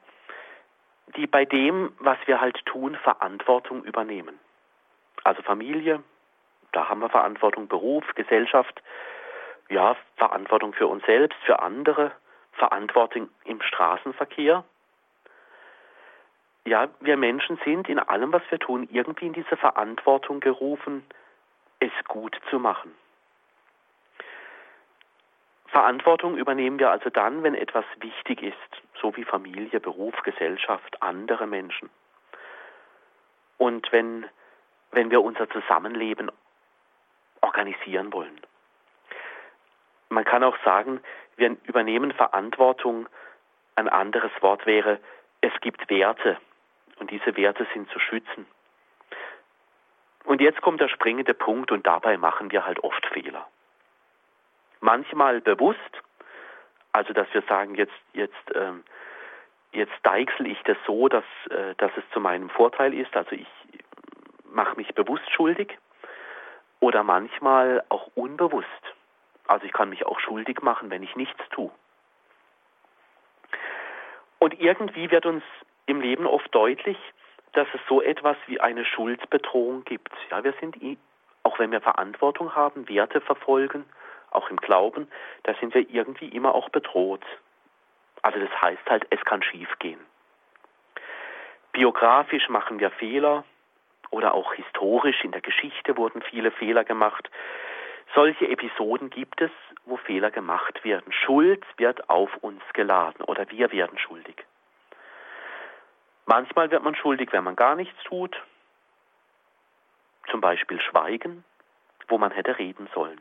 die 1.16 1.28
bei 1.28 1.46
dem, 1.46 1.94
was 2.00 2.18
wir 2.26 2.42
halt 2.42 2.66
tun, 2.66 2.96
Verantwortung 2.96 3.84
übernehmen. 3.84 4.40
Also 5.24 5.42
Familie, 5.44 6.02
da 6.72 6.90
haben 6.90 7.02
wir 7.02 7.10
Verantwortung, 7.10 7.68
Beruf, 7.68 8.04
Gesellschaft, 8.16 8.82
ja, 9.70 9.96
Verantwortung 10.18 10.74
für 10.74 10.88
uns 10.88 11.06
selbst, 11.06 11.38
für 11.46 11.62
andere, 11.62 12.12
Verantwortung 12.54 13.30
im 13.46 13.62
Straßenverkehr. 13.62 14.64
Ja, 16.66 16.90
wir 17.00 17.18
Menschen 17.18 17.60
sind 17.64 17.88
in 17.90 18.00
allem, 18.00 18.34
was 18.34 18.44
wir 18.50 18.60
tun, 18.60 18.88
irgendwie 18.92 19.28
in 19.28 19.34
diese 19.34 19.58
Verantwortung 19.58 20.40
gerufen, 20.40 21.06
es 21.80 21.92
gut 22.08 22.38
zu 22.50 22.60
machen. 22.60 22.94
Verantwortung 25.68 26.36
übernehmen 26.38 26.80
wir 26.80 26.92
also 26.92 27.10
dann, 27.10 27.44
wenn 27.44 27.56
etwas 27.56 27.86
wichtig 28.00 28.42
ist, 28.42 28.82
so 29.00 29.16
wie 29.16 29.24
Familie, 29.24 29.80
Beruf, 29.80 30.16
Gesellschaft, 30.24 31.02
andere 31.02 31.48
Menschen. 31.48 31.90
Und 33.58 33.92
wenn, 33.92 34.26
wenn 34.92 35.12
wir 35.12 35.22
unser 35.22 35.50
Zusammenleben 35.50 36.32
organisieren 37.42 38.12
wollen. 38.14 38.40
Man 40.10 40.26
kann 40.26 40.44
auch 40.44 40.58
sagen, 40.64 41.02
wir 41.38 41.56
übernehmen 41.64 42.12
Verantwortung. 42.12 43.08
Ein 43.76 43.88
anderes 43.88 44.32
Wort 44.42 44.66
wäre, 44.66 45.00
es 45.42 45.54
gibt 45.62 45.90
Werte 45.90 46.38
und 47.00 47.12
diese 47.12 47.36
Werte 47.38 47.66
sind 47.74 47.90
zu 47.92 48.00
schützen. 48.00 48.46
Und 50.26 50.42
jetzt 50.42 50.62
kommt 50.62 50.82
der 50.82 50.90
springende 50.90 51.34
Punkt 51.34 51.72
und 51.72 51.88
dabei 51.88 52.18
machen 52.18 52.52
wir 52.52 52.66
halt 52.66 52.84
oft 52.84 53.06
Fehler. 53.08 53.48
Manchmal 54.82 55.42
bewusst, 55.42 55.80
also 56.92 57.14
dass 57.14 57.28
wir 57.34 57.42
sagen, 57.44 57.76
jetzt, 57.76 57.94
jetzt, 58.14 58.36
ähm, 58.54 58.84
jetzt 59.72 59.94
deichsel 60.04 60.48
ich 60.48 60.62
das 60.64 60.78
so, 60.86 61.08
dass, 61.08 61.24
äh, 61.50 61.76
dass 61.78 61.92
es 61.96 62.04
zu 62.12 62.20
meinem 62.20 62.50
Vorteil 62.50 62.94
ist, 62.94 63.16
also 63.16 63.32
ich 63.32 63.48
mache 64.52 64.76
mich 64.76 64.94
bewusst 64.94 65.30
schuldig 65.32 65.78
oder 66.80 67.04
manchmal 67.04 67.84
auch 67.90 68.10
unbewusst. 68.16 68.68
Also 69.48 69.66
ich 69.66 69.74
kann 69.74 69.90
mich 69.90 70.06
auch 70.06 70.20
schuldig 70.20 70.62
machen, 70.62 70.90
wenn 70.90 71.04
ich 71.04 71.16
nichts 71.16 71.42
tue. 71.50 71.72
Und 74.40 74.60
irgendwie 74.60 75.12
wird 75.12 75.26
uns 75.26 75.44
im 75.86 76.02
Leben 76.02 76.26
oft 76.26 76.54
deutlich, 76.54 76.98
dass 77.54 77.68
es 77.74 77.82
so 77.88 78.02
etwas 78.02 78.38
wie 78.48 78.60
eine 78.62 78.86
Schuldbedrohung 78.86 79.84
gibt. 79.84 80.14
Ja, 80.30 80.44
wir 80.44 80.54
sind, 80.60 80.78
auch 81.44 81.60
wenn 81.60 81.72
wir 81.72 81.82
Verantwortung 81.82 82.56
haben, 82.56 82.88
Werte 82.88 83.22
verfolgen, 83.22 83.86
auch 84.32 84.50
im 84.50 84.58
Glauben, 84.58 85.08
da 85.44 85.56
sind 85.56 85.74
wir 85.74 85.90
irgendwie 85.90 86.30
immer 86.30 86.54
auch 86.54 86.70
bedroht. 86.70 87.26
Also 88.22 88.40
das 88.40 88.62
heißt 88.62 88.90
halt, 88.90 89.08
es 89.10 89.20
kann 89.26 89.42
schiefgehen. 89.42 90.00
Biografisch 91.72 92.50
machen 92.50 92.80
wir 92.80 92.92
Fehler 92.92 93.44
oder 94.12 94.34
auch 94.34 94.54
historisch 94.54 95.24
in 95.24 95.32
der 95.32 95.42
Geschichte 95.42 95.98
wurden 95.98 96.22
viele 96.22 96.52
Fehler 96.52 96.84
gemacht. 96.84 97.30
Solche 98.16 98.48
Episoden 98.48 99.10
gibt 99.10 99.42
es, 99.42 99.52
wo 99.86 99.98
Fehler 99.98 100.32
gemacht 100.32 100.84
werden. 100.84 101.12
Schuld 101.14 101.64
wird 101.78 102.10
auf 102.10 102.36
uns 102.38 102.62
geladen 102.74 103.24
oder 103.24 103.50
wir 103.50 103.72
werden 103.72 103.98
schuldig. 104.00 104.36
Manchmal 106.26 106.70
wird 106.72 106.84
man 106.84 106.96
schuldig, 106.96 107.32
wenn 107.32 107.44
man 107.44 107.56
gar 107.56 107.76
nichts 107.76 108.04
tut, 108.04 108.40
zum 110.30 110.42
Beispiel 110.42 110.80
Schweigen, 110.82 111.44
wo 112.08 112.18
man 112.18 112.32
hätte 112.32 112.58
reden 112.58 112.88
sollen. 112.94 113.20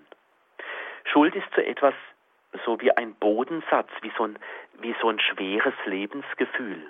Schuld 1.05 1.35
ist 1.35 1.49
so 1.55 1.63
etwas 1.63 1.95
so 2.65 2.81
wie 2.81 2.93
ein 2.93 3.15
Bodensatz, 3.15 3.91
wie 4.03 4.13
so 4.17 4.25
ein, 4.25 4.39
wie 4.81 4.95
so 5.01 5.09
ein 5.09 5.21
schweres 5.21 5.75
Lebensgefühl. 5.85 6.87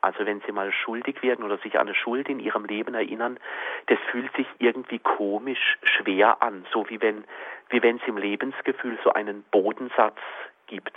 Also 0.00 0.24
wenn 0.26 0.40
Sie 0.42 0.52
mal 0.52 0.72
schuldig 0.72 1.22
werden 1.22 1.44
oder 1.44 1.58
sich 1.58 1.74
an 1.74 1.88
eine 1.88 1.94
Schuld 1.94 2.28
in 2.28 2.38
Ihrem 2.38 2.64
Leben 2.64 2.94
erinnern, 2.94 3.38
das 3.86 3.98
fühlt 4.10 4.34
sich 4.36 4.46
irgendwie 4.58 5.00
komisch 5.00 5.78
schwer 5.82 6.40
an, 6.40 6.66
so 6.72 6.88
wie 6.88 7.00
wenn, 7.00 7.24
wie 7.70 7.82
wenn 7.82 7.96
es 7.96 8.02
im 8.06 8.16
Lebensgefühl 8.16 8.98
so 9.02 9.12
einen 9.12 9.42
Bodensatz 9.50 10.18
gibt. 10.66 10.96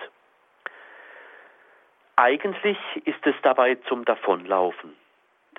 Eigentlich 2.16 2.78
ist 3.06 3.26
es 3.26 3.36
dabei 3.41 3.76
zum 3.88 4.06
Davonlaufen. 4.06 4.95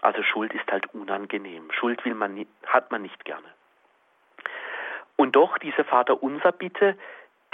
Also 0.03 0.22
Schuld 0.22 0.55
ist 0.55 0.70
halt 0.70 0.93
unangenehm. 0.95 1.70
Schuld 1.72 2.05
will 2.05 2.14
man, 2.14 2.47
hat 2.66 2.90
man 2.93 3.03
nicht 3.03 3.24
gerne. 3.24 3.49
Und 5.16 5.36
doch 5.36 5.59
diese 5.59 5.84
Vaterunser 5.84 6.53
Bitte, 6.53 6.97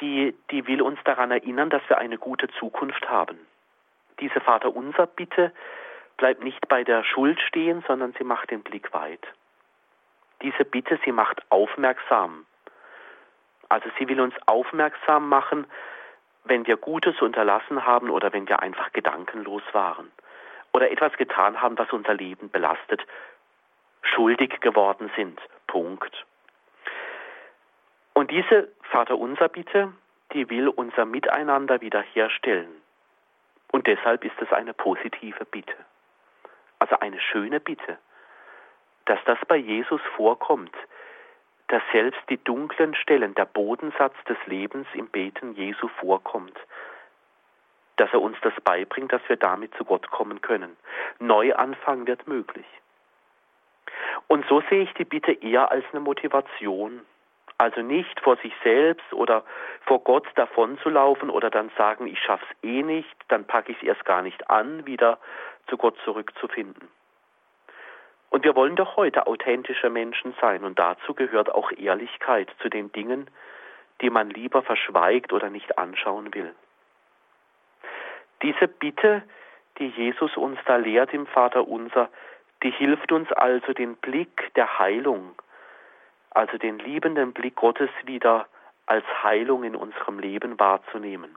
die, 0.00 0.34
die 0.50 0.66
will 0.66 0.82
uns 0.82 0.98
daran 1.04 1.30
erinnern, 1.30 1.70
dass 1.70 1.82
wir 1.88 1.98
eine 1.98 2.18
gute 2.18 2.48
Zukunft 2.58 3.08
haben. 3.08 3.38
Diese 4.20 4.40
Vaterunser 4.40 5.06
Bitte 5.06 5.52
bleibt 6.18 6.44
nicht 6.44 6.68
bei 6.68 6.84
der 6.84 7.02
Schuld 7.04 7.40
stehen, 7.40 7.82
sondern 7.86 8.12
sie 8.18 8.24
macht 8.24 8.50
den 8.50 8.62
Blick 8.62 8.92
weit. 8.92 9.26
Diese 10.42 10.64
Bitte, 10.64 10.98
sie 11.04 11.12
macht 11.12 11.40
aufmerksam. 11.50 12.44
Also 13.70 13.88
sie 13.98 14.08
will 14.08 14.20
uns 14.20 14.34
aufmerksam 14.46 15.28
machen, 15.28 15.66
wenn 16.44 16.66
wir 16.66 16.76
Gutes 16.76 17.20
unterlassen 17.20 17.86
haben 17.86 18.10
oder 18.10 18.32
wenn 18.32 18.48
wir 18.48 18.60
einfach 18.60 18.92
gedankenlos 18.92 19.62
waren 19.72 20.10
oder 20.72 20.90
etwas 20.90 21.12
getan 21.16 21.60
haben, 21.60 21.78
was 21.78 21.90
unser 21.92 22.14
Leben 22.14 22.50
belastet, 22.50 23.04
schuldig 24.02 24.60
geworden 24.60 25.10
sind. 25.16 25.40
Punkt. 25.66 26.24
Und 28.14 28.30
diese 28.30 28.68
Vaterunser 28.90 29.48
Bitte, 29.48 29.92
die 30.32 30.48
will 30.50 30.68
unser 30.68 31.04
Miteinander 31.04 31.80
wiederherstellen. 31.80 32.82
Und 33.70 33.86
deshalb 33.86 34.24
ist 34.24 34.40
es 34.40 34.52
eine 34.52 34.72
positive 34.72 35.44
Bitte. 35.44 35.74
Also 36.78 36.98
eine 37.00 37.20
schöne 37.20 37.60
Bitte. 37.60 37.98
Dass 39.06 39.18
das 39.24 39.38
bei 39.46 39.56
Jesus 39.56 40.00
vorkommt, 40.16 40.74
dass 41.68 41.82
selbst 41.92 42.20
die 42.28 42.42
dunklen 42.42 42.94
Stellen, 42.94 43.34
der 43.34 43.44
Bodensatz 43.44 44.14
des 44.28 44.38
Lebens 44.46 44.86
im 44.94 45.08
Beten 45.08 45.54
Jesu 45.54 45.88
vorkommt, 45.88 46.58
dass 47.96 48.12
er 48.12 48.22
uns 48.22 48.36
das 48.42 48.54
beibringt, 48.64 49.12
dass 49.12 49.22
wir 49.28 49.36
damit 49.36 49.74
zu 49.74 49.84
Gott 49.84 50.10
kommen 50.10 50.40
können. 50.40 50.76
Neuanfang 51.18 52.06
wird 52.06 52.26
möglich. 52.26 52.66
Und 54.28 54.46
so 54.48 54.62
sehe 54.70 54.82
ich 54.82 54.94
die 54.94 55.04
Bitte 55.04 55.32
eher 55.32 55.70
als 55.70 55.84
eine 55.92 56.00
Motivation. 56.00 57.00
Also 57.60 57.82
nicht 57.82 58.20
vor 58.20 58.36
sich 58.36 58.52
selbst 58.62 59.12
oder 59.12 59.44
vor 59.84 60.04
Gott 60.04 60.26
davon 60.36 60.78
zu 60.78 60.90
laufen 60.90 61.28
oder 61.28 61.50
dann 61.50 61.70
sagen, 61.76 62.06
ich 62.06 62.20
schaff's 62.20 62.46
eh 62.62 62.82
nicht, 62.84 63.16
dann 63.28 63.46
packe 63.46 63.72
ich 63.72 63.78
es 63.78 63.88
erst 63.88 64.04
gar 64.04 64.22
nicht 64.22 64.48
an, 64.48 64.86
wieder 64.86 65.18
zu 65.68 65.76
Gott 65.76 65.96
zurückzufinden. 66.04 66.88
Und 68.30 68.44
wir 68.44 68.54
wollen 68.54 68.76
doch 68.76 68.96
heute 68.96 69.26
authentische 69.26 69.90
Menschen 69.90 70.34
sein 70.40 70.64
und 70.64 70.78
dazu 70.78 71.14
gehört 71.14 71.50
auch 71.50 71.72
Ehrlichkeit 71.72 72.50
zu 72.60 72.68
den 72.68 72.92
Dingen, 72.92 73.30
die 74.00 74.10
man 74.10 74.30
lieber 74.30 74.62
verschweigt 74.62 75.32
oder 75.32 75.50
nicht 75.50 75.78
anschauen 75.78 76.34
will. 76.34 76.54
Diese 78.42 78.68
Bitte, 78.68 79.22
die 79.78 79.88
Jesus 79.88 80.36
uns 80.36 80.58
da 80.66 80.76
lehrt 80.76 81.12
im 81.14 81.26
Vater 81.26 81.66
unser, 81.66 82.10
die 82.62 82.70
hilft 82.70 83.12
uns 83.12 83.32
also 83.32 83.72
den 83.72 83.96
Blick 83.96 84.52
der 84.54 84.78
Heilung 84.78 85.34
also 86.30 86.58
den 86.58 86.78
liebenden 86.78 87.32
Blick 87.32 87.56
Gottes 87.56 87.90
wieder 88.04 88.46
als 88.86 89.04
Heilung 89.22 89.64
in 89.64 89.76
unserem 89.76 90.18
Leben 90.18 90.58
wahrzunehmen. 90.58 91.34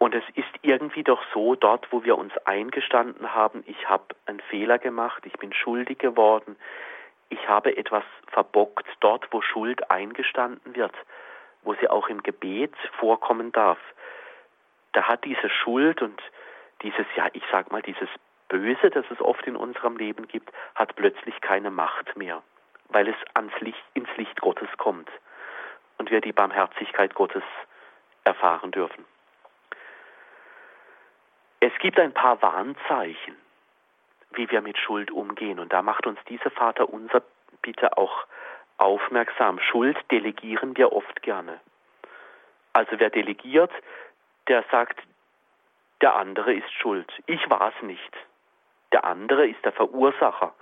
Und 0.00 0.14
es 0.14 0.24
ist 0.34 0.48
irgendwie 0.62 1.02
doch 1.02 1.22
so, 1.34 1.56
dort, 1.56 1.92
wo 1.92 2.04
wir 2.04 2.16
uns 2.16 2.34
eingestanden 2.46 3.34
haben, 3.34 3.62
ich 3.66 3.86
habe 3.86 4.16
einen 4.24 4.40
Fehler 4.40 4.78
gemacht, 4.78 5.26
ich 5.26 5.34
bin 5.34 5.52
schuldig 5.52 5.98
geworden, 5.98 6.56
ich 7.28 7.46
habe 7.46 7.76
etwas 7.76 8.04
verbockt, 8.28 8.86
dort, 9.00 9.30
wo 9.30 9.42
Schuld 9.42 9.90
eingestanden 9.90 10.74
wird, 10.74 10.94
wo 11.64 11.74
sie 11.74 11.90
auch 11.90 12.08
im 12.08 12.22
Gebet 12.22 12.74
vorkommen 12.98 13.52
darf, 13.52 13.78
da 14.92 15.06
hat 15.06 15.22
diese 15.26 15.50
Schuld 15.50 16.00
und 16.00 16.20
dieses, 16.80 17.06
ja, 17.14 17.28
ich 17.34 17.44
sag 17.52 17.70
mal, 17.70 17.82
dieses 17.82 18.08
Böse, 18.48 18.88
das 18.88 19.04
es 19.10 19.20
oft 19.20 19.46
in 19.46 19.54
unserem 19.54 19.98
Leben 19.98 20.26
gibt, 20.28 20.50
hat 20.76 20.96
plötzlich 20.96 21.38
keine 21.42 21.70
Macht 21.70 22.16
mehr, 22.16 22.42
weil 22.88 23.06
es 23.06 23.16
ans 23.34 23.52
Licht, 23.60 23.84
ins 23.92 24.08
Licht 24.16 24.40
Gottes 24.40 24.70
kommt 24.78 25.10
und 25.98 26.10
wir 26.10 26.22
die 26.22 26.32
Barmherzigkeit 26.32 27.14
Gottes 27.14 27.44
erfahren 28.24 28.70
dürfen. 28.70 29.04
Es 31.60 31.72
gibt 31.78 31.98
ein 31.98 32.12
paar 32.12 32.40
Warnzeichen, 32.40 33.36
wie 34.32 34.50
wir 34.50 34.62
mit 34.62 34.78
Schuld 34.78 35.10
umgehen. 35.10 35.60
Und 35.60 35.72
da 35.72 35.82
macht 35.82 36.06
uns 36.06 36.18
dieser 36.28 36.50
Vater 36.50 36.88
unser 36.88 37.22
bitte 37.60 37.98
auch 37.98 38.26
aufmerksam. 38.78 39.60
Schuld 39.60 39.98
delegieren 40.10 40.76
wir 40.76 40.92
oft 40.92 41.20
gerne. 41.22 41.60
Also 42.72 42.92
wer 42.98 43.10
delegiert, 43.10 43.70
der 44.48 44.64
sagt, 44.70 44.98
der 46.00 46.16
andere 46.16 46.54
ist 46.54 46.72
schuld. 46.72 47.12
Ich 47.26 47.50
war 47.50 47.72
es 47.76 47.82
nicht. 47.82 48.16
Der 48.92 49.04
andere 49.04 49.46
ist 49.46 49.62
der 49.64 49.72
Verursacher. 49.72 50.54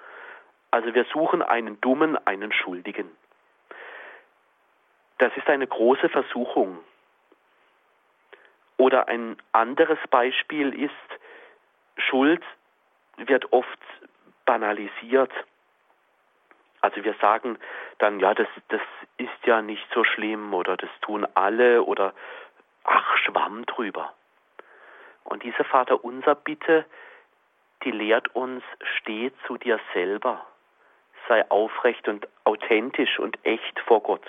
Also 0.72 0.94
wir 0.94 1.04
suchen 1.04 1.42
einen 1.42 1.80
Dummen, 1.80 2.18
einen 2.26 2.52
Schuldigen. 2.52 3.08
Das 5.18 5.36
ist 5.36 5.48
eine 5.48 5.66
große 5.66 6.08
Versuchung. 6.08 6.78
Oder 8.78 9.08
ein 9.08 9.36
anderes 9.52 9.98
Beispiel 10.08 10.72
ist, 10.72 10.92
Schuld 11.98 12.42
wird 13.16 13.52
oft 13.52 13.78
banalisiert. 14.46 15.32
Also 16.80 17.02
wir 17.02 17.14
sagen 17.20 17.58
dann, 17.98 18.20
ja, 18.20 18.34
das, 18.34 18.46
das 18.68 18.80
ist 19.16 19.44
ja 19.44 19.62
nicht 19.62 19.86
so 19.92 20.04
schlimm 20.04 20.54
oder 20.54 20.76
das 20.76 20.90
tun 21.02 21.26
alle 21.34 21.82
oder 21.82 22.14
ach, 22.84 23.16
schwamm 23.18 23.66
drüber. 23.66 24.14
Und 25.24 25.42
diese 25.42 25.64
Vater 25.64 26.04
unser 26.04 26.36
Bitte, 26.36 26.86
die 27.82 27.90
lehrt 27.90 28.34
uns, 28.36 28.62
steh 28.98 29.32
zu 29.46 29.56
dir 29.56 29.80
selber, 29.92 30.46
sei 31.26 31.50
aufrecht 31.50 32.06
und 32.06 32.28
authentisch 32.44 33.18
und 33.18 33.44
echt 33.44 33.80
vor 33.80 34.02
Gott. 34.04 34.24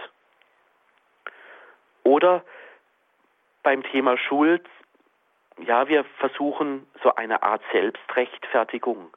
Oder 2.04 2.44
beim 3.64 3.84
Thema 3.84 4.18
Schuld, 4.18 4.66
ja, 5.60 5.88
wir 5.88 6.06
versuchen 6.20 6.88
so 7.04 7.16
eine 7.16 7.44
Art 7.44 7.62
Selbstrechtfertigung. 7.72 9.10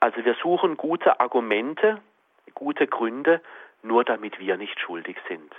Also 0.00 0.24
wir 0.24 0.34
suchen 0.34 0.76
gute 0.76 1.20
Argumente, 1.20 2.00
gute 2.54 2.86
Gründe, 2.86 3.40
nur 3.82 4.04
damit 4.04 4.38
wir 4.38 4.56
nicht 4.56 4.78
schuldig 4.80 5.16
sind. 5.28 5.52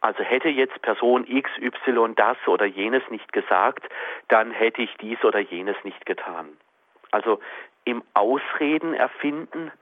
Also 0.00 0.22
hätte 0.22 0.48
jetzt 0.48 0.80
Person 0.82 1.24
XY 1.24 2.14
das 2.14 2.36
oder 2.46 2.64
jenes 2.64 3.02
nicht 3.10 3.32
gesagt, 3.32 3.88
dann 4.28 4.52
hätte 4.52 4.82
ich 4.82 4.94
dies 5.00 5.22
oder 5.24 5.40
jenes 5.40 5.76
nicht 5.82 6.06
getan. 6.06 6.56
Also 7.10 7.40
im 7.84 8.02
Ausreden 8.14 8.94
erfinden, 8.94 9.72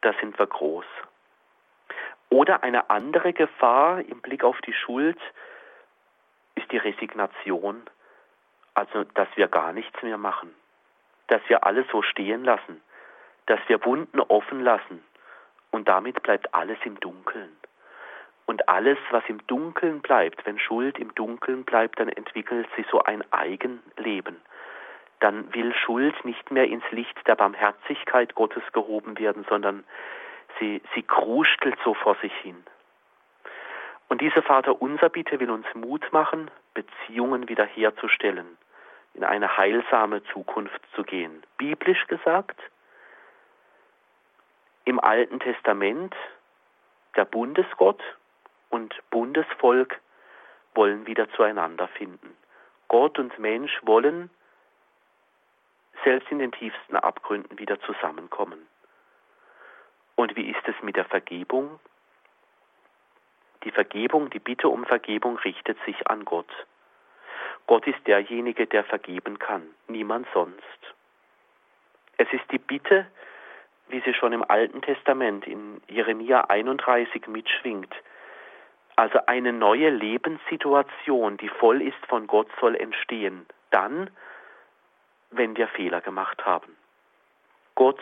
da 0.00 0.14
sind 0.20 0.38
wir 0.38 0.46
groß. 0.46 0.86
Oder 2.30 2.62
eine 2.62 2.88
andere 2.88 3.34
Gefahr 3.34 4.00
im 4.00 4.22
Blick 4.22 4.42
auf 4.42 4.58
die 4.62 4.72
Schuld, 4.72 5.18
die 6.72 6.78
Resignation, 6.78 7.82
also 8.74 9.04
dass 9.04 9.28
wir 9.36 9.48
gar 9.48 9.72
nichts 9.72 10.02
mehr 10.02 10.18
machen, 10.18 10.52
dass 11.28 11.42
wir 11.48 11.64
alles 11.64 11.86
so 11.92 12.02
stehen 12.02 12.44
lassen, 12.44 12.82
dass 13.46 13.60
wir 13.68 13.84
Wunden 13.84 14.20
offen 14.20 14.60
lassen 14.60 15.02
und 15.70 15.88
damit 15.88 16.22
bleibt 16.22 16.54
alles 16.54 16.78
im 16.84 16.98
Dunkeln. 17.00 17.56
Und 18.44 18.68
alles, 18.68 18.98
was 19.10 19.22
im 19.28 19.46
Dunkeln 19.46 20.00
bleibt, 20.00 20.44
wenn 20.44 20.58
Schuld 20.58 20.98
im 20.98 21.14
Dunkeln 21.14 21.64
bleibt, 21.64 22.00
dann 22.00 22.08
entwickelt 22.08 22.68
sie 22.76 22.84
so 22.90 23.02
ein 23.02 23.22
Eigenleben. 23.32 24.40
Dann 25.20 25.54
will 25.54 25.72
Schuld 25.74 26.24
nicht 26.24 26.50
mehr 26.50 26.66
ins 26.66 26.84
Licht 26.90 27.16
der 27.26 27.36
Barmherzigkeit 27.36 28.34
Gottes 28.34 28.64
gehoben 28.72 29.18
werden, 29.18 29.46
sondern 29.48 29.84
sie, 30.58 30.82
sie 30.94 31.02
kruschtelt 31.02 31.78
so 31.84 31.94
vor 31.94 32.16
sich 32.16 32.34
hin. 32.42 32.62
Und 34.08 34.20
diese 34.20 34.42
Vater 34.42 34.82
unser 34.82 35.08
Bitte 35.08 35.40
will 35.40 35.50
uns 35.50 35.66
Mut 35.74 36.12
machen, 36.12 36.50
Beziehungen 36.74 37.48
wiederherzustellen, 37.48 38.58
in 39.14 39.24
eine 39.24 39.56
heilsame 39.56 40.22
Zukunft 40.32 40.80
zu 40.94 41.02
gehen. 41.02 41.42
Biblisch 41.58 42.06
gesagt, 42.06 42.58
im 44.84 44.98
Alten 44.98 45.38
Testament 45.40 46.14
der 47.16 47.24
Bundesgott 47.24 48.02
und 48.70 48.94
Bundesvolk 49.10 50.00
wollen 50.74 51.06
wieder 51.06 51.30
zueinander 51.32 51.88
finden. 51.88 52.36
Gott 52.88 53.18
und 53.18 53.38
Mensch 53.38 53.80
wollen 53.82 54.30
selbst 56.04 56.30
in 56.30 56.38
den 56.38 56.52
tiefsten 56.52 56.96
Abgründen 56.96 57.58
wieder 57.58 57.80
zusammenkommen. 57.80 58.66
Und 60.16 60.36
wie 60.36 60.50
ist 60.50 60.66
es 60.66 60.74
mit 60.82 60.96
der 60.96 61.04
Vergebung? 61.04 61.78
Die 63.64 63.70
Vergebung, 63.70 64.30
die 64.30 64.40
Bitte 64.40 64.68
um 64.68 64.84
Vergebung 64.84 65.38
richtet 65.38 65.78
sich 65.84 66.08
an 66.08 66.24
Gott. 66.24 66.50
Gott 67.66 67.86
ist 67.86 68.06
derjenige, 68.06 68.66
der 68.66 68.84
vergeben 68.84 69.38
kann, 69.38 69.62
niemand 69.86 70.26
sonst. 70.34 70.62
Es 72.16 72.32
ist 72.32 72.50
die 72.50 72.58
Bitte, 72.58 73.06
wie 73.88 74.00
sie 74.00 74.14
schon 74.14 74.32
im 74.32 74.44
Alten 74.48 74.82
Testament 74.82 75.46
in 75.46 75.80
Jeremia 75.88 76.42
31 76.48 77.26
mitschwingt. 77.28 77.94
Also 78.96 79.20
eine 79.26 79.52
neue 79.52 79.90
Lebenssituation, 79.90 81.36
die 81.36 81.48
voll 81.48 81.82
ist 81.82 82.06
von 82.08 82.26
Gott, 82.26 82.48
soll 82.60 82.74
entstehen. 82.76 83.46
Dann, 83.70 84.10
wenn 85.30 85.56
wir 85.56 85.68
Fehler 85.68 86.00
gemacht 86.00 86.44
haben. 86.44 86.76
Gott 87.74 88.00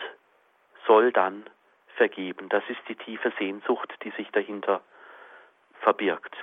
soll 0.85 1.11
dann 1.11 1.45
vergeben. 1.95 2.49
Das 2.49 2.63
ist 2.67 2.81
die 2.87 2.95
tiefe 2.95 3.31
Sehnsucht, 3.37 3.93
die 4.03 4.11
sich 4.11 4.29
dahinter 4.31 4.81
verbirgt. 5.81 6.35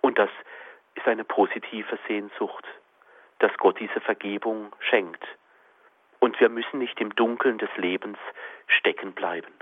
Und 0.00 0.18
das 0.18 0.30
ist 0.94 1.06
eine 1.06 1.24
positive 1.24 1.98
Sehnsucht, 2.08 2.64
dass 3.38 3.56
Gott 3.58 3.78
diese 3.80 4.00
Vergebung 4.00 4.72
schenkt. 4.80 5.24
Und 6.20 6.38
wir 6.40 6.48
müssen 6.48 6.78
nicht 6.78 7.00
im 7.00 7.14
Dunkeln 7.14 7.58
des 7.58 7.70
Lebens 7.76 8.18
stecken 8.66 9.12
bleiben. 9.12 9.52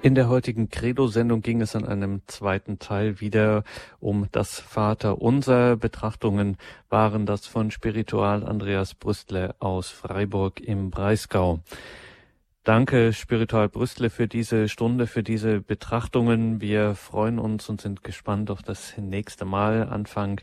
In 0.00 0.14
der 0.14 0.28
heutigen 0.28 0.68
Credo-Sendung 0.68 1.42
ging 1.42 1.60
es 1.60 1.74
an 1.74 1.84
einem 1.84 2.22
zweiten 2.28 2.78
Teil 2.78 3.20
wieder 3.20 3.64
um 3.98 4.28
das 4.30 4.60
Vaterunser. 4.60 5.76
Betrachtungen 5.76 6.56
waren 6.88 7.26
das 7.26 7.48
von 7.48 7.72
Spiritual 7.72 8.44
Andreas 8.44 8.94
Brüstle 8.94 9.56
aus 9.58 9.90
Freiburg 9.90 10.60
im 10.60 10.90
Breisgau. 10.90 11.58
Danke, 12.62 13.12
Spiritual 13.12 13.68
Brüstle, 13.68 14.08
für 14.08 14.28
diese 14.28 14.68
Stunde, 14.68 15.08
für 15.08 15.24
diese 15.24 15.62
Betrachtungen. 15.62 16.60
Wir 16.60 16.94
freuen 16.94 17.40
uns 17.40 17.68
und 17.68 17.80
sind 17.80 18.04
gespannt 18.04 18.52
auf 18.52 18.62
das 18.62 18.96
nächste 18.98 19.46
Mal 19.46 19.88
Anfang 19.88 20.40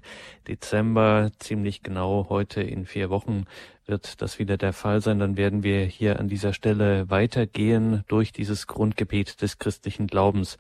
Dezember, 0.49 1.32
ziemlich 1.39 1.82
genau 1.82 2.28
heute 2.28 2.62
in 2.62 2.86
vier 2.86 3.10
Wochen 3.10 3.45
wird 3.88 4.22
das 4.22 4.40
wieder 4.40 4.58
der 4.58 4.74
Fall 4.74 5.02
sein. 5.02 5.20
Dann 5.20 5.38
werden 5.38 5.64
wir 5.64 5.82
hier 5.86 6.20
an 6.20 6.28
dieser 6.28 6.54
Stelle 6.54 7.10
weitergehen 7.10 8.04
durch 8.08 8.32
dieses 8.32 8.68
Grundgebet 8.68 9.42
des 9.42 9.60
christlichen 9.60 10.08
Glaubens. 10.08 10.58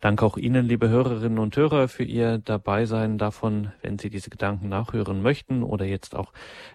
Danke 0.00 0.24
auch 0.24 0.36
Ihnen, 0.36 0.66
liebe 0.66 0.88
Hörerinnen 0.88 1.38
und 1.38 1.56
Hörer, 1.56 1.88
für 1.88 2.04
Ihr 2.04 2.38
Dabeisein 2.38 3.18
davon, 3.18 3.72
wenn 3.82 3.98
Sie 3.98 4.10
diese 4.10 4.30
Gedanken 4.30 4.68
nachhören 4.68 5.22
möchten 5.22 5.62
oder 5.62 5.84
jetzt 5.84 6.14
auch 6.14 6.32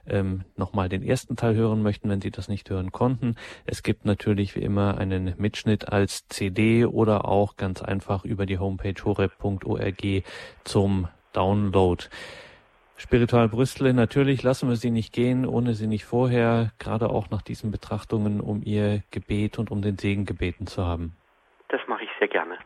ähm, 0.08 0.44
nochmal 0.56 0.90
den 0.90 1.04
ersten 1.04 1.36
Teil 1.36 1.56
hören 1.56 1.82
möchten, 1.82 2.10
wenn 2.10 2.22
Sie 2.22 2.32
das 2.32 2.48
nicht 2.48 2.70
hören 2.70 2.92
konnten. 2.92 3.36
Es 3.66 3.84
gibt 3.84 4.06
natürlich 4.06 4.56
wie 4.56 4.62
immer 4.62 4.98
einen 4.98 5.34
Mitschnitt 5.38 5.90
als 5.90 6.28
CD 6.28 6.86
oder 6.86 7.26
auch 7.26 7.56
ganz 7.56 7.82
einfach 7.82 8.26
über 8.26 8.46
die 8.46 8.60
Homepage 8.60 9.02
horeb.org 9.04 10.24
zum 10.64 11.08
Download. 11.34 12.04
Spiritual 12.96 13.50
Brüssel, 13.50 13.94
natürlich 13.94 14.44
lassen 14.44 14.70
wir 14.70 14.76
Sie 14.76 14.92
nicht 14.92 15.14
gehen, 15.14 15.46
ohne 15.46 15.74
Sie 15.74 15.88
nicht 15.88 16.06
vorher, 16.06 16.72
gerade 16.80 17.10
auch 17.10 17.30
nach 17.30 17.42
diesen 17.42 17.72
Betrachtungen, 17.72 18.40
um 18.40 18.62
Ihr 18.64 19.02
Gebet 19.12 19.58
und 19.58 19.72
um 19.72 19.82
den 19.82 19.98
Segen 19.98 20.26
gebeten 20.26 20.68
zu 20.68 20.86
haben. 20.86 21.16
Das 21.70 21.82
mache 21.88 22.04
ich 22.04 22.10
sehr 22.20 22.28
gerne. 22.28 22.58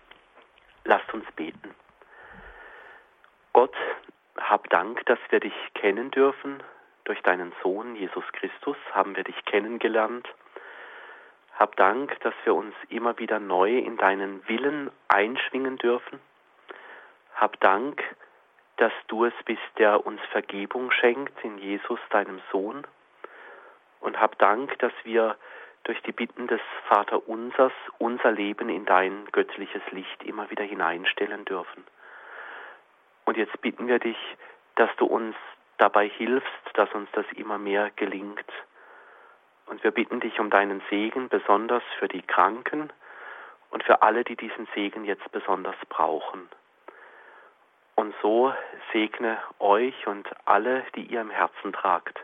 Lasst 0.83 1.13
uns 1.13 1.25
beten. 1.35 1.69
Gott, 3.53 3.75
hab 4.37 4.69
Dank, 4.69 5.05
dass 5.05 5.19
wir 5.29 5.39
dich 5.39 5.53
kennen 5.73 6.11
dürfen. 6.11 6.61
Durch 7.05 7.21
deinen 7.21 7.53
Sohn 7.63 7.95
Jesus 7.95 8.25
Christus 8.33 8.77
haben 8.91 9.15
wir 9.15 9.23
dich 9.23 9.45
kennengelernt. 9.45 10.27
Hab 11.57 11.75
Dank, 11.77 12.19
dass 12.19 12.33
wir 12.43 12.53
uns 12.53 12.75
immer 12.89 13.17
wieder 13.17 13.39
neu 13.39 13.77
in 13.77 13.97
deinen 13.97 14.47
Willen 14.47 14.91
einschwingen 15.07 15.77
dürfen. 15.77 16.19
Hab 17.33 17.59
Dank, 17.61 17.97
dass 17.99 18.26
du 19.07 19.25
es 19.25 19.33
bist, 19.45 19.61
der 19.77 20.05
uns 20.05 20.21
Vergebung 20.31 20.91
schenkt 20.91 21.43
in 21.43 21.57
Jesus, 21.57 21.99
deinem 22.09 22.41
Sohn. 22.51 22.85
Und 23.99 24.19
hab 24.19 24.37
Dank, 24.37 24.77
dass 24.79 24.93
wir 25.03 25.35
durch 25.83 26.01
die 26.03 26.11
Bitten 26.11 26.47
des 26.47 26.61
Vaterunsers 26.87 27.71
unser 27.97 28.31
Leben 28.31 28.69
in 28.69 28.85
dein 28.85 29.25
göttliches 29.31 29.81
Licht 29.91 30.23
immer 30.23 30.49
wieder 30.51 30.63
hineinstellen 30.63 31.45
dürfen. 31.45 31.83
Und 33.25 33.37
jetzt 33.37 33.59
bitten 33.61 33.87
wir 33.87 33.99
dich, 33.99 34.17
dass 34.75 34.89
du 34.97 35.05
uns 35.05 35.35
dabei 35.77 36.09
hilfst, 36.09 36.47
dass 36.73 36.91
uns 36.93 37.09
das 37.13 37.25
immer 37.35 37.57
mehr 37.57 37.91
gelingt. 37.95 38.45
Und 39.65 39.83
wir 39.83 39.91
bitten 39.91 40.19
dich 40.19 40.39
um 40.39 40.49
deinen 40.49 40.81
Segen, 40.89 41.29
besonders 41.29 41.83
für 41.99 42.07
die 42.07 42.21
Kranken 42.21 42.91
und 43.69 43.83
für 43.83 44.01
alle, 44.01 44.23
die 44.23 44.35
diesen 44.35 44.67
Segen 44.73 45.05
jetzt 45.05 45.29
besonders 45.31 45.75
brauchen. 45.89 46.49
Und 47.97 48.13
so 48.21 48.53
segne 48.93 49.39
euch 49.57 50.05
und 50.05 50.27
alle, 50.45 50.83
die 50.95 51.07
ihr 51.07 51.19
im 51.19 51.31
Herzen 51.31 51.73
tragt, 51.73 52.19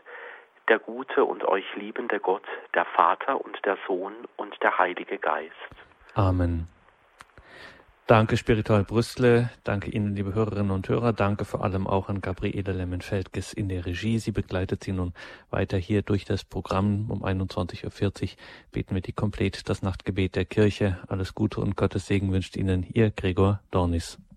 der 0.68 0.78
gute 0.78 1.24
und 1.24 1.44
euch 1.44 1.64
liebende 1.74 2.20
Gott, 2.20 2.44
der 2.74 2.84
Vater 2.84 3.44
und 3.44 3.58
der 3.64 3.76
Sohn 3.88 4.14
und 4.36 4.54
der 4.62 4.78
Heilige 4.78 5.18
Geist. 5.18 5.52
Amen. 6.14 6.68
Danke 8.06 8.36
Spiritual 8.36 8.84
Brüssle, 8.84 9.50
danke 9.64 9.90
Ihnen, 9.90 10.14
liebe 10.14 10.32
Hörerinnen 10.34 10.70
und 10.70 10.88
Hörer, 10.88 11.12
danke 11.12 11.44
vor 11.44 11.64
allem 11.64 11.88
auch 11.88 12.08
an 12.08 12.20
Gabriele 12.20 12.72
Lemmenfeldges 12.72 13.52
in 13.52 13.68
der 13.68 13.84
Regie. 13.84 14.18
Sie 14.18 14.30
begleitet 14.30 14.84
Sie 14.84 14.92
nun 14.92 15.12
weiter 15.50 15.76
hier 15.76 16.02
durch 16.02 16.24
das 16.24 16.44
Programm. 16.44 17.10
Um 17.10 17.24
21.40 17.24 18.22
Uhr 18.22 18.28
beten 18.70 18.94
wir 18.94 19.02
die 19.02 19.12
Komplett 19.12 19.68
das 19.68 19.82
Nachtgebet 19.82 20.36
der 20.36 20.44
Kirche. 20.44 20.98
Alles 21.08 21.34
Gute 21.34 21.60
und 21.60 21.76
Gottes 21.76 22.06
Segen 22.06 22.30
wünscht 22.30 22.56
Ihnen 22.56 22.84
Ihr 22.92 23.10
Gregor 23.10 23.60
Dornis. 23.72 24.18